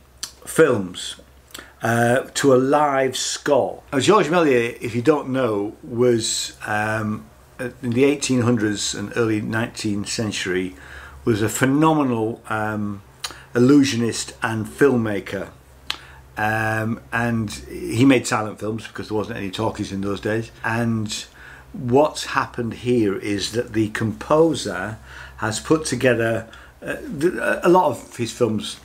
films. 0.44 1.16
Uh, 1.82 2.22
to 2.34 2.54
a 2.54 2.56
live 2.56 3.16
score. 3.16 3.82
Now, 3.92 4.00
Georges 4.00 4.32
Méliès, 4.32 4.76
if 4.80 4.94
you 4.96 5.02
don't 5.02 5.28
know, 5.28 5.76
was 5.84 6.54
um, 6.66 7.24
in 7.58 7.90
the 7.90 8.04
1800s 8.04 8.98
and 8.98 9.12
early 9.16 9.40
19th 9.40 10.08
century 10.08 10.74
was 11.24 11.42
a 11.42 11.48
phenomenal 11.48 12.42
um, 12.48 13.02
illusionist 13.54 14.34
and 14.42 14.66
filmmaker. 14.66 15.48
Um, 16.36 17.00
and 17.12 17.50
he 17.50 18.04
made 18.04 18.26
silent 18.26 18.60
films 18.60 18.86
because 18.86 19.08
there 19.08 19.16
wasn't 19.16 19.38
any 19.38 19.50
talkies 19.50 19.90
in 19.90 20.02
those 20.02 20.20
days. 20.20 20.50
And 20.64 21.12
what's 21.72 22.26
happened 22.26 22.74
here 22.74 23.16
is 23.16 23.52
that 23.52 23.72
the 23.72 23.88
composer 23.88 24.98
has 25.38 25.60
put 25.60 25.84
together 25.86 26.48
uh, 26.82 27.60
a 27.62 27.68
lot 27.68 27.86
of 27.90 28.16
his 28.16 28.32
films 28.32 28.78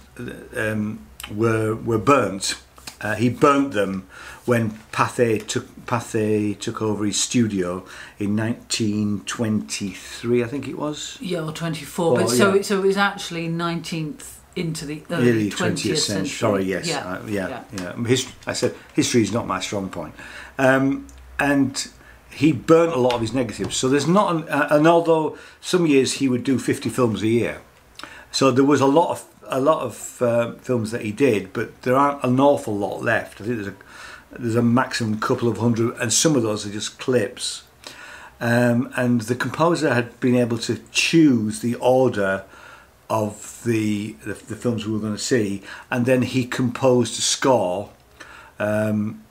um, 0.56 1.06
were 1.30 1.76
were 1.76 1.98
burnt. 1.98 2.56
Uh, 3.02 3.16
he 3.16 3.30
burnt 3.30 3.74
them 3.74 4.08
when 4.46 4.72
Pathé 4.92 5.46
took 5.46 5.68
Pathé 5.86 6.58
took 6.60 6.82
over 6.82 7.06
his 7.06 7.20
studio 7.20 7.86
in 8.20 8.36
1923, 8.36 10.44
I 10.44 10.48
think 10.48 10.68
it 10.68 10.78
was. 10.78 11.18
Yeah, 11.22 11.44
or 11.44 11.52
24. 11.52 12.06
Or, 12.06 12.16
but 12.22 12.30
so, 12.30 12.54
yeah. 12.54 12.60
it, 12.60 12.66
so 12.66 12.80
it 12.80 12.86
was 12.86 12.98
actually 12.98 13.48
19th 13.50 14.38
into 14.56 14.86
the 14.86 15.02
early, 15.10 15.30
Early 15.30 15.50
20th, 15.50 15.98
century. 15.98 16.28
Sorry, 16.28 16.64
yes, 16.64 16.88
Yeah. 16.88 17.00
uh, 17.00 17.22
yeah, 17.28 17.64
yeah. 17.74 17.96
Hist- 18.04 18.34
I 18.46 18.54
said 18.54 18.76
history 18.94 19.22
is 19.22 19.32
not 19.32 19.48
my 19.48 19.60
strong 19.62 19.90
point, 19.90 20.14
um, 20.58 21.08
and 21.40 21.88
he 22.30 22.52
burnt 22.52 22.94
a 22.94 23.00
lot 23.00 23.14
of 23.14 23.22
his 23.22 23.34
negatives. 23.34 23.76
So 23.78 23.88
there's 23.90 24.08
not, 24.08 24.36
an, 24.36 24.50
uh, 24.50 24.68
and 24.72 24.88
although 24.88 25.38
some 25.62 25.86
years 25.86 26.14
he 26.14 26.28
would 26.30 26.44
do 26.44 26.58
50 26.60 26.90
films 26.90 27.22
a 27.22 27.28
year, 27.28 27.62
so 28.32 28.52
there 28.52 28.66
was 28.66 28.82
a 28.82 28.88
lot 28.88 29.12
of 29.12 29.26
a 29.54 29.60
lot 29.60 29.82
of 29.82 30.22
uh, 30.22 30.54
films 30.62 30.92
that 30.92 31.02
he 31.02 31.12
did, 31.12 31.52
but 31.52 31.82
there 31.82 31.96
aren't 31.96 32.24
an 32.24 32.40
awful 32.40 32.74
lot 32.76 33.04
left. 33.04 33.42
I 33.42 33.44
think 33.44 33.56
there's 33.58 33.68
a 33.68 33.76
there's 34.38 34.56
a 34.56 34.62
maximum 34.62 35.20
couple 35.20 35.48
of 35.48 35.58
hundred, 35.58 35.96
and 35.98 36.12
some 36.14 36.36
of 36.36 36.44
those 36.44 36.66
are 36.66 36.72
just 36.72 37.00
clips. 37.00 37.64
Um, 38.40 38.92
and 38.96 39.22
the 39.22 39.36
composer 39.36 39.94
had 39.94 40.20
been 40.20 40.36
able 40.36 40.58
to 40.60 40.80
choose 40.92 41.60
the 41.60 41.76
order 41.76 42.44
of 43.10 43.62
the, 43.66 44.14
the 44.26 44.34
the 44.34 44.56
films 44.56 44.86
we 44.88 44.94
were 44.94 45.00
going 45.00 45.14
to 45.16 45.20
see, 45.22 45.62
and 45.92 46.06
then 46.06 46.22
he 46.24 46.46
composed 46.46 47.20
a 47.20 47.22
score 47.22 47.92
um, 48.58 49.24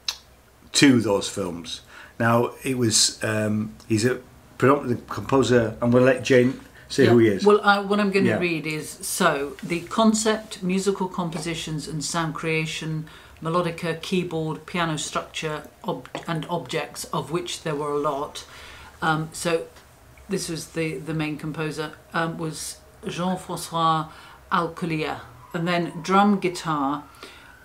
to 0.72 1.00
those 1.00 1.28
films. 1.28 1.80
Now 2.18 2.52
it 2.62 2.76
was 2.78 3.22
um, 3.24 3.74
he's 3.88 4.04
a 4.04 4.20
predominantly 4.58 5.02
composer. 5.08 5.76
I'm 5.80 5.90
going 5.90 6.04
to 6.04 6.12
let 6.12 6.22
Jane 6.22 6.60
say 6.88 7.06
who 7.06 7.18
he 7.18 7.28
is. 7.28 7.44
Well, 7.46 7.60
uh, 7.62 7.82
what 7.82 7.98
I'm 7.98 8.10
going 8.10 8.26
to 8.26 8.32
Yeah. 8.32 8.38
read 8.38 8.66
is 8.66 8.90
so 8.90 9.56
the 9.62 9.80
concept, 9.80 10.62
musical 10.62 11.08
compositions, 11.08 11.88
and 11.88 12.04
sound 12.04 12.34
creation, 12.34 13.06
melodica, 13.42 14.00
keyboard, 14.00 14.66
piano 14.66 14.96
structure, 14.96 15.68
ob- 15.84 16.08
and 16.26 16.46
objects, 16.48 17.04
of 17.04 17.30
which 17.30 17.62
there 17.62 17.74
were 17.74 17.92
a 17.92 17.98
lot. 17.98 18.44
Um, 19.02 19.30
so, 19.32 19.66
this 20.28 20.48
was 20.48 20.68
the 20.68 20.98
the 20.98 21.14
main 21.14 21.36
composer 21.36 21.92
um, 22.12 22.38
was 22.38 22.78
Jean 23.06 23.36
François 23.36 24.08
Alcoléa, 24.52 25.20
and 25.54 25.66
then 25.66 25.92
drum 26.02 26.38
guitar. 26.38 27.04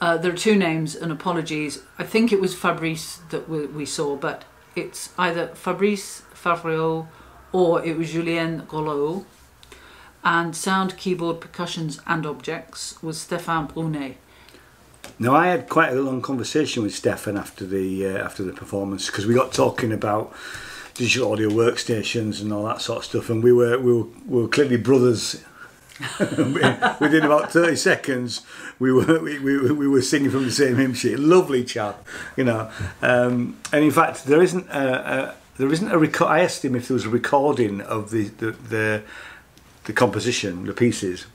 Uh, 0.01 0.17
there 0.17 0.31
are 0.33 0.37
two 0.37 0.55
names 0.55 0.95
and 0.95 1.11
apologies. 1.11 1.81
I 1.97 2.03
think 2.03 2.31
it 2.31 2.41
was 2.41 2.53
Fabrice 2.53 3.17
that 3.29 3.47
we, 3.49 3.65
we 3.65 3.85
saw, 3.85 4.15
but 4.15 4.43
it's 4.75 5.09
either 5.17 5.47
Fabrice 5.55 6.21
Favreau 6.33 7.07
or 7.51 7.83
it 7.83 7.97
was 7.97 8.11
Julien 8.11 8.67
Rollo. 8.71 9.25
And 10.23 10.55
sound, 10.55 10.97
keyboard, 10.97 11.39
percussions, 11.39 12.01
and 12.05 12.25
objects 12.25 13.01
was 13.01 13.17
Stéphane 13.19 13.71
Brunet. 13.71 14.15
Now 15.17 15.33
I 15.33 15.47
had 15.47 15.69
quite 15.69 15.91
a 15.93 16.01
long 16.01 16.21
conversation 16.21 16.83
with 16.83 16.93
Stefan 16.93 17.37
after 17.37 17.65
the 17.65 18.05
uh, 18.05 18.17
after 18.17 18.43
the 18.43 18.51
performance 18.51 19.07
because 19.07 19.25
we 19.25 19.33
got 19.33 19.53
talking 19.53 19.93
about 19.93 20.33
digital 20.93 21.31
audio 21.31 21.49
workstations 21.49 22.41
and 22.41 22.51
all 22.51 22.65
that 22.65 22.81
sort 22.81 22.99
of 22.99 23.05
stuff, 23.05 23.29
and 23.29 23.43
we 23.43 23.53
were 23.53 23.79
we 23.79 23.93
were, 23.93 24.07
we 24.27 24.41
were 24.41 24.47
clearly 24.47 24.77
brothers. 24.77 25.43
Within 26.19 27.23
about 27.23 27.53
thirty 27.53 27.77
seconds, 27.77 28.41
we 28.79 28.91
were 28.91 29.19
we, 29.21 29.39
we, 29.39 29.71
we 29.71 29.87
were 29.87 30.01
singing 30.01 30.29
from 30.29 30.43
the 30.43 30.51
same 30.51 30.75
hymn 30.75 30.93
sheet. 30.93 31.17
Lovely 31.17 31.63
chap, 31.63 32.05
you 32.35 32.43
know. 32.43 32.69
Um, 33.01 33.57
and 33.71 33.85
in 33.85 33.91
fact, 33.91 34.25
there 34.25 34.41
isn't 34.41 34.67
a, 34.67 35.11
a 35.29 35.35
there 35.57 35.71
isn't 35.71 35.89
a 35.89 35.97
record. 35.97 36.27
I 36.27 36.41
asked 36.41 36.65
him 36.65 36.75
if 36.75 36.89
there 36.89 36.95
was 36.95 37.05
a 37.05 37.09
recording 37.09 37.79
of 37.79 38.11
the 38.11 38.27
the, 38.27 38.51
the 38.51 39.03
the 39.85 39.93
composition, 39.93 40.65
the 40.65 40.73
pieces, 40.73 41.27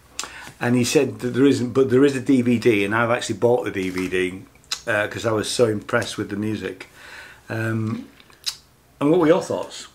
and 0.61 0.77
he 0.77 0.85
said 0.85 1.21
that 1.21 1.29
there 1.31 1.47
isn't, 1.47 1.73
but 1.73 1.91
there 1.91 2.05
is 2.05 2.17
a 2.17 2.21
DVD, 2.21 2.85
and 2.85 2.95
I've 2.95 3.11
actually 3.11 3.39
bought 3.39 3.65
the 3.65 3.71
DVD 3.73 4.43
because 4.85 5.25
I 5.27 5.33
was 5.33 5.51
so 5.51 5.67
impressed 5.67 6.19
with 6.19 6.31
the 6.31 6.37
music. 6.37 6.89
Um, 7.49 8.09
and 9.01 9.11
what 9.11 9.21
were 9.21 9.27
your 9.27 9.43
thoughts? 9.43 9.89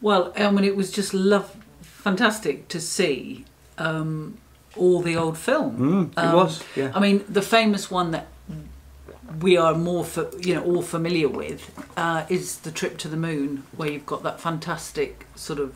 Well, 0.00 0.32
I 0.36 0.50
mean, 0.50 0.64
it 0.64 0.76
was 0.76 0.90
just 0.90 1.12
love, 1.12 1.54
fantastic 1.82 2.68
to 2.68 2.80
see 2.80 3.44
um, 3.78 4.38
all 4.76 5.00
the 5.02 5.16
old 5.16 5.36
film. 5.36 5.78
Mm, 5.78 6.12
it 6.12 6.18
Um, 6.18 6.36
was, 6.36 6.62
yeah. 6.74 6.90
I 6.94 7.00
mean, 7.00 7.24
the 7.28 7.42
famous 7.42 7.90
one 7.90 8.10
that 8.12 8.26
we 9.40 9.56
are 9.56 9.74
more, 9.74 10.04
fa- 10.04 10.30
you 10.40 10.54
know, 10.54 10.64
all 10.64 10.82
familiar 10.82 11.28
with 11.28 11.70
uh, 11.96 12.24
is 12.28 12.58
the 12.60 12.70
trip 12.70 12.96
to 12.98 13.08
the 13.08 13.16
moon, 13.16 13.64
where 13.76 13.90
you've 13.90 14.06
got 14.06 14.22
that 14.22 14.40
fantastic 14.40 15.26
sort 15.36 15.58
of 15.60 15.74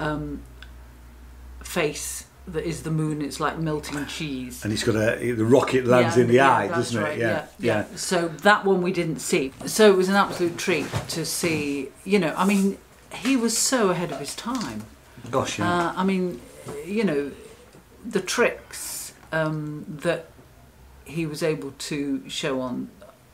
um, 0.00 0.42
face 1.62 2.23
that 2.48 2.64
is 2.64 2.82
the 2.82 2.90
moon. 2.90 3.22
It's 3.22 3.40
like 3.40 3.58
melting 3.58 4.06
cheese. 4.06 4.62
And 4.62 4.72
he's 4.72 4.84
got 4.84 4.96
a 4.96 5.32
the 5.32 5.44
rocket 5.44 5.86
lands 5.86 6.16
Yeah, 6.16 6.22
in 6.22 6.28
the 6.28 6.34
yeah, 6.34 6.52
eye, 6.56 6.66
doesn't 6.68 7.02
right, 7.02 7.16
it? 7.16 7.20
Yeah, 7.20 7.46
yeah, 7.58 7.84
So 7.96 8.28
that 8.28 8.64
one 8.64 8.82
we 8.82 8.92
didn't 8.92 9.20
see. 9.20 9.52
So 9.66 9.90
it 9.90 9.96
was 9.96 10.08
an 10.08 10.16
absolute 10.16 10.58
treat 10.58 10.86
to 11.08 11.24
see. 11.24 11.88
You 12.04 12.18
know, 12.18 12.34
I 12.36 12.44
mean, 12.44 12.78
he 13.12 13.36
was 13.36 13.56
so 13.56 13.90
ahead 13.90 14.12
of 14.12 14.18
his 14.20 14.34
time. 14.34 14.84
Gosh, 15.30 15.58
yeah. 15.58 15.88
Uh, 15.88 15.92
I 15.96 16.04
mean, 16.04 16.40
you 16.86 17.04
know, 17.04 17.32
the 18.04 18.20
tricks 18.20 19.14
um, 19.32 19.84
that 19.88 20.26
he 21.04 21.26
was 21.26 21.42
able 21.42 21.72
to 21.72 22.28
show 22.28 22.60
on 22.60 22.90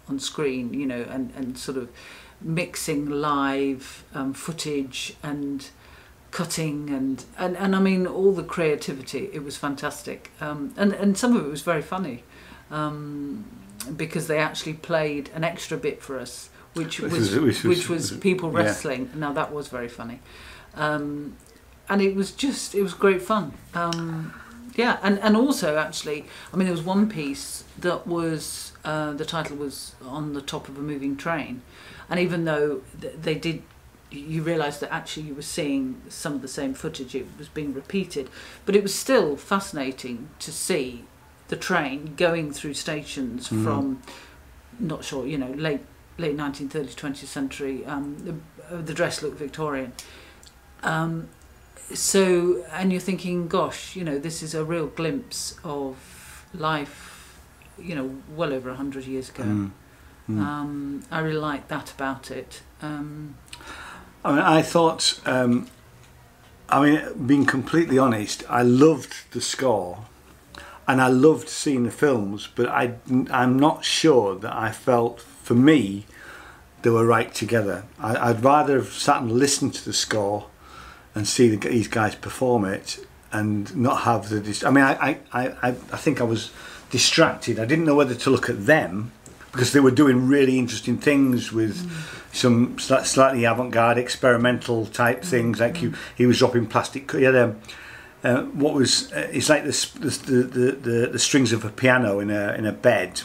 on 0.08 0.18
screen, 0.18 0.74
you 0.74 0.86
know, 0.86 1.06
and, 1.08 1.32
and 1.36 1.56
sort 1.56 1.78
of 1.78 1.88
mixing 2.40 3.08
live 3.08 4.04
um, 4.14 4.32
footage 4.32 5.14
and 5.22 5.68
cutting 6.30 6.90
and, 6.90 7.24
and 7.38 7.56
and 7.56 7.74
I 7.74 7.80
mean 7.80 8.06
all 8.06 8.32
the 8.32 8.44
creativity. 8.44 9.28
It 9.32 9.42
was 9.44 9.56
fantastic, 9.56 10.30
um, 10.40 10.72
and 10.76 10.92
and 10.92 11.16
some 11.18 11.36
of 11.36 11.44
it 11.44 11.48
was 11.50 11.62
very 11.62 11.82
funny. 11.82 12.22
Um, 12.70 13.44
because 13.96 14.26
they 14.26 14.38
actually 14.38 14.74
played 14.74 15.30
an 15.34 15.42
extra 15.42 15.76
bit 15.78 16.02
for 16.02 16.18
us, 16.18 16.50
which 16.74 17.00
Which 17.00 17.12
was 17.12 17.34
was- 17.34 17.64
which 17.64 17.88
was- 17.88 18.10
was 18.10 18.18
people 18.20 18.50
yeah. 18.52 18.58
wrestling. 18.58 19.10
Now 19.14 19.32
that 19.32 19.52
was 19.52 19.68
very 19.68 19.88
funny, 19.88 20.20
um, 20.74 21.34
and 21.88 22.00
it 22.02 22.14
was 22.14 22.30
just 22.32 22.74
it 22.74 22.82
was 22.82 22.94
great 22.94 23.22
fun. 23.22 23.54
Um, 23.74 24.32
yeah, 24.76 24.98
and 25.02 25.18
and 25.20 25.36
also 25.36 25.76
actually, 25.78 26.26
I 26.52 26.56
mean, 26.56 26.66
there 26.66 26.76
was 26.76 26.84
one 26.84 27.08
piece 27.08 27.64
that 27.78 28.06
was 28.06 28.72
uh, 28.84 29.12
the 29.14 29.24
title 29.24 29.56
was 29.56 29.94
on 30.04 30.34
the 30.34 30.42
top 30.42 30.68
of 30.68 30.78
a 30.78 30.82
moving 30.82 31.16
train, 31.16 31.62
and 32.08 32.20
even 32.20 32.44
though 32.44 32.82
th- 33.00 33.14
they 33.20 33.34
did. 33.34 33.62
You 34.10 34.42
realised 34.42 34.80
that 34.80 34.92
actually 34.92 35.26
you 35.26 35.34
were 35.34 35.42
seeing 35.42 36.00
some 36.08 36.34
of 36.34 36.42
the 36.42 36.48
same 36.48 36.74
footage, 36.74 37.14
it 37.14 37.26
was 37.38 37.48
being 37.48 37.72
repeated, 37.72 38.28
but 38.66 38.74
it 38.74 38.82
was 38.82 38.94
still 38.94 39.36
fascinating 39.36 40.30
to 40.40 40.50
see 40.52 41.04
the 41.48 41.56
train 41.56 42.14
going 42.16 42.52
through 42.52 42.74
stations 42.74 43.48
Mhm. 43.48 43.64
from 43.64 44.02
not 44.78 45.04
sure 45.04 45.26
you 45.26 45.36
know 45.36 45.50
late 45.50 45.80
late 46.16 46.36
1930s 46.36 46.94
20th 46.94 47.26
century 47.26 47.84
um, 47.86 48.16
the, 48.24 48.74
uh, 48.74 48.80
the 48.80 48.94
dress 48.94 49.20
looked 49.22 49.36
Victorian 49.38 49.92
um, 50.82 51.28
so, 51.92 52.64
and 52.72 52.92
you're 52.92 53.00
thinking, 53.00 53.48
gosh, 53.48 53.96
you 53.96 54.04
know, 54.04 54.18
this 54.18 54.42
is 54.42 54.54
a 54.54 54.64
real 54.64 54.86
glimpse 54.86 55.56
of 55.64 56.46
life, 56.54 57.38
you 57.78 57.94
know, 57.94 58.14
well 58.34 58.52
over 58.52 58.70
a 58.70 58.76
hundred 58.76 59.04
years 59.06 59.28
ago. 59.28 59.42
Mm. 59.42 59.70
Mm. 60.30 60.38
Um, 60.40 61.02
I 61.10 61.18
really 61.18 61.38
like 61.40 61.68
that 61.68 61.90
about 61.90 62.30
it. 62.30 62.62
Um, 62.80 63.34
I 64.24 64.30
mean, 64.32 64.40
I 64.40 64.62
thought, 64.62 65.20
um, 65.24 65.68
I 66.68 66.82
mean, 66.82 67.26
being 67.26 67.46
completely 67.46 67.98
honest, 67.98 68.44
I 68.48 68.62
loved 68.62 69.32
the 69.32 69.40
score 69.40 70.04
and 70.86 71.00
I 71.00 71.08
loved 71.08 71.48
seeing 71.48 71.84
the 71.84 71.90
films, 71.90 72.48
but 72.54 72.68
I, 72.68 72.94
I'm 73.30 73.58
not 73.58 73.84
sure 73.84 74.34
that 74.36 74.54
I 74.54 74.72
felt, 74.72 75.20
for 75.20 75.54
me, 75.54 76.06
they 76.82 76.90
were 76.90 77.06
right 77.06 77.32
together. 77.32 77.84
I, 77.98 78.30
I'd 78.30 78.44
rather 78.44 78.76
have 78.76 78.92
sat 78.92 79.22
and 79.22 79.32
listened 79.32 79.74
to 79.74 79.84
the 79.84 79.92
score 79.92 80.46
and 81.14 81.26
see 81.26 81.54
the, 81.54 81.68
these 81.68 81.88
guys 81.88 82.14
perform 82.14 82.64
it 82.64 82.98
and 83.32 83.74
not 83.76 84.02
have 84.02 84.28
the. 84.28 84.66
I 84.66 84.70
mean, 84.70 84.84
I, 84.84 85.18
I, 85.32 85.48
I, 85.62 85.68
I 85.68 85.96
think 85.96 86.20
I 86.20 86.24
was 86.24 86.50
distracted. 86.90 87.58
I 87.58 87.64
didn't 87.64 87.84
know 87.84 87.94
whether 87.94 88.14
to 88.14 88.30
look 88.30 88.50
at 88.50 88.66
them 88.66 89.12
because 89.52 89.72
they 89.72 89.80
were 89.80 89.90
doing 89.90 90.28
really 90.28 90.58
interesting 90.58 90.98
things 90.98 91.52
with 91.52 91.90
some 92.32 92.76
sli- 92.76 93.04
slightly 93.04 93.44
avant-garde 93.44 93.98
experimental 93.98 94.86
type 94.86 95.22
things 95.22 95.60
like 95.60 95.78
he, 95.78 95.92
he 96.16 96.26
was 96.26 96.38
dropping 96.38 96.66
plastic 96.66 97.10
he 97.12 97.24
had 97.24 97.34
a, 97.34 97.56
uh, 98.22 98.42
what 98.42 98.74
was 98.74 99.12
uh, 99.12 99.28
it's 99.32 99.48
like 99.48 99.64
the, 99.64 99.70
the, 100.00 100.42
the, 100.42 100.72
the, 100.72 101.06
the 101.12 101.18
strings 101.18 101.52
of 101.52 101.64
a 101.64 101.70
piano 101.70 102.20
in 102.20 102.30
a 102.30 102.54
in 102.54 102.66
a 102.66 102.72
bed. 102.72 103.22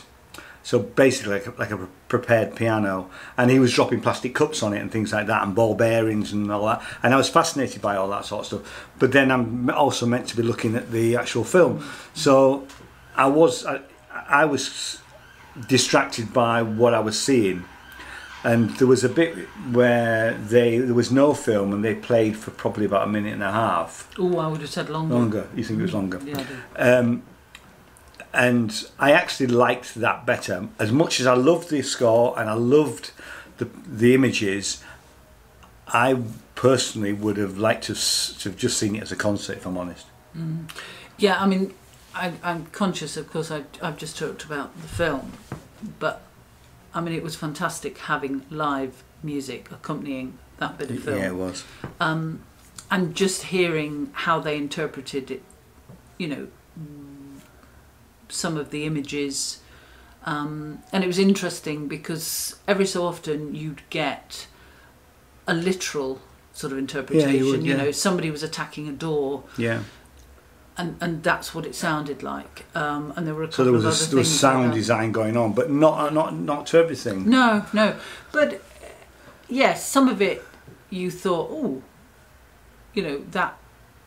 So 0.64 0.80
basically 0.80 1.34
like 1.34 1.46
a, 1.46 1.54
like 1.60 1.72
a 1.72 1.88
prepared 2.08 2.56
piano. 2.56 3.10
And 3.38 3.52
he 3.52 3.60
was 3.60 3.72
dropping 3.72 4.02
plastic 4.02 4.34
cups 4.34 4.64
on 4.64 4.74
it 4.74 4.80
and 4.80 4.92
things 4.92 5.14
like 5.14 5.28
that 5.28 5.44
and 5.44 5.54
ball 5.54 5.76
bearings 5.76 6.34
and 6.34 6.52
all 6.52 6.66
that. 6.66 6.82
And 7.04 7.14
I 7.14 7.18
was 7.18 7.30
fascinated 7.30 7.84
by 7.84 7.96
all 7.98 8.10
that 8.10 8.26
sort 8.26 8.42
of 8.42 8.46
stuff. 8.48 8.90
But 8.98 9.12
then 9.12 9.32
I'm 9.32 9.70
also 9.70 10.08
meant 10.08 10.28
to 10.30 10.38
be 10.38 10.42
looking 10.42 10.76
at 10.76 10.92
the 10.92 11.18
actual 11.18 11.44
film. 11.44 11.88
So 12.16 12.66
I 13.16 13.28
was 13.28 13.66
I, 13.66 13.82
I 14.12 14.46
was 14.46 15.00
distracted 15.68 16.34
by 16.34 16.62
what 16.62 16.94
I 16.94 17.00
was 17.00 17.20
seeing 17.20 17.66
and 18.46 18.70
there 18.78 18.88
was 18.88 19.04
a 19.04 19.10
bit 19.10 19.36
where 19.72 20.34
they 20.54 20.78
there 20.78 20.94
was 20.94 21.12
no 21.12 21.34
film 21.34 21.74
and 21.74 21.84
they 21.84 21.96
played 21.96 22.38
for 22.38 22.52
probably 22.52 22.86
about 22.86 23.08
a 23.08 23.12
minute 23.12 23.34
and 23.34 23.44
a 23.44 23.52
half 23.52 24.10
oh, 24.20 24.38
I 24.38 24.48
would 24.48 24.62
have 24.62 24.70
said 24.70 24.90
longer. 24.90 25.16
longer 25.16 25.50
you 25.56 25.64
think 25.64 25.80
it 25.80 25.84
was 25.84 25.94
longer 25.94 26.20
Yeah, 26.24 26.40
I 26.40 26.44
do. 26.44 26.56
um, 26.78 27.24
and 28.34 28.88
I 29.00 29.12
actually 29.14 29.48
liked 29.48 29.96
that 29.96 30.26
better. 30.26 30.68
As 30.78 30.92
much 30.92 31.20
as 31.22 31.26
I 31.26 31.36
loved 31.36 31.70
the 31.70 31.82
score 31.82 32.38
and 32.38 32.50
I 32.50 32.54
loved 32.54 33.12
the 33.58 33.66
the 33.88 34.14
images, 34.14 34.84
I 35.88 36.22
personally 36.56 37.14
would 37.14 37.38
have 37.38 37.58
liked 37.58 37.86
to, 37.86 37.94
to 37.96 38.50
have 38.50 38.58
just 38.58 38.78
seen 38.78 38.96
it 38.98 39.04
as 39.04 39.12
a 39.12 39.16
concert. 39.16 39.58
If 39.58 39.66
I'm 39.66 39.78
honest. 39.78 40.08
Mm. 40.38 40.70
Yeah, 41.18 41.42
I 41.42 41.48
mean, 41.48 41.74
I, 42.14 42.34
I'm 42.44 42.66
conscious, 42.68 43.16
of 43.16 43.32
course, 43.32 43.52
I, 43.52 43.64
I've 43.82 43.98
just 43.98 44.18
talked 44.18 44.44
about 44.44 44.76
the 44.82 44.88
film, 44.90 45.32
but 46.00 46.22
I 46.96 47.02
mean, 47.02 47.14
it 47.14 47.22
was 47.22 47.36
fantastic 47.36 47.98
having 47.98 48.46
live 48.50 49.04
music 49.22 49.70
accompanying 49.72 50.40
that 50.58 50.78
bit 50.78 50.90
of 50.90 51.04
film. 51.04 51.20
Yeah, 51.20 51.28
it 51.28 51.36
was. 51.36 51.64
Um, 52.00 52.42
and 52.90 53.14
just 53.14 53.44
hearing 53.44 54.12
how 54.14 54.40
they 54.40 54.58
interpreted 54.58 55.30
it, 55.30 55.44
you 56.18 56.28
know, 56.28 56.48
some 58.30 58.58
of 58.58 58.72
the 58.72 58.86
images. 58.86 59.60
Um, 60.26 60.80
and 60.94 61.04
it 61.04 61.08
was 61.08 61.20
interesting 61.20 61.88
because 61.88 62.56
every 62.68 62.86
so 62.86 63.06
often 63.06 63.54
you'd 63.54 63.82
get 63.90 64.48
a 65.48 65.54
literal 65.54 66.22
sort 66.54 66.72
of 66.72 66.80
interpretation. 66.80 67.46
would, 67.46 67.66
yeah. 67.66 67.76
know, 67.76 67.92
somebody 67.92 68.32
was 68.32 68.42
attacking 68.42 68.88
a 68.88 68.94
door 68.94 69.44
Yeah. 69.58 69.82
And 70.78 70.98
and 71.02 71.24
that's 71.24 71.54
what 71.56 71.66
it 71.66 71.76
sounded 71.76 72.22
like. 72.24 72.66
Um, 72.76 73.14
and 73.16 73.26
there 73.26 73.34
were 73.36 73.44
a 73.44 73.52
So 73.52 73.64
there 73.64 73.74
was 73.74 73.86
of 73.86 73.92
a, 73.92 73.96
other 73.96 74.06
there 74.12 74.18
was 74.18 74.40
sound 74.40 74.66
like 74.68 74.74
design 74.76 75.12
going 75.12 75.38
on, 75.38 75.54
but 75.54 75.72
not 75.72 76.14
not 76.14 76.36
not 76.36 76.66
to 76.68 76.78
everything. 76.78 77.30
No, 77.30 77.66
no, 77.74 77.96
but 78.32 78.54
uh, 78.56 78.58
yes, 79.48 79.88
some 79.88 80.08
of 80.10 80.22
it 80.22 80.44
you 80.90 81.10
thought, 81.12 81.50
oh, 81.52 81.82
you 82.94 83.04
know, 83.04 83.18
that 83.32 83.58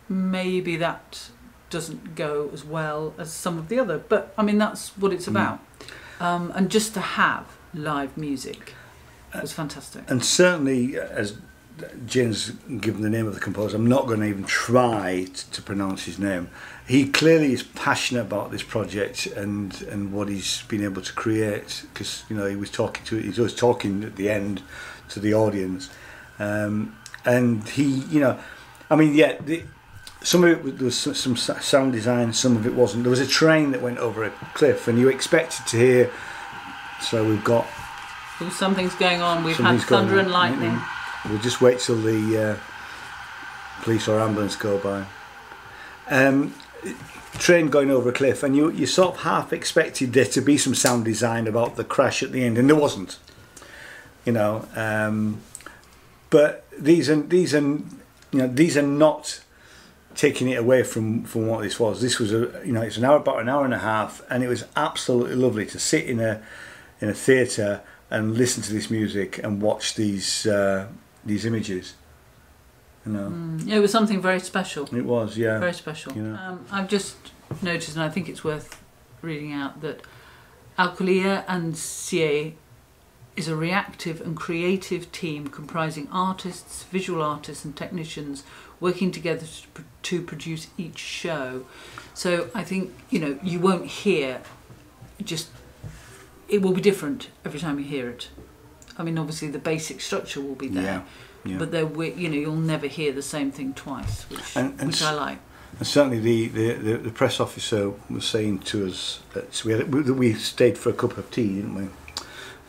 maybe 0.09 0.77
that 0.77 1.31
doesn't 1.70 2.15
go 2.15 2.49
as 2.53 2.65
well 2.65 3.12
as 3.19 3.32
some 3.32 3.59
of 3.59 3.69
the 3.69 3.78
other. 3.78 3.99
But 3.99 4.32
I 4.39 4.43
mean, 4.43 4.59
that's 4.59 4.97
what 4.97 5.12
it's 5.12 5.27
Mm. 5.27 5.31
about. 5.31 5.61
Um, 6.20 6.53
and 6.55 6.70
just 6.70 6.95
to 6.95 7.01
have 7.01 7.45
live 7.74 8.16
music 8.16 8.74
was 9.40 9.53
fantastic. 9.53 10.03
And 10.11 10.24
certainly, 10.24 10.99
as 10.99 11.36
Jane's 12.06 12.50
given 12.80 13.02
the 13.02 13.10
name 13.10 13.26
of 13.26 13.34
the 13.34 13.40
composer, 13.40 13.76
I'm 13.76 13.86
not 13.86 14.06
going 14.06 14.20
to 14.20 14.26
even 14.26 14.44
try 14.44 15.26
to 15.52 15.62
pronounce 15.62 16.05
his 16.05 16.18
name. 16.18 16.48
He 16.86 17.09
clearly 17.09 17.52
is 17.52 17.62
passionate 17.62 18.22
about 18.22 18.50
this 18.50 18.62
project 18.62 19.26
and, 19.26 19.80
and 19.82 20.12
what 20.12 20.28
he's 20.28 20.62
been 20.62 20.82
able 20.82 21.02
to 21.02 21.12
create. 21.12 21.84
Because 21.92 22.24
you 22.28 22.36
know 22.36 22.46
he 22.46 22.56
was 22.56 22.70
talking 22.70 23.05
to 23.06 23.16
he 23.18 23.40
was 23.40 23.55
talking 23.55 24.05
at 24.05 24.16
the 24.16 24.30
end 24.30 24.62
to 25.10 25.20
the 25.20 25.34
audience, 25.34 25.90
um, 26.38 26.96
and 27.24 27.68
he 27.68 27.84
you 27.84 28.20
know, 28.20 28.38
I 28.90 28.96
mean 28.96 29.14
yeah. 29.14 29.36
The, 29.40 29.62
some 30.22 30.42
of 30.42 30.50
it 30.50 30.64
was- 30.64 30.74
there 30.74 30.84
was 30.86 30.96
some 30.96 31.14
some 31.14 31.36
sound 31.36 31.92
design, 31.92 32.32
some 32.32 32.56
of 32.56 32.66
it 32.66 32.74
wasn't. 32.74 33.05
There 33.05 33.10
was 33.10 33.20
a 33.20 33.26
train 33.26 33.70
that 33.72 33.80
went 33.82 33.98
over 33.98 34.24
a 34.24 34.30
cliff, 34.55 34.88
and 34.88 34.98
you 34.98 35.09
expected 35.09 35.66
to 35.68 35.76
hear. 35.76 36.10
So 37.00 37.24
we've 37.24 37.44
got 37.44 37.66
Well, 38.40 38.50
something's 38.50 38.94
going 38.96 39.22
on. 39.22 39.44
We've 39.44 39.56
had 39.56 39.80
thunder 39.80 40.18
and 40.18 40.30
lightning. 40.32 40.70
Mm-mm. 40.70 40.98
We'll 41.24 41.40
just 41.40 41.61
wait 41.61 41.81
till 41.81 42.01
the 42.01 42.51
uh, 42.51 43.82
police 43.82 44.09
or 44.09 44.20
ambulance 44.20 44.57
go 44.57 44.78
by. 44.78 45.07
Um, 46.09 46.55
train 47.39 47.69
going 47.69 47.90
over 47.90 48.11
a 48.11 48.12
cliff, 48.12 48.43
and 48.43 48.57
you 48.57 48.70
you 48.70 48.86
sort 48.86 49.16
of 49.16 49.20
half 49.23 49.53
expected 49.53 50.12
there 50.12 50.24
to 50.27 50.40
be 50.40 50.57
some 50.59 50.74
sound 50.74 51.05
design 51.05 51.47
about 51.47 51.77
the 51.77 51.85
crash 51.85 52.23
at 52.23 52.32
the 52.32 52.45
end, 52.45 52.59
and 52.59 52.69
there 52.69 52.77
wasn't. 52.77 53.19
You 54.24 54.32
know, 54.32 54.66
um, 54.74 55.40
but 56.31 56.65
these 56.78 57.09
are 57.09 57.20
these 57.20 57.55
are 57.55 57.61
you 57.61 57.85
know 58.32 58.49
these 58.49 58.77
are 58.77 58.82
not 58.82 59.40
taking 60.15 60.49
it 60.49 60.59
away 60.59 60.82
from 60.82 61.24
from 61.24 61.47
what 61.47 61.62
this 61.62 61.81
was. 61.81 62.01
This 62.01 62.19
was 62.19 62.32
a 62.32 62.62
you 62.65 62.73
know 62.73 62.82
it's 62.82 62.97
an 62.97 63.05
hour 63.05 63.16
about 63.16 63.40
an 63.40 63.49
hour 63.49 63.65
and 63.65 63.74
a 63.74 63.78
half, 63.78 64.23
and 64.31 64.43
it 64.43 64.49
was 64.49 64.65
absolutely 64.77 65.36
lovely 65.36 65.66
to 65.66 65.78
sit 65.78 66.07
in 66.07 66.20
a 66.20 66.43
in 67.01 67.09
a 67.09 67.15
theatre 67.15 67.81
and 68.11 68.36
listen 68.36 68.62
to 68.62 68.73
this 68.73 68.90
music 68.90 69.39
and 69.43 69.61
watch 69.61 69.95
these 69.95 70.47
uh, 70.47 70.89
these 71.28 71.44
images. 71.44 71.94
You 73.06 73.12
know, 73.12 73.28
Mm, 73.30 73.68
it 73.68 73.78
was 73.80 73.92
something 73.92 74.20
very 74.20 74.40
special. 74.40 74.84
it 74.94 75.05
was 75.05 75.38
yeah 75.38 75.59
Very 75.59 75.72
special. 75.74 76.12
You 76.14 76.22
know. 76.22 76.34
Um, 76.36 76.66
I've 76.72 76.88
just 76.88 77.16
noticed, 77.62 77.94
and 77.96 78.02
I 78.05 78.09
think 78.09 78.28
it's 78.28 78.42
worth 78.44 78.82
reading 79.22 79.52
out, 79.52 79.80
that 79.82 80.00
Alcoléa 80.78 81.44
and 81.48 81.76
Sie 81.76 82.56
is 83.36 83.48
a 83.48 83.55
reactive 83.56 84.20
and 84.20 84.36
creative 84.36 85.10
team 85.12 85.46
comprising 85.48 86.09
artists, 86.10 86.82
visual 86.84 87.22
artists, 87.22 87.64
and 87.64 87.76
technicians 87.76 88.42
working 88.80 89.10
together 89.12 89.46
to, 89.46 89.68
pr- 89.74 89.82
to 90.02 90.22
produce 90.22 90.68
each 90.76 90.98
show. 90.98 91.64
So 92.14 92.48
I 92.55 92.64
think, 92.64 92.92
you 93.10 93.20
know, 93.20 93.38
you 93.42 93.59
won't 93.60 93.86
hear 93.86 94.40
just, 95.22 95.48
it 96.48 96.62
will 96.62 96.72
be 96.72 96.80
different 96.80 97.30
every 97.44 97.60
time 97.60 97.78
you 97.78 97.84
hear 97.84 98.09
it. 98.10 98.28
I 98.99 99.03
mean, 99.05 99.16
obviously, 99.19 99.49
the 99.49 99.59
basic 99.59 100.01
structure 100.01 100.41
will 100.41 100.55
be 100.57 100.69
there. 100.69 100.83
Yeah, 101.45 101.53
yeah. 101.53 101.59
But 101.59 101.70
there, 101.70 101.85
you 101.85 102.29
know, 102.29 102.37
you'll 102.37 102.57
never 102.57 102.87
hear 102.87 103.12
the 103.12 103.23
same 103.23 103.51
thing 103.53 103.73
twice, 103.75 104.25
which, 104.31 104.57
And- 104.57 104.75
and 104.81 104.89
which 104.91 105.03
I 105.03 105.12
like. 105.12 105.39
And 105.79 105.87
certainly 105.87 106.19
the, 106.19 106.49
the, 106.49 106.73
the, 106.75 106.97
the 106.99 107.11
press 107.11 107.39
officer 107.41 107.93
was 108.11 108.25
saying 108.27 108.61
to 108.61 108.87
us 108.89 109.20
that 109.35 109.55
so 109.55 109.66
we, 109.69 109.73
had, 109.75 109.95
we, 109.95 110.01
we 110.11 110.33
stayed 110.35 110.77
for 110.79 110.89
a 110.91 110.93
cup 110.95 111.16
of 111.19 111.31
tea, 111.31 111.57
didn't 111.57 111.75
we, 111.75 111.89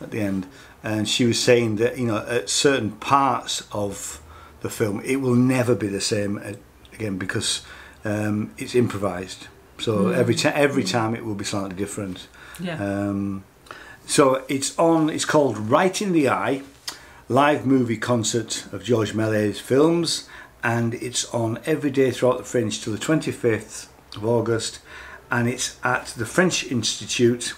at 0.01 0.11
the 0.11 0.19
end? 0.21 0.45
And 0.83 1.07
she 1.09 1.25
was 1.25 1.41
saying 1.41 1.77
that, 1.77 1.97
you 1.97 2.05
know, 2.05 2.17
at 2.27 2.49
certain 2.49 2.91
parts 2.91 3.63
of 3.71 4.21
the 4.61 4.69
film, 4.69 5.01
it 5.05 5.17
will 5.17 5.35
never 5.35 5.73
be 5.75 5.87
the 5.87 6.01
same 6.01 6.37
again 6.93 7.17
because 7.17 7.61
um, 8.05 8.53
it's 8.57 8.75
improvised. 8.75 9.47
So 9.79 9.97
Mm. 10.05 10.15
every, 10.17 10.35
ti 10.35 10.49
every 10.49 10.83
time 10.83 11.15
it 11.15 11.23
will 11.25 11.35
be 11.35 11.45
slightly 11.45 11.75
different. 11.75 12.27
Yeah. 12.59 12.75
Um, 12.83 13.43
so 14.09 14.43
it's 14.49 14.77
on, 14.79 15.11
it's 15.11 15.23
called 15.23 15.55
Right 15.55 16.01
in 16.01 16.13
the 16.13 16.29
Eye, 16.29 16.63
live 17.27 17.67
movie 17.67 17.95
concert 17.95 18.65
of 18.73 18.83
George 18.83 19.13
Méliès's 19.13 19.59
films, 19.59 20.27
and 20.63 20.95
it's 20.95 21.31
on 21.31 21.59
every 21.67 21.91
day 21.91 22.09
throughout 22.09 22.39
the 22.39 22.43
Fringe 22.43 22.83
till 22.83 22.91
the 22.91 22.97
25th 22.97 23.87
of 24.15 24.25
August, 24.25 24.79
and 25.29 25.47
it's 25.47 25.77
at 25.83 26.07
the 26.17 26.25
French 26.25 26.65
Institute, 26.71 27.53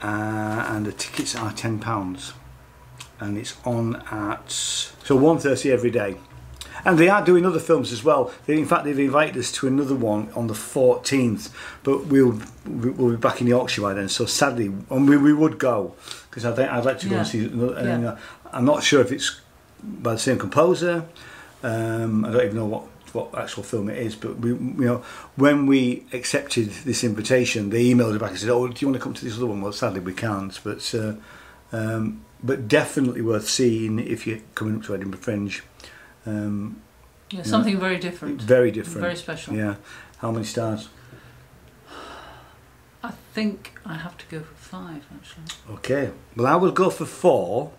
uh, 0.00 0.64
and 0.70 0.86
the 0.86 0.92
tickets 0.92 1.36
are 1.36 1.52
£10. 1.52 2.32
And 3.20 3.36
it's 3.36 3.54
on 3.66 3.96
at, 4.10 4.50
so 4.50 5.18
1.30 5.18 5.70
every 5.70 5.90
day. 5.90 6.16
And 6.88 6.98
they 6.98 7.08
are 7.10 7.22
doing 7.22 7.44
other 7.44 7.58
films 7.60 7.92
as 7.92 8.02
well. 8.02 8.32
They, 8.46 8.56
in 8.58 8.64
fact, 8.66 8.84
they've 8.84 8.98
invited 8.98 9.36
us 9.36 9.52
to 9.52 9.66
another 9.66 9.94
one 9.94 10.30
on 10.34 10.46
the 10.46 10.54
14th, 10.54 11.50
but 11.82 12.06
we'll 12.06 12.40
we'll 12.66 13.10
be 13.10 13.16
back 13.16 13.40
in 13.40 13.44
the 13.46 13.50
Yorkshire 13.50 13.82
by 13.82 13.92
then. 13.92 14.08
So 14.08 14.24
sadly, 14.24 14.72
and 14.90 15.08
we, 15.08 15.16
we 15.18 15.34
would 15.34 15.58
go 15.58 15.94
because 16.30 16.46
I 16.46 16.52
think 16.54 16.70
I'd 16.72 16.86
like 16.86 16.98
to 17.00 17.06
go 17.08 17.12
Yeah. 17.16 17.18
and 17.18 17.28
see. 17.28 17.44
another- 17.44 17.74
And, 17.74 18.02
Yeah. 18.04 18.08
uh, 18.12 18.18
I'm 18.54 18.64
not 18.64 18.82
sure 18.82 19.02
if 19.02 19.12
it's 19.12 19.40
by 19.82 20.14
the 20.14 20.18
same 20.18 20.38
composer. 20.38 21.04
Um, 21.62 22.24
I 22.24 22.30
don't 22.32 22.44
even 22.44 22.56
know 22.56 22.66
what 22.66 22.84
what 23.12 23.34
actual 23.38 23.62
film 23.62 23.88
it 23.88 23.98
is, 23.98 24.14
but 24.14 24.38
we, 24.38 24.50
you 24.50 24.74
know, 24.88 25.02
when 25.36 25.66
we 25.66 26.04
accepted 26.12 26.70
this 26.84 27.02
invitation, 27.04 27.70
they 27.70 27.84
emailed 27.90 28.14
us 28.14 28.20
back 28.20 28.30
and 28.30 28.38
said, 28.38 28.50
"Oh, 28.50 28.66
do 28.68 28.74
you 28.80 28.86
want 28.88 28.96
to 28.98 29.02
come 29.04 29.14
to 29.14 29.24
this 29.24 29.36
other 29.36 29.46
one?" 29.46 29.60
Well, 29.62 29.72
sadly, 29.72 30.00
we 30.00 30.12
can't, 30.14 30.58
but 30.64 30.94
uh, 30.94 31.12
um, 31.72 32.20
but 32.42 32.66
definitely 32.68 33.20
worth 33.22 33.48
seeing 33.48 33.98
if 33.98 34.26
you're 34.26 34.40
coming 34.54 34.76
up 34.76 34.84
to 34.84 34.94
Edinburgh 34.94 35.20
Fringe. 35.20 35.62
Um, 36.28 36.82
Yeah, 37.30 37.38
you 37.38 37.44
something 37.44 37.74
know, 37.74 37.80
very 37.80 37.98
different. 37.98 38.42
Very 38.42 38.70
different. 38.70 39.00
Very 39.00 39.16
special. 39.16 39.54
Yeah. 39.54 39.74
How 40.18 40.30
many 40.32 40.44
stars? 40.44 40.88
I 43.02 43.12
think 43.34 43.72
I 43.86 43.94
have 43.94 44.16
to 44.18 44.24
go 44.28 44.40
for 44.40 44.54
five, 44.54 45.02
actually. 45.14 45.74
Okay. 45.76 46.10
Well, 46.36 46.46
I 46.46 46.56
would 46.56 46.74
go 46.74 46.90
for 46.90 47.06
four, 47.06 47.70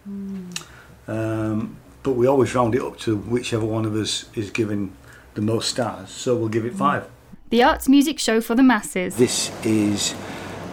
um, 1.07 1.75
but 2.03 2.13
we 2.13 2.27
always 2.27 2.55
round 2.55 2.75
it 2.75 2.81
up 2.81 2.97
to 2.99 3.17
whichever 3.17 3.65
one 3.65 3.85
of 3.85 3.95
us 3.95 4.25
is 4.35 4.49
given 4.51 4.91
the 5.33 5.41
most 5.41 5.69
stars. 5.69 6.09
So 6.09 6.35
we'll 6.35 6.49
give 6.49 6.65
it 6.65 6.73
five. 6.75 7.07
The 7.49 7.63
arts 7.63 7.89
music 7.89 8.19
show 8.19 8.41
for 8.41 8.55
the 8.55 8.63
masses. 8.63 9.15
This 9.17 9.51
is 9.65 10.13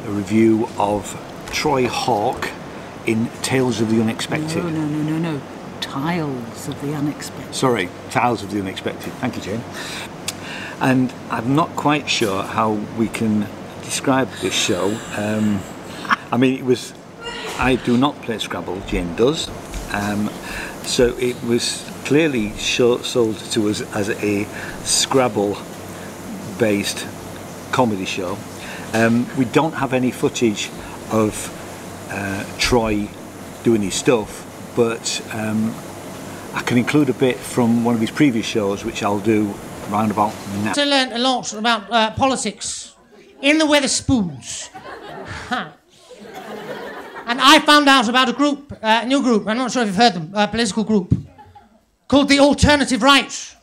a 0.07 0.11
review 0.11 0.69
of 0.79 1.17
Troy 1.51 1.89
Hawke 1.89 2.51
in 3.07 3.29
Tales 3.43 3.81
of 3.81 3.91
the 3.91 4.01
Unexpected. 4.01 4.59
No, 4.63 4.69
no, 4.69 4.87
no, 4.87 5.03
no, 5.03 5.19
no. 5.19 5.41
Tiles 5.89 6.69
of 6.69 6.81
the 6.83 6.95
unexpected. 6.95 7.55
Sorry, 7.55 7.89
tiles 8.11 8.43
of 8.43 8.51
the 8.51 8.61
Unexpected. 8.61 9.13
Thank 9.15 9.37
you, 9.37 9.43
Jane. 9.43 9.63
And 10.81 11.13
I'm 11.31 11.55
not 11.55 11.71
quite 11.77 12.09
sure 12.09 12.43
how 12.43 12.73
we 12.99 13.09
can 13.09 13.47
describe 13.83 14.29
this 14.43 14.55
show. 14.55 14.99
Um, 15.17 15.61
I 16.31 16.37
mean, 16.37 16.59
it 16.59 16.65
was. 16.65 16.93
I 17.59 17.77
do 17.77 17.97
not 17.97 18.21
play 18.23 18.39
Scrabble, 18.39 18.81
Jane 18.87 19.15
does. 19.17 19.49
Um, 19.95 20.29
so 20.83 21.17
it 21.19 21.43
was 21.45 21.89
clearly 22.05 22.51
sold 22.53 23.39
to 23.53 23.69
us 23.69 23.81
as 23.95 24.11
a 24.11 24.45
Scrabble 24.85 25.57
based 26.59 27.07
comedy 27.73 28.05
show. 28.05 28.37
Um, 28.93 29.27
we 29.37 29.45
don't 29.47 29.75
have 29.75 29.93
any 29.93 30.11
footage 30.11 30.71
of 31.11 31.51
uh, 32.11 32.45
Troy 32.59 33.09
doing 33.63 33.83
his 33.83 33.95
stuff, 33.95 34.46
but 34.77 35.27
um, 35.33 35.75
I 36.55 36.63
can 36.63 36.77
include 36.77 37.09
a 37.09 37.15
bit 37.15 37.37
from 37.39 37.83
one 37.83 37.95
of 37.95 38.01
his 38.01 38.11
previous 38.11 38.47
shows, 38.47 38.85
which 38.85 39.03
I'll 39.03 39.19
do 39.19 39.53
round 39.89 40.11
about 40.11 40.35
now. 40.63 40.75
I 40.77 40.85
learned 40.85 41.13
a 41.13 41.19
lot 41.19 41.53
about 41.55 41.91
uh, 41.91 42.11
politics 42.11 42.95
in 43.41 43.59
the 43.59 43.65
Wetherspoons. 43.65 44.69
Ha. 45.49 45.73
and 47.27 47.41
I 47.41 47.59
found 47.61 47.89
out 47.89 48.09
about 48.09 48.29
a 48.29 48.33
group, 48.33 48.73
uh, 48.73 49.01
a 49.03 49.07
new 49.07 49.23
group, 49.23 49.49
I'm 49.49 49.57
not 49.57 49.73
sure 49.73 49.83
if 49.83 49.89
you've 49.89 49.97
heard 49.97 50.15
them, 50.15 50.31
a 50.35 50.47
political 50.47 50.85
group, 50.85 51.15
called 52.07 52.29
the 52.29 52.41
Alternative 52.41 53.03
Right. 53.03 53.57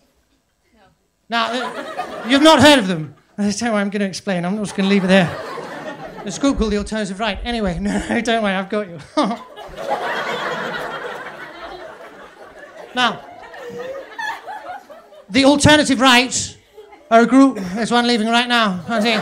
Now, 1.30 1.46
uh, 1.52 2.26
you've 2.28 2.42
not 2.42 2.60
heard 2.60 2.80
of 2.80 2.88
them. 2.88 3.16
That's 3.38 3.60
how 3.60 3.76
I'm 3.76 3.90
going 3.90 4.02
to 4.02 4.08
explain. 4.08 4.46
I'm 4.46 4.58
just 4.58 4.76
going 4.76 4.90
to 4.90 4.94
leave 4.94 5.04
it 5.04 5.08
there. 5.08 5.30
There's 6.24 6.38
a 6.38 6.42
group 6.42 6.58
called 6.58 6.72
the 6.72 6.78
Alternative 6.78 7.20
Right. 7.20 7.40
Anyway, 7.44 7.80
no, 7.82 8.22
don't 8.22 8.44
worry, 8.44 8.54
I've 8.54 8.70
got 8.70 8.88
you. 8.88 9.00
now, 12.96 13.26
the 15.30 15.46
Alternative 15.46 16.00
Right 16.00 16.58
are 17.10 17.22
a 17.22 17.28
group. 17.28 17.58
There's 17.58 17.92
one 17.92 18.08
leaving 18.08 18.28
right 18.28 18.48
now. 18.48 18.84
I 18.88 19.00
see. 19.00 19.18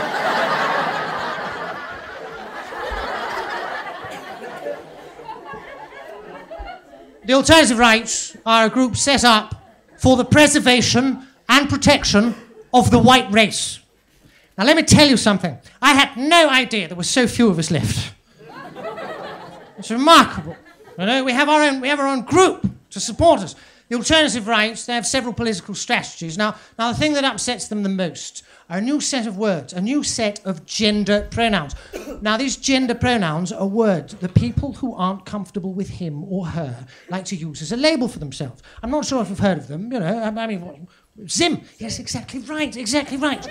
The 7.24 7.34
Alternative 7.34 7.78
Rights 7.78 8.36
are 8.44 8.66
a 8.66 8.68
group 8.68 8.96
set 8.96 9.24
up 9.24 9.54
for 9.96 10.16
the 10.16 10.24
preservation 10.24 11.26
and 11.48 11.68
protection 11.68 12.34
of 12.74 12.90
the 12.90 12.98
white 12.98 13.30
race. 13.32 13.78
Now, 14.58 14.64
let 14.64 14.76
me 14.76 14.82
tell 14.82 15.08
you 15.08 15.16
something. 15.16 15.56
I 15.80 15.94
had 15.94 16.16
no 16.16 16.48
idea 16.48 16.88
there 16.88 16.96
were 16.96 17.04
so 17.04 17.26
few 17.26 17.48
of 17.48 17.58
us 17.58 17.70
left. 17.70 18.12
It's 19.78 19.90
remarkable. 19.90 20.56
You 20.98 21.06
know, 21.06 21.24
we 21.24 21.32
have 21.32 21.48
our 21.48 21.62
own, 21.62 21.80
we 21.80 21.88
have 21.88 22.00
our 22.00 22.08
own 22.08 22.22
group 22.22 22.66
to 22.92 23.00
support 23.00 23.40
us. 23.40 23.54
The 23.88 23.98
alternative 23.98 24.48
rights, 24.48 24.86
they 24.86 24.94
have 24.94 25.06
several 25.06 25.34
political 25.34 25.74
strategies. 25.74 26.38
Now, 26.38 26.56
now, 26.78 26.92
the 26.92 26.98
thing 26.98 27.12
that 27.12 27.24
upsets 27.24 27.68
them 27.68 27.82
the 27.82 27.90
most 27.90 28.42
are 28.70 28.78
a 28.78 28.80
new 28.80 29.02
set 29.02 29.26
of 29.26 29.36
words, 29.36 29.74
a 29.74 29.82
new 29.82 30.02
set 30.02 30.40
of 30.46 30.64
gender 30.64 31.28
pronouns. 31.30 31.74
Now, 32.22 32.38
these 32.38 32.56
gender 32.56 32.94
pronouns 32.94 33.52
are 33.52 33.66
words 33.66 34.14
that 34.14 34.34
people 34.34 34.72
who 34.72 34.94
aren't 34.94 35.26
comfortable 35.26 35.74
with 35.74 35.90
him 35.90 36.24
or 36.24 36.46
her 36.46 36.86
like 37.10 37.26
to 37.26 37.36
use 37.36 37.60
as 37.60 37.72
a 37.72 37.76
label 37.76 38.08
for 38.08 38.18
themselves. 38.18 38.62
I'm 38.82 38.90
not 38.90 39.04
sure 39.04 39.20
if 39.20 39.28
you've 39.28 39.38
heard 39.38 39.58
of 39.58 39.68
them, 39.68 39.92
you 39.92 40.00
know, 40.00 40.18
I, 40.18 40.28
I 40.28 40.46
mean, 40.46 40.62
what, 40.62 40.76
Zim. 41.28 41.60
Yes, 41.78 41.98
exactly 41.98 42.40
right, 42.40 42.74
exactly 42.74 43.18
right. 43.18 43.46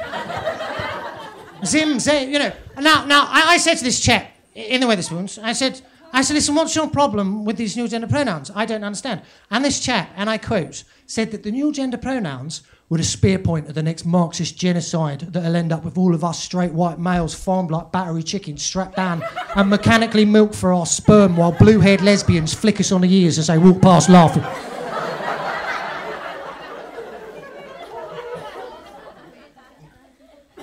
Zim, 1.65 1.99
Zay, 1.99 2.31
you 2.31 2.39
know. 2.39 2.51
Now, 2.80 3.05
now, 3.05 3.27
I, 3.30 3.43
I 3.49 3.57
said 3.57 3.76
to 3.76 3.84
this 3.84 3.99
chap 3.99 4.31
in 4.55 4.81
the 4.81 4.88
Wetherspoons, 4.88 5.38
I 5.38 5.53
said, 5.53 5.81
I 6.13 6.21
said, 6.21 6.33
listen, 6.33 6.55
what's 6.55 6.75
your 6.75 6.89
problem 6.89 7.45
with 7.45 7.57
these 7.57 7.77
new 7.77 7.88
gender 7.88 8.07
pronouns? 8.07 8.51
I 8.53 8.65
don't 8.65 8.83
understand. 8.83 9.21
And 9.49 9.63
this 9.63 9.79
chap, 9.79 10.11
and 10.15 10.29
I 10.29 10.38
quote, 10.38 10.83
said 11.05 11.31
that 11.31 11.43
the 11.43 11.51
new 11.51 11.71
gender 11.71 11.97
pronouns 11.97 12.63
were 12.89 12.97
the 12.97 13.03
spear 13.03 13.39
point 13.39 13.69
of 13.69 13.75
the 13.75 13.83
next 13.83 14.05
Marxist 14.05 14.57
genocide 14.57 15.21
that'll 15.31 15.55
end 15.55 15.71
up 15.71 15.85
with 15.85 15.97
all 15.97 16.13
of 16.13 16.25
us 16.25 16.43
straight 16.43 16.73
white 16.73 16.99
males 16.99 17.33
farmed 17.33 17.71
like 17.71 17.91
battery 17.93 18.21
chickens 18.21 18.61
strapped 18.61 18.97
down 18.97 19.23
and 19.55 19.69
mechanically 19.69 20.25
milked 20.25 20.55
for 20.55 20.73
our 20.73 20.85
sperm 20.85 21.38
while 21.38 21.53
blue 21.53 21.79
haired 21.79 22.01
lesbians 22.01 22.53
flick 22.53 22.81
us 22.81 22.91
on 22.91 22.99
the 22.99 23.13
ears 23.13 23.39
as 23.39 23.47
they 23.47 23.57
walk 23.57 23.81
past 23.81 24.09
laughing. 24.09 24.43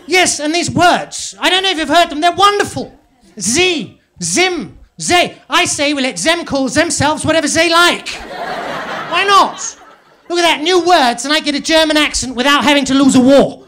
Yes, 0.09 0.41
and 0.41 0.55
these 0.55 0.71
words, 0.71 1.37
I 1.39 1.51
don't 1.51 1.63
know 1.63 1.71
if 1.71 1.77
you've 1.77 1.89
heard 1.89 2.09
them, 2.09 2.23
they're 2.23 2.33
wonderful. 2.33 2.99
Z, 3.39 4.01
Zim, 4.23 4.78
Zay. 5.01 5.41
I 5.49 5.65
say 5.65 5.95
we 5.95 6.03
let 6.03 6.17
them 6.17 6.45
call 6.45 6.69
themselves 6.69 7.25
whatever 7.25 7.47
they 7.47 7.71
like. 7.71 8.09
Why 8.09 9.25
not? 9.25 9.79
Look 10.29 10.41
at 10.41 10.43
that, 10.43 10.63
new 10.63 10.85
words, 10.85 11.25
and 11.25 11.33
I 11.33 11.41
get 11.41 11.55
a 11.55 11.61
German 11.61 11.97
accent 11.97 12.35
without 12.35 12.65
having 12.65 12.85
to 12.87 12.95
lose 12.95 13.15
a 13.17 13.21
war. 13.21 13.65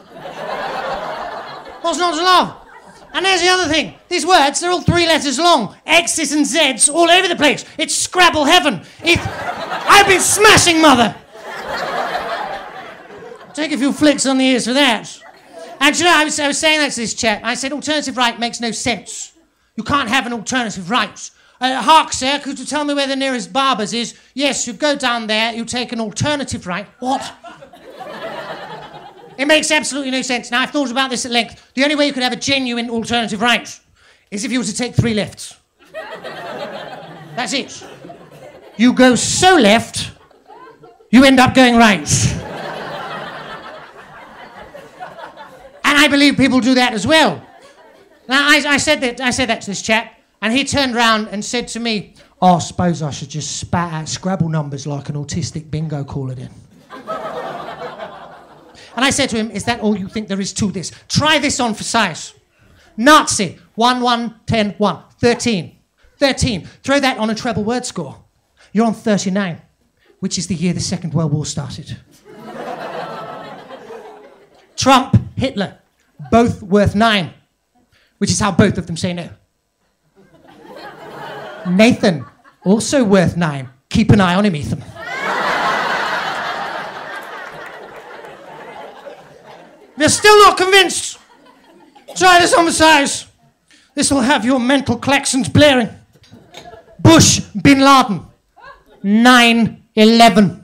What's 1.81 1.99
not 1.99 2.15
to 2.15 2.23
love? 2.23 2.57
And 3.13 3.25
there's 3.25 3.41
the 3.41 3.49
other 3.49 3.73
thing. 3.73 3.95
These 4.09 4.27
words, 4.27 4.61
they're 4.61 4.71
all 4.71 4.83
three 4.83 5.07
letters 5.07 5.39
long. 5.39 5.75
X's 5.87 6.33
and 6.33 6.47
Z's 6.47 6.89
all 6.89 7.11
over 7.11 7.27
the 7.27 7.37
place. 7.37 7.65
It's 7.79 7.95
Scrabble 7.95 8.45
heaven. 8.45 8.83
I've 9.03 10.07
been 10.07 10.21
smashing, 10.21 10.81
mother. 10.81 11.17
Take 13.55 13.73
a 13.73 13.79
few 13.79 13.93
flicks 13.93 14.27
on 14.27 14.39
the 14.39 14.45
ears 14.45 14.67
for 14.67 14.75
that. 14.75 15.19
And 15.81 15.99
you 15.99 16.05
know, 16.05 16.15
I 16.15 16.25
was, 16.25 16.39
I 16.39 16.47
was 16.47 16.59
saying 16.59 16.79
that 16.81 16.93
to 16.93 17.01
this 17.01 17.15
chap. 17.15 17.41
I 17.43 17.55
said, 17.55 17.73
alternative 17.73 18.17
right 18.17 18.39
makes 18.39 18.61
no 18.61 18.71
sense. 18.71 19.30
You 19.77 19.85
can't 19.85 20.09
have 20.09 20.27
an 20.27 20.33
alternative 20.33 20.91
right. 20.91 21.31
Uh, 21.61 21.83
Hark, 21.83 22.13
sir, 22.13 22.41
could 22.41 22.59
you 22.59 22.65
tell 22.65 22.85
me 22.85 22.95
where 22.95 23.07
the 23.07 23.17
nearest 23.17 23.53
barber's 23.53 23.93
is? 23.93 24.19
Yes, 24.35 24.67
you 24.67 24.73
go 24.73 24.97
down 24.97 25.27
there, 25.27 25.53
you 25.53 25.65
take 25.65 25.93
an 25.93 26.01
alternative 26.01 26.67
right. 26.67 26.87
What? 27.01 27.33
it 29.37 29.47
makes 29.47 29.71
absolutely 29.71 30.11
no 30.11 30.23
sense. 30.23 30.51
Now, 30.51 30.63
I've 30.63 30.71
thought 30.71 30.91
about 30.91 31.11
this 31.11 31.27
at 31.27 31.33
length. 31.33 31.73
The 31.75 31.83
only 31.83 31.97
way 31.97 32.07
you 32.07 32.13
could 32.13 32.23
have 32.23 32.33
a 32.33 32.37
genuine 32.37 32.89
alternative 32.89 33.43
right 33.43 33.81
is 34.31 34.45
if 34.45 34.53
you 34.53 34.59
were 34.59 34.65
to 34.65 34.75
take 34.75 34.95
three 34.95 35.15
lefts. 35.15 35.57
That's 37.37 37.53
it. 37.53 37.87
You 38.77 38.95
go 38.95 39.15
so 39.15 39.57
left, 39.57 40.13
you 41.11 41.25
end 41.25 41.39
up 41.39 41.55
going 41.55 41.77
right. 41.77 42.09
And 45.85 45.99
I 45.99 46.09
believe 46.09 46.37
people 46.37 46.61
do 46.61 46.75
that 46.75 46.95
as 46.95 47.07
well. 47.07 47.47
Now, 48.31 48.49
I, 48.49 48.63
I, 48.65 48.77
said 48.77 49.01
that, 49.01 49.21
I 49.21 49.31
said 49.31 49.49
that 49.49 49.61
to 49.63 49.67
this 49.67 49.83
chap, 49.83 50.15
and 50.41 50.53
he 50.53 50.65
turned 50.65 50.95
round 50.95 51.27
and 51.33 51.45
said 51.45 51.67
to 51.69 51.81
me, 51.81 52.15
oh, 52.41 52.55
I 52.55 52.59
suppose 52.61 53.03
I 53.03 53.11
should 53.11 53.29
just 53.29 53.57
spat 53.59 53.93
out 53.93 54.09
Scrabble 54.09 54.49
numbers 54.49 54.87
like 54.87 55.09
an 55.09 55.17
autistic 55.17 55.69
bingo 55.69 56.05
caller 56.05 56.37
then. 56.37 56.51
and 56.93 57.05
I 59.05 59.11
said 59.11 59.31
to 59.31 59.37
him, 59.37 59.51
Is 59.51 59.65
that 59.65 59.81
all 59.81 59.99
you 59.99 60.09
think 60.09 60.29
there 60.29 60.41
is 60.41 60.53
to 60.55 60.71
this? 60.71 60.93
Try 61.09 61.41
this 61.41 61.59
on 61.59 61.75
for 61.75 61.83
size. 61.83 62.35
Nazi, 62.97 63.59
1, 63.75 64.01
1, 64.01 64.41
10, 64.47 64.75
1, 64.79 65.03
13. 65.19 65.77
13. 66.19 66.69
Throw 66.85 67.01
that 67.01 67.19
on 67.19 67.31
a 67.31 67.35
treble 67.35 67.65
word 67.65 67.85
score. 67.85 68.23
You're 68.73 68.87
on 68.87 68.95
39, 68.95 69.61
which 70.21 70.39
is 70.39 70.47
the 70.47 70.55
year 70.55 70.73
the 70.73 70.79
Second 70.79 71.15
World 71.15 71.33
War 71.33 71.45
started. 71.45 71.97
Trump, 74.77 75.17
Hitler, 75.35 75.79
both 76.31 76.63
worth 76.63 76.95
nine, 76.95 77.35
which 78.21 78.31
is 78.31 78.39
how 78.39 78.53
both 78.53 78.77
of 78.77 78.87
them 78.87 78.99
say 78.99 79.15
no. 79.15 79.31
Nathan, 81.67 82.27
also 82.63 83.03
worth 83.03 83.35
nine. 83.35 83.71
Keep 83.89 84.11
an 84.11 84.21
eye 84.21 84.35
on 84.35 84.45
him, 84.45 84.55
Ethan. 84.55 84.85
They're 89.97 90.11
still 90.11 90.39
not 90.41 90.59
convinced. 90.59 91.19
Try 92.15 92.41
this 92.41 92.53
on 92.53 92.67
the 92.67 92.73
size. 92.73 93.27
This 93.95 94.11
will 94.11 94.21
have 94.21 94.45
your 94.45 94.61
mental 94.61 94.99
claxons 94.99 95.51
blaring. 95.51 95.89
Bush, 96.99 97.41
Bin 97.63 97.81
Laden, 97.81 98.21
9 99.03 99.83
11. 99.95 100.60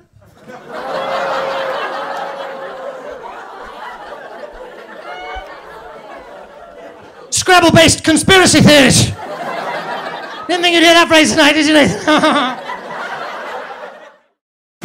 Scrabble 7.46 7.70
based 7.70 8.02
conspiracy 8.02 8.60
theories. 8.60 9.04
Didn't 10.48 10.62
think 10.62 10.74
you'd 10.74 10.82
hear 10.82 10.94
that 10.94 11.06
phrase 11.06 11.30
tonight, 11.30 11.52
did 11.52 11.64
you, 11.66 11.74
Nathan? 11.74 12.62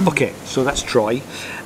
Okay, 0.08 0.34
so 0.46 0.64
that's 0.64 0.82
Troy. 0.84 1.22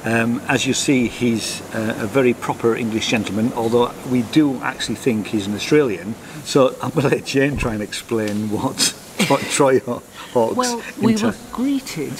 Um, 0.06 0.42
as 0.48 0.66
you 0.66 0.74
see, 0.74 1.08
he's 1.10 1.62
uh, 1.76 1.96
a 2.00 2.08
very 2.08 2.34
proper 2.34 2.76
English 2.78 3.08
gentleman, 3.10 3.52
although 3.54 3.94
we 4.10 4.22
do 4.24 4.62
actually 4.62 4.96
think 4.96 5.28
he's 5.28 5.48
an 5.48 5.56
Australian. 5.56 6.16
So 6.46 6.76
I'm 6.82 6.92
going 6.92 7.10
to 7.10 7.16
let 7.16 7.26
Jane 7.26 7.58
try 7.58 7.74
and 7.74 7.84
explain 7.84 8.50
what, 8.50 8.94
what 9.28 9.42
Troy 9.42 9.80
Haw- 9.82 10.02
Hawke's 10.34 10.56
Well, 10.56 10.82
we 11.02 11.16
were 11.18 11.36
greeted 11.52 12.14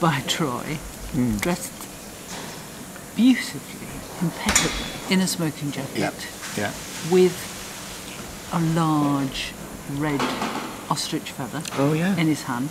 by 0.00 0.20
Troy, 0.26 0.78
Mm. 1.12 1.40
dressed 1.40 1.72
beautifully, 3.16 3.88
impeccably, 4.20 5.14
in 5.14 5.20
a 5.20 5.26
smoking 5.28 5.70
jacket, 5.72 5.98
Yeah, 5.98 6.10
yeah. 6.56 6.72
with 7.12 7.55
a 8.52 8.60
large 8.60 9.52
red 9.92 10.20
ostrich 10.90 11.30
feather 11.32 11.62
Oh, 11.78 11.92
yeah. 11.92 12.16
in 12.16 12.26
his 12.26 12.44
hand, 12.44 12.70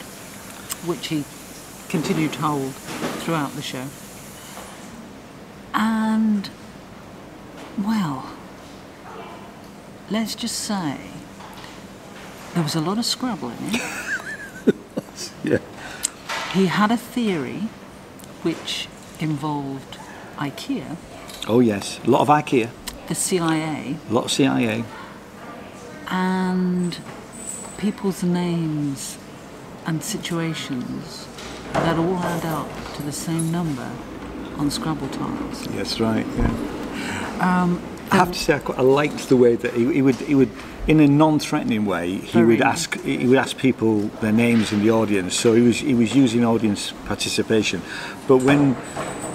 which 0.86 1.08
he 1.08 1.24
continued 1.90 2.34
to 2.34 2.42
hold 2.42 2.74
throughout 3.22 3.52
the 3.54 3.62
show. 3.62 3.86
And, 5.74 6.50
well, 7.78 8.32
let's 10.10 10.36
just 10.36 10.56
say 10.56 10.98
there 12.54 12.64
was 12.64 12.76
a 12.76 12.82
lot 12.82 12.98
of 12.98 13.06
Scrabble 13.06 13.50
in 13.50 13.58
it. 13.76 13.82
Yeah. 15.44 15.60
He 16.54 16.66
had 16.66 16.92
a 16.92 16.98
theory 16.98 17.70
which 18.42 18.88
involved 19.20 19.98
IKEA, 20.38 20.98
Oh, 21.48 21.60
yes. 21.60 22.00
A 22.04 22.10
lot 22.10 22.22
of 22.22 22.28
IKEA, 22.30 22.70
the 23.08 23.16
CIA, 23.16 23.98
a 24.10 24.14
lot 24.14 24.26
of 24.26 24.32
CIA. 24.32 24.84
And 26.10 26.98
people's 27.78 28.24
names 28.24 29.18
and 29.86 30.04
situations 30.04 31.28
that 31.74 31.98
all 31.98 32.18
add 32.18 32.46
up 32.46 32.70
to 32.96 33.04
the 33.04 33.12
same 33.12 33.52
number 33.52 33.90
on 34.58 34.72
Scrabble 34.72 35.10
tiles. 35.10 35.68
Yes, 35.74 36.00
right, 36.00 36.26
yeah. 36.38 36.48
Um, 37.42 37.82
I 38.12 38.18
have 38.18 38.32
to 38.32 38.40
say, 38.40 38.54
I, 38.54 38.60
quite, 38.60 38.80
I 38.80 38.82
liked 38.82 39.30
the 39.30 39.36
way 39.36 39.56
that 39.56 39.74
he, 39.74 39.94
he 39.94 40.02
would, 40.02 40.16
he 40.16 40.36
would, 40.36 40.50
in 40.88 41.00
a 41.00 41.08
non-threatening 41.08 41.86
way, 41.86 42.16
he 42.16 42.44
would 42.44 42.62
ask, 42.62 43.00
he 43.02 43.28
would 43.28 43.38
ask 43.38 43.58
people 43.58 44.02
their 44.22 44.32
names 44.32 44.72
in 44.72 44.82
the 44.82 44.92
audience. 44.92 45.36
So 45.36 45.54
he 45.54 45.62
was, 45.62 45.80
he 45.80 45.94
was 45.94 46.16
using 46.16 46.46
audience 46.46 46.94
participation. 47.06 47.82
But 48.28 48.38
when, 48.38 48.78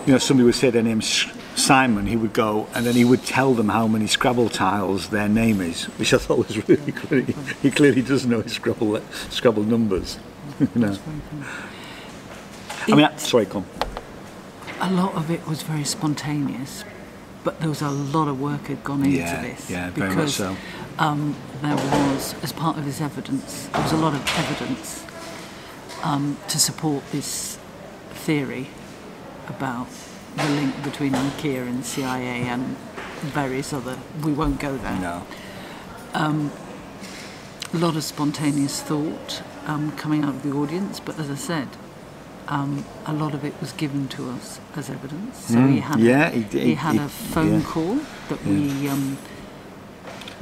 you 0.06 0.12
know, 0.12 0.18
somebody 0.18 0.46
would 0.46 0.54
say 0.54 0.70
their 0.70 0.82
name's 0.82 1.26
Simon, 1.56 2.06
he 2.06 2.16
would 2.16 2.32
go 2.32 2.68
and 2.74 2.86
then 2.86 2.94
he 2.94 3.04
would 3.04 3.24
tell 3.24 3.54
them 3.54 3.68
how 3.68 3.86
many 3.86 4.06
Scrabble 4.06 4.48
tiles 4.48 5.08
their 5.10 5.28
name 5.28 5.60
is, 5.60 5.84
which 5.98 6.14
I 6.14 6.18
thought 6.18 6.38
was 6.48 6.68
really 6.68 6.92
great. 7.08 7.28
He 7.62 7.70
clearly 7.70 8.02
does 8.02 8.24
know 8.26 8.40
his 8.40 8.52
Scrabble, 8.54 9.00
Scrabble 9.30 9.64
numbers. 9.64 10.18
you 10.60 10.68
know. 10.74 10.96
I 12.88 12.94
mean, 12.94 13.04
I- 13.04 13.16
sorry, 13.16 13.46
come. 13.46 13.66
a 14.80 14.90
lot 14.90 15.14
of 15.14 15.30
it 15.30 15.46
was 15.46 15.62
very 15.62 15.84
spontaneous, 15.84 16.84
but 17.44 17.60
there 17.60 17.68
was 17.68 17.82
a 17.82 17.90
lot 17.90 18.28
of 18.28 18.40
work 18.40 18.66
had 18.68 18.82
gone 18.82 19.04
into 19.04 19.18
Yeah, 19.18 19.42
this. 19.42 19.70
yeah, 19.70 19.90
very 19.90 20.08
much 20.08 20.16
because 20.16 20.34
so. 20.36 20.56
um, 20.98 21.36
there 21.62 21.76
was, 21.76 22.34
as 22.42 22.52
part 22.52 22.78
of 22.78 22.84
his 22.84 23.00
evidence, 23.00 23.66
there 23.72 23.82
was 23.82 23.92
a 23.92 23.96
lot 23.96 24.14
of 24.14 24.22
evidence 24.38 25.04
um, 26.02 26.36
to 26.48 26.58
support 26.58 27.02
this 27.12 27.58
theory 28.12 28.68
about 29.48 29.88
the 30.36 30.48
link 30.50 30.82
between 30.84 31.12
IKEA 31.12 31.66
and 31.66 31.84
CIA 31.84 32.42
and 32.42 32.76
various 33.34 33.72
other. 33.72 33.98
We 34.22 34.32
won't 34.32 34.58
go 34.60 34.76
there. 34.76 34.98
No. 34.98 35.26
Um, 36.14 36.52
a 37.72 37.76
lot 37.78 37.96
of 37.96 38.02
spontaneous 38.04 38.82
thought 38.82 39.42
um, 39.66 39.92
coming 39.92 40.24
out 40.24 40.30
of 40.34 40.42
the 40.42 40.50
audience, 40.52 40.98
but 41.00 41.18
as 41.18 41.30
I 41.30 41.34
said, 41.36 41.68
um, 42.48 42.84
a 43.06 43.12
lot 43.12 43.32
of 43.34 43.44
it 43.44 43.54
was 43.60 43.72
given 43.72 44.08
to 44.08 44.28
us 44.30 44.58
as 44.74 44.90
evidence. 44.90 45.46
So 45.46 45.54
Mm, 45.54 45.72
he 45.74 45.80
had, 45.80 46.00
yeah, 46.00 46.28
a, 46.28 46.30
he 46.30 46.42
he, 46.60 46.74
had 46.74 46.92
he- 46.94 46.98
a 46.98 47.08
phone 47.08 47.60
yeah. 47.60 47.66
call 47.66 47.94
that 48.28 48.44
Yeah. 48.44 48.52
we 48.52 48.88
um, 48.88 49.18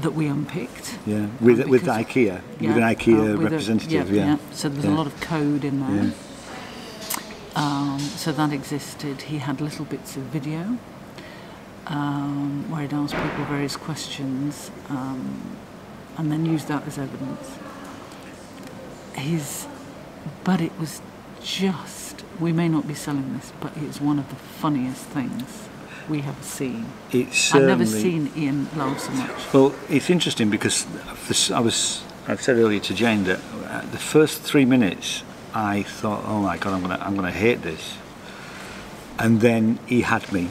that 0.01 0.15
we 0.15 0.27
unpicked. 0.27 0.97
Yeah, 1.07 1.27
with, 1.41 1.67
with 1.67 1.83
IKEA, 1.83 2.41
with 2.61 2.77
an 2.77 2.83
IKEA 2.83 3.19
uh, 3.19 3.23
with 3.37 3.41
a- 3.41 3.51
representative, 3.51 4.11
yeah, 4.13 4.25
yeah. 4.27 4.37
So 4.53 4.69
there 4.69 4.77
was 4.77 4.85
a 4.87 4.91
lot 4.91 5.07
of 5.09 5.21
code 5.21 5.65
in 5.65 5.81
there. 5.81 6.13
Um, 7.59 7.99
so 7.99 8.31
that 8.31 8.53
existed. 8.53 9.23
He 9.23 9.39
had 9.39 9.61
little 9.61 9.85
bits 9.85 10.17
of 10.17 10.23
video 10.23 10.79
um, 11.89 12.71
where 12.71 12.83
he'd 12.83 12.93
ask 12.93 13.17
people 13.17 13.45
various 13.47 13.77
questions 13.77 14.71
um, 14.89 15.57
and 16.17 16.31
then 16.31 16.47
used 16.47 16.69
that 16.69 16.87
as 16.87 16.99
evidence. 16.99 17.59
His, 19.15 19.67
but 20.45 20.61
it 20.61 20.71
was 20.79 21.03
just, 21.43 22.25
we 22.39 22.53
may 22.53 22.69
not 22.69 22.87
be 22.87 22.95
selling 22.95 23.37
this, 23.37 23.53
but 23.61 23.77
it's 23.77 24.01
one 24.01 24.21
of 24.21 24.29
the 24.29 24.37
funniest 24.37 25.07
things 25.07 25.69
we 26.09 26.21
have 26.21 26.41
seen. 26.45 26.87
It's 27.11 27.53
I've 27.53 27.65
never 27.65 27.87
seen 27.87 28.31
Ian 28.37 28.69
laugh 28.77 29.01
so 29.01 29.11
much. 29.11 29.53
Well, 29.53 29.75
it's 29.89 30.11
interesting 30.11 30.49
because 30.49 30.87
this, 31.27 31.51
I 31.51 31.59
was 31.59 32.05
I 32.29 32.37
said 32.37 32.57
earlier 32.57 32.81
to 32.81 32.95
Jane 32.95 33.25
that 33.25 33.41
uh, 33.67 33.81
the 33.91 33.99
first 33.99 34.43
three 34.43 34.65
minutes 34.65 35.23
I 35.55 35.83
thought, 35.83 36.25
oh 36.27 36.41
my 36.41 36.57
god, 36.59 36.75
I'm 36.75 36.83
gonna 36.83 36.99
I'm 37.01 37.15
gonna 37.15 37.33
hate 37.33 37.63
this, 37.63 37.97
and 39.19 39.41
then 39.41 39.79
he 39.87 40.03
had 40.03 40.31
me, 40.33 40.51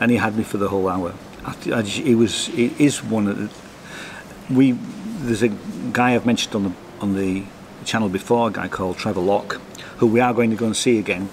and 0.00 0.10
he 0.10 0.16
had 0.16 0.36
me 0.36 0.44
for 0.44 0.58
the 0.58 0.68
whole 0.68 0.88
hour. 0.88 1.14
I, 1.44 1.50
I 1.50 1.82
just, 1.82 1.98
he 1.98 2.14
was 2.14 2.46
he 2.46 2.74
is 2.78 3.02
one 3.02 3.26
of 3.26 3.38
the, 3.38 4.54
we 4.54 4.72
there's 4.72 5.42
a 5.42 5.48
guy 5.92 6.14
I've 6.14 6.26
mentioned 6.26 6.54
on 6.54 6.64
the 6.64 6.72
on 7.00 7.14
the 7.14 7.44
channel 7.84 8.08
before, 8.08 8.48
a 8.48 8.52
guy 8.52 8.68
called 8.68 8.98
Trevor 8.98 9.20
Lock, 9.20 9.60
who 9.98 10.06
we 10.06 10.20
are 10.20 10.34
going 10.34 10.50
to 10.50 10.56
go 10.56 10.66
and 10.66 10.76
see 10.76 10.98
again. 10.98 11.30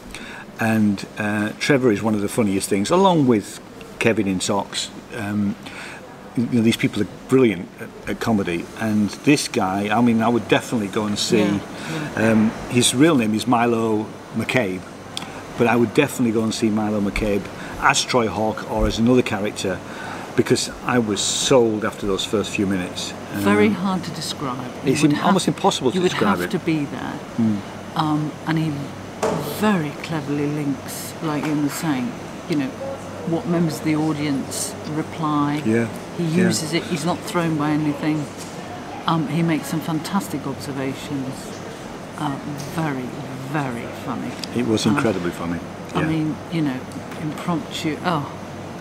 And 0.59 1.05
uh, 1.17 1.51
Trevor 1.59 1.91
is 1.91 2.01
one 2.01 2.15
of 2.15 2.21
the 2.21 2.29
funniest 2.29 2.69
things, 2.69 2.89
along 2.89 3.27
with 3.27 3.59
Kevin 3.99 4.27
in 4.27 4.39
socks. 4.39 4.89
Um, 5.13 5.55
you 6.37 6.47
know, 6.51 6.61
these 6.61 6.77
people 6.77 7.01
are 7.01 7.07
brilliant 7.29 7.67
at, 7.79 8.09
at 8.09 8.19
comedy, 8.19 8.65
and 8.79 9.09
this 9.23 9.47
guy, 9.47 9.95
I 9.97 10.01
mean, 10.01 10.21
I 10.21 10.27
would 10.27 10.47
definitely 10.47 10.87
go 10.89 11.05
and 11.05 11.17
see. 11.17 11.39
Yeah, 11.39 11.59
Um, 12.15 12.51
his 12.69 12.93
real 12.95 13.15
name 13.15 13.33
is 13.33 13.47
Milo 13.47 14.05
McCabe, 14.35 14.81
but 15.57 15.67
I 15.67 15.75
would 15.75 15.93
definitely 15.93 16.31
go 16.33 16.43
and 16.43 16.53
see 16.53 16.69
Milo 16.69 16.99
McCabe 16.99 17.43
as 17.79 18.03
Troy 18.03 18.27
Hawke 18.27 18.69
or 18.71 18.87
as 18.87 18.99
another 18.99 19.21
character, 19.21 19.79
because 20.35 20.69
I 20.85 20.99
was 20.99 21.21
sold 21.21 21.85
after 21.85 22.05
those 22.07 22.25
first 22.25 22.49
few 22.51 22.65
minutes. 22.67 23.13
Um, 23.33 23.39
Very 23.41 23.69
hard 23.69 24.03
to 24.03 24.11
describe. 24.11 24.69
You 24.83 24.91
It's 24.93 25.03
im- 25.03 25.15
almost 25.23 25.47
impossible 25.47 25.91
to 25.91 25.99
describe. 25.99 26.21
You 26.37 26.43
would 26.43 26.53
have 26.53 26.53
it. 26.53 26.59
to 26.59 26.65
be 26.65 26.85
there. 26.85 27.19
Mm. 27.37 27.59
Um, 27.95 28.31
and 28.47 28.57
he 28.59 28.71
very 29.59 29.91
cleverly 30.03 30.47
links, 30.47 31.13
like 31.23 31.45
Ian 31.45 31.63
was 31.63 31.73
saying, 31.73 32.11
you 32.49 32.57
know, 32.57 32.67
what 33.31 33.47
members 33.47 33.79
of 33.79 33.85
the 33.85 33.95
audience 33.95 34.75
reply. 34.89 35.61
Yeah, 35.65 35.87
He 36.17 36.23
yeah. 36.25 36.45
uses 36.47 36.73
it. 36.73 36.83
He's 36.83 37.05
not 37.05 37.19
thrown 37.19 37.57
by 37.57 37.71
anything. 37.71 38.25
Um, 39.05 39.27
he 39.27 39.43
makes 39.43 39.67
some 39.67 39.81
fantastic 39.81 40.45
observations. 40.47 41.33
Uh, 42.17 42.35
very, 42.73 43.03
very 43.51 43.85
funny. 44.05 44.31
It 44.55 44.65
was 44.67 44.85
Um, 44.85 44.95
incredibly 44.95 45.31
funny. 45.31 45.59
I 45.93 46.03
mean, 46.03 46.35
you 46.51 46.61
know, 46.61 46.77
impromptu. 47.21 47.97
Oh, 48.05 48.29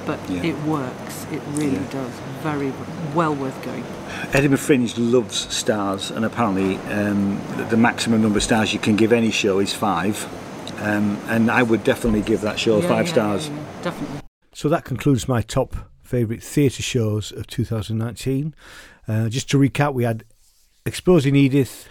but 0.07 0.19
Yeah. 0.29 0.43
it 0.43 0.63
works. 0.65 1.27
It 1.33 1.41
really 1.55 1.73
Yeah. 1.73 1.91
does. 1.91 2.11
Very 2.43 2.73
well 3.15 3.35
worth 3.35 3.61
going. 3.65 3.85
Edinburgh 4.33 4.59
Fringe 4.59 4.97
loves 4.99 5.47
stars, 5.55 6.11
and 6.11 6.25
apparently 6.25 6.79
um, 6.93 7.41
the- 7.57 7.65
the 7.65 7.77
maximum 7.77 8.23
number 8.23 8.39
of 8.39 8.43
stars 8.45 8.73
you 8.73 8.79
can 8.79 8.97
give 8.97 9.13
any 9.13 9.31
show 9.31 9.59
is 9.59 9.73
five. 9.73 10.27
Um, 10.81 11.19
and 11.29 11.51
I 11.51 11.63
would 11.63 11.85
definitely 11.85 12.21
give 12.23 12.41
that 12.43 12.59
show 12.59 12.81
Yeah, 12.81 12.89
five 12.89 13.07
yeah, 13.07 13.13
stars. 13.13 13.49
yeah, 13.49 13.55
yeah, 13.55 13.63
definitely. 13.83 14.21
So 14.53 14.69
that 14.69 14.85
concludes 14.85 15.29
my 15.29 15.41
top 15.41 15.75
favourite 16.05 16.43
theatre 16.43 16.83
shows 16.83 17.33
of 17.33 17.47
2019. 17.47 18.55
Uh, 19.09 19.29
just 19.29 19.51
to 19.51 19.59
recap, 19.59 19.95
we 19.95 20.05
had 20.05 20.25
Exposing 20.87 21.35
Edith, 21.35 21.89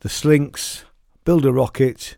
The 0.00 0.08
Slinks, 0.08 0.84
Build 1.24 1.46
a 1.46 1.52
Rocket, 1.52 2.16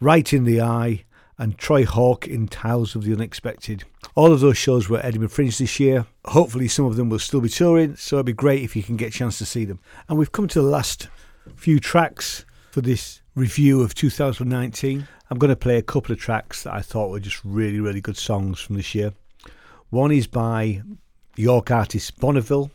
Right 0.00 0.32
in 0.32 0.44
the 0.44 0.60
Eye, 0.60 1.04
and 1.38 1.56
Troy 1.56 1.86
Hawke 1.86 2.28
in 2.28 2.48
Tiles 2.48 2.94
of 2.94 3.04
the 3.04 3.14
Unexpected. 3.14 3.84
All 4.14 4.32
of 4.32 4.40
those 4.40 4.58
shows 4.58 4.88
were 4.88 5.04
Edinburgh 5.04 5.30
Fringe 5.30 5.56
this 5.56 5.80
year. 5.80 6.06
Hopefully, 6.26 6.68
some 6.68 6.84
of 6.84 6.96
them 6.96 7.08
will 7.08 7.18
still 7.18 7.40
be 7.40 7.48
touring, 7.48 7.96
so 7.96 8.16
it'd 8.16 8.26
be 8.26 8.32
great 8.32 8.62
if 8.62 8.76
you 8.76 8.82
can 8.82 8.96
get 8.96 9.08
a 9.08 9.18
chance 9.18 9.38
to 9.38 9.46
see 9.46 9.64
them. 9.64 9.80
And 10.08 10.18
we've 10.18 10.32
come 10.32 10.48
to 10.48 10.60
the 10.60 10.68
last 10.68 11.08
few 11.56 11.80
tracks 11.80 12.44
for 12.70 12.82
this 12.82 13.22
review 13.34 13.80
of 13.80 13.94
2019. 13.94 15.08
I'm 15.30 15.38
going 15.38 15.48
to 15.48 15.56
play 15.56 15.76
a 15.76 15.82
couple 15.82 16.12
of 16.12 16.18
tracks 16.18 16.64
that 16.64 16.74
I 16.74 16.82
thought 16.82 17.10
were 17.10 17.20
just 17.20 17.42
really, 17.44 17.80
really 17.80 18.00
good 18.00 18.16
songs 18.16 18.60
from 18.60 18.76
this 18.76 18.94
year. 18.94 19.12
One 19.90 20.12
is 20.12 20.28
by 20.28 20.82
York 21.34 21.72
artist 21.72 22.20
Bonneville, 22.20 22.70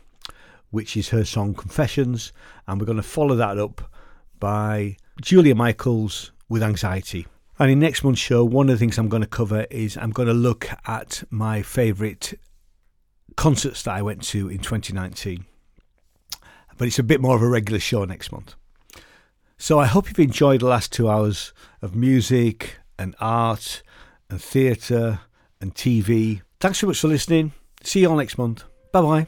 which 0.70 0.98
is 0.98 1.08
her 1.08 1.24
song 1.24 1.54
Confessions, 1.54 2.30
and 2.66 2.78
we're 2.78 2.84
going 2.84 2.96
to 2.96 3.02
follow 3.02 3.34
that 3.36 3.56
up 3.56 3.90
by 4.38 4.98
Julia 5.22 5.54
Michaels 5.54 6.32
with 6.50 6.62
Anxiety. 6.62 7.26
And 7.58 7.70
in 7.70 7.78
next 7.78 8.04
month's 8.04 8.20
show, 8.20 8.44
one 8.44 8.68
of 8.68 8.74
the 8.74 8.78
things 8.78 8.98
I'm 8.98 9.08
going 9.08 9.22
to 9.22 9.26
cover 9.26 9.66
is 9.70 9.96
I'm 9.96 10.10
going 10.10 10.28
to 10.28 10.34
look 10.34 10.68
at 10.86 11.24
my 11.30 11.62
favourite 11.62 12.34
concerts 13.34 13.84
that 13.84 13.94
I 13.94 14.02
went 14.02 14.22
to 14.24 14.50
in 14.50 14.58
2019. 14.58 15.46
But 16.76 16.86
it's 16.86 16.98
a 16.98 17.02
bit 17.02 17.22
more 17.22 17.34
of 17.34 17.40
a 17.40 17.48
regular 17.48 17.80
show 17.80 18.04
next 18.04 18.30
month. 18.30 18.56
So 19.56 19.78
I 19.78 19.86
hope 19.86 20.08
you've 20.08 20.18
enjoyed 20.18 20.60
the 20.60 20.66
last 20.66 20.92
two 20.92 21.08
hours 21.08 21.54
of 21.80 21.94
music 21.96 22.76
and 22.98 23.16
art 23.20 23.82
and 24.28 24.38
theatre 24.38 25.20
and 25.62 25.74
TV 25.74 26.42
Thanks 26.60 26.78
so 26.78 26.86
much 26.86 27.00
for 27.00 27.08
listening. 27.08 27.52
See 27.82 28.00
you 28.00 28.10
all 28.10 28.16
next 28.16 28.38
month. 28.38 28.64
Bye 28.92 29.02
bye. 29.02 29.26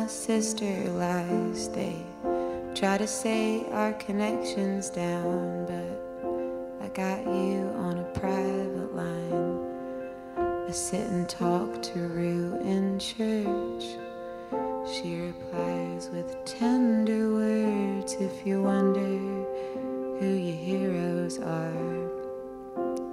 my 0.00 0.06
sister 0.06 0.74
lies. 0.90 1.68
They 1.70 1.96
try 2.74 2.98
to 2.98 3.06
say 3.06 3.64
our 3.72 3.94
connection's 3.94 4.90
down, 4.90 5.64
but 5.72 6.84
I 6.84 6.88
got 6.88 7.24
you 7.24 7.60
on 7.86 7.98
a 7.98 8.08
private 8.20 8.94
line. 8.94 9.58
I 10.68 10.70
sit 10.70 11.06
and 11.08 11.26
talk 11.28 11.82
to 11.82 11.98
Rue 12.08 12.58
in 12.60 12.98
church. 12.98 13.84
She 14.92 15.20
replies 15.28 16.10
with 16.10 16.44
tender 16.44 17.32
words 17.32 18.12
if 18.20 18.46
you 18.46 18.62
wonder 18.62 19.16
who 20.18 20.30
your 20.48 20.60
heroes 20.70 21.38
are. 21.38 21.72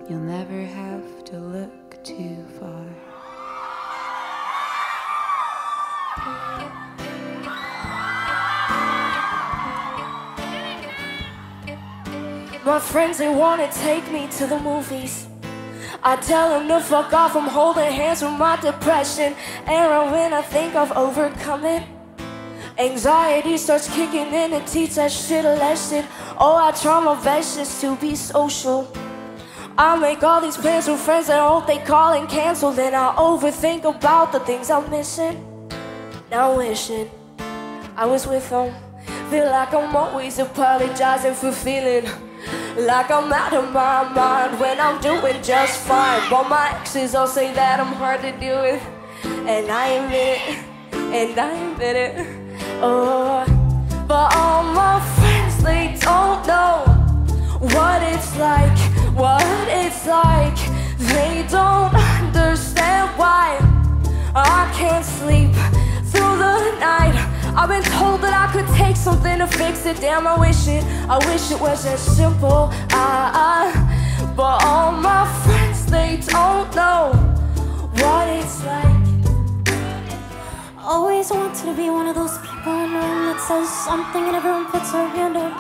You'll 0.10 0.28
never 0.38 0.62
have 0.66 1.24
to 1.26 1.38
look 1.40 2.04
too 2.04 2.46
far. 2.60 3.13
My 12.66 12.80
friends, 12.80 13.18
they 13.18 13.28
wanna 13.28 13.70
take 13.74 14.10
me 14.10 14.26
to 14.38 14.48
the 14.48 14.58
movies. 14.58 15.28
I 16.02 16.16
tell 16.16 16.50
them 16.50 16.70
to 16.70 16.80
fuck 16.80 17.12
off, 17.12 17.36
I'm 17.36 17.50
holding 17.50 17.92
hands 17.92 18.22
with 18.22 18.32
my 18.32 18.56
depression. 18.56 19.36
And 19.68 20.12
when 20.14 20.34
I 20.34 20.42
think 20.42 20.74
I've 20.74 20.94
overcome 20.94 21.66
it, 21.66 21.84
anxiety 22.78 23.58
starts 23.58 23.94
kicking 23.94 24.28
in 24.28 24.54
and 24.54 24.66
teach 24.66 24.96
that 24.96 25.12
shit 25.12 25.44
a 25.44 25.56
lesson. 25.56 26.06
Oh, 26.40 26.56
I 26.56 26.72
try 26.72 27.02
my 27.02 27.22
best 27.22 27.58
just 27.58 27.82
to 27.82 27.98
be 27.98 28.16
social. 28.16 28.88
I 29.78 29.98
make 29.98 30.24
all 30.24 30.40
these 30.40 30.56
plans 30.56 30.88
with 30.88 31.02
friends 31.02 31.28
that 31.28 31.42
hope 31.42 31.68
they 31.68 31.80
call 31.80 32.14
and 32.14 32.30
cancel. 32.30 32.72
Then 32.72 32.96
I 32.96 33.14
overthink 33.18 33.84
about 33.84 34.32
the 34.32 34.40
things 34.40 34.70
I'm 34.70 34.90
missing. 34.90 35.36
Now 36.32 36.56
wishing 36.56 37.12
I 37.98 38.06
was 38.06 38.26
with 38.26 38.50
them. 38.50 38.74
Feel 39.30 39.48
like 39.48 39.74
I'm 39.74 39.94
always 39.94 40.40
apologizing 40.40 41.34
for 41.34 41.52
feeling. 41.52 42.08
Like 42.78 43.12
I'm 43.12 43.32
out 43.32 43.54
of 43.54 43.72
my 43.72 44.04
mind 44.10 44.60
when 44.60 44.80
I'm 44.80 45.00
doing 45.02 45.42
just 45.42 45.82
fine. 45.82 46.22
But 46.30 46.50
my 46.50 46.72
exes 46.80 47.16
all 47.16 47.28
say 47.28 47.54
that 47.54 47.80
I'm 47.80 47.94
hard 47.94 48.22
to 48.22 48.32
deal 48.40 48.62
with. 48.62 48.84
And 49.24 49.70
I 49.72 49.88
admit 49.88 50.42
it, 50.48 50.66
and 50.94 51.40
I 51.40 51.52
admit 51.72 51.96
it. 51.96 52.44
Oh, 52.82 53.46
but 54.08 54.36
all 54.36 54.64
my 54.64 55.00
friends, 55.16 55.64
they 55.64 55.96
don't 56.00 56.46
know 56.46 56.84
what 57.76 58.02
it's 58.04 58.36
like, 58.38 58.78
what 59.16 59.44
it's 59.70 60.06
like. 60.06 60.58
They 60.98 61.46
don't 61.50 61.94
understand 61.94 63.10
why 63.18 63.60
I 64.36 64.72
can't 64.74 65.06
sleep 65.06 65.54
through 66.12 66.38
the 66.38 66.78
night. 66.80 67.16
I've 67.56 67.70
been 67.70 67.84
told 67.84 68.22
that 68.22 68.34
I 68.34 68.52
could 68.52 68.68
take 68.76 68.96
something 68.96 69.38
to 69.38 69.46
fix 69.46 69.86
it. 69.86 69.98
Damn, 70.02 70.26
I 70.26 70.40
wish 70.40 70.68
it, 70.68 70.84
I 71.08 71.18
wish 71.30 71.52
it 71.52 71.60
was 71.60 71.86
as 71.86 72.02
simple. 72.02 72.70
I, 72.90 73.30
I, 73.72 74.34
but 74.36 74.64
all 74.66 74.92
my 74.92 75.28
friends, 75.44 75.86
they 75.86 76.18
don't 76.26 76.74
know 76.76 77.14
what 78.02 78.28
it's 78.30 78.66
like. 78.66 79.04
Always 80.80 81.30
wanted 81.30 81.56
to 81.64 81.74
be 81.76 81.92
one 81.92 82.08
of 82.08 82.16
those 82.16 82.38
people 82.40 82.74
in 82.86 82.92
the 82.92 83.00
room 83.00 83.26
that 83.30 83.40
says 83.48 83.70
something 83.70 84.24
and 84.24 84.36
everyone 84.36 84.66
puts 84.66 84.92
their 84.92 85.08
hand 85.08 85.38
up. 85.38 85.54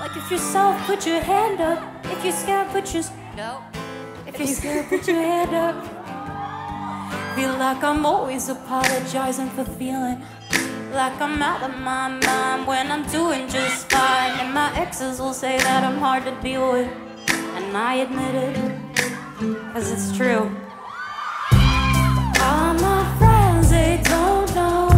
Like 0.00 0.16
if 0.16 0.30
you're 0.30 0.38
soft, 0.38 0.86
put 0.86 1.06
your 1.06 1.20
hand 1.20 1.62
up. 1.62 1.82
If 2.04 2.22
you're 2.24 2.32
scared, 2.32 2.68
put 2.68 2.92
your 2.92 3.04
no. 3.34 3.62
If 4.26 4.38
you're 4.38 4.48
scared, 4.48 4.86
put 4.88 5.08
your 5.08 5.16
hand 5.16 5.54
up. 5.54 5.76
Feel 7.34 7.56
like 7.56 7.82
I'm 7.82 8.04
always 8.04 8.48
apologizing 8.48 9.48
for 9.50 9.64
feeling 9.64 10.22
like 10.92 11.20
I'm 11.20 11.42
out 11.42 11.62
of 11.62 11.76
my 11.78 12.08
mind 12.08 12.66
when 12.66 12.90
I'm 12.90 13.06
doing 13.08 13.48
just 13.48 13.90
fine. 13.90 14.38
And 14.40 14.54
my 14.54 14.74
exes 14.76 15.20
will 15.20 15.34
say 15.34 15.58
that 15.58 15.84
I'm 15.84 15.98
hard 15.98 16.24
to 16.24 16.32
deal 16.40 16.72
with, 16.72 16.90
and 17.28 17.76
I 17.76 17.94
admit 18.06 18.34
it, 18.34 18.54
cause 19.72 19.90
it's 19.90 20.16
true. 20.16 20.50
All 22.40 22.74
my 22.74 23.16
friends, 23.18 23.70
they 23.70 24.00
don't 24.04 24.54
know 24.54 24.88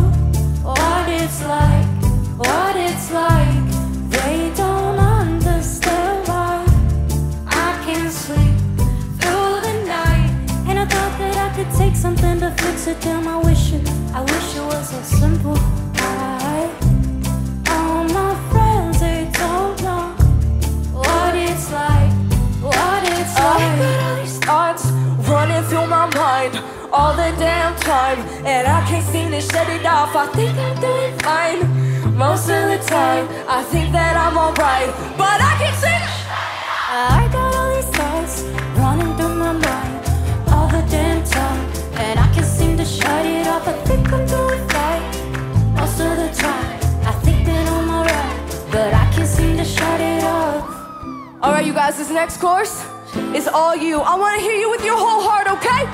what 0.62 1.08
it's 1.08 1.42
like, 1.44 1.86
what 2.38 2.76
it's 2.76 3.10
like. 3.12 3.59
Something 12.00 12.40
to 12.40 12.50
fix 12.52 12.86
it. 12.86 12.98
Damn, 13.02 13.28
I 13.28 13.36
wish 13.36 13.72
it, 13.74 13.86
I 14.14 14.22
wish 14.22 14.56
it 14.56 14.62
was 14.62 14.88
so 14.88 15.02
simple. 15.02 15.56
I, 15.96 16.70
all 17.68 18.04
my 18.04 18.32
friends, 18.50 19.00
they 19.00 19.28
don't 19.34 19.76
know 19.82 20.06
what 20.96 21.34
it's 21.34 21.70
like, 21.70 22.12
what 22.64 23.02
it's 23.04 23.36
I 23.36 23.44
like. 23.44 23.78
got 23.78 24.00
all 24.04 24.16
these 24.16 24.38
thoughts 24.38 24.84
running 25.28 25.62
through 25.68 25.86
my 25.88 26.06
mind 26.14 26.52
all 26.90 27.12
the 27.12 27.30
damn 27.38 27.76
time, 27.80 28.18
and 28.46 28.66
I 28.66 28.80
can't 28.88 29.04
seem 29.04 29.30
to 29.32 29.40
shut 29.42 29.68
it 29.68 29.84
off. 29.84 30.16
I 30.16 30.26
think 30.28 30.56
I'm 30.56 30.80
doing 30.80 31.18
fine 31.18 32.16
most 32.16 32.48
of 32.48 32.62
the 32.72 32.78
time. 32.86 33.28
I 33.46 33.62
think 33.64 33.92
that 33.92 34.16
I'm 34.16 34.38
alright, 34.38 34.88
but 35.18 35.38
I 35.50 35.52
can't 35.60 35.76
seem 35.76 36.00
to. 36.00 36.20
I 36.92 36.96
got 36.96 37.04
all 37.04 37.20
these 37.20 37.29
Alright, 51.42 51.64
you 51.64 51.72
guys, 51.72 51.96
this 51.96 52.10
next 52.10 52.36
course 52.36 52.86
is 53.34 53.48
all 53.48 53.74
you. 53.74 54.00
I 54.00 54.14
want 54.14 54.38
to 54.38 54.42
hear 54.42 54.54
you 54.54 54.68
with 54.68 54.84
your 54.84 54.98
whole 54.98 55.22
heart, 55.22 55.46
okay? 55.48 55.88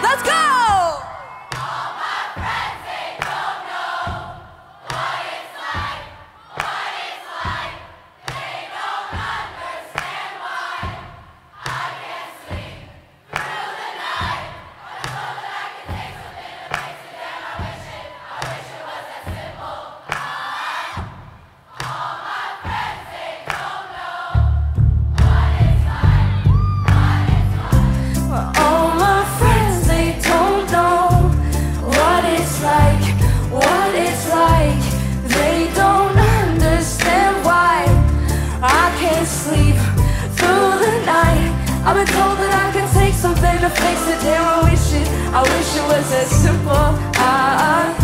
Let's 0.00 0.22
go! 0.22 1.09
Damn, 44.20 44.44
I 44.44 44.70
wish 44.70 44.92
it, 44.92 45.08
I 45.32 45.40
wish 45.42 45.76
it 45.76 45.82
was 45.88 46.12
as 46.12 46.30
simple. 46.30 46.70
I, 47.16 47.99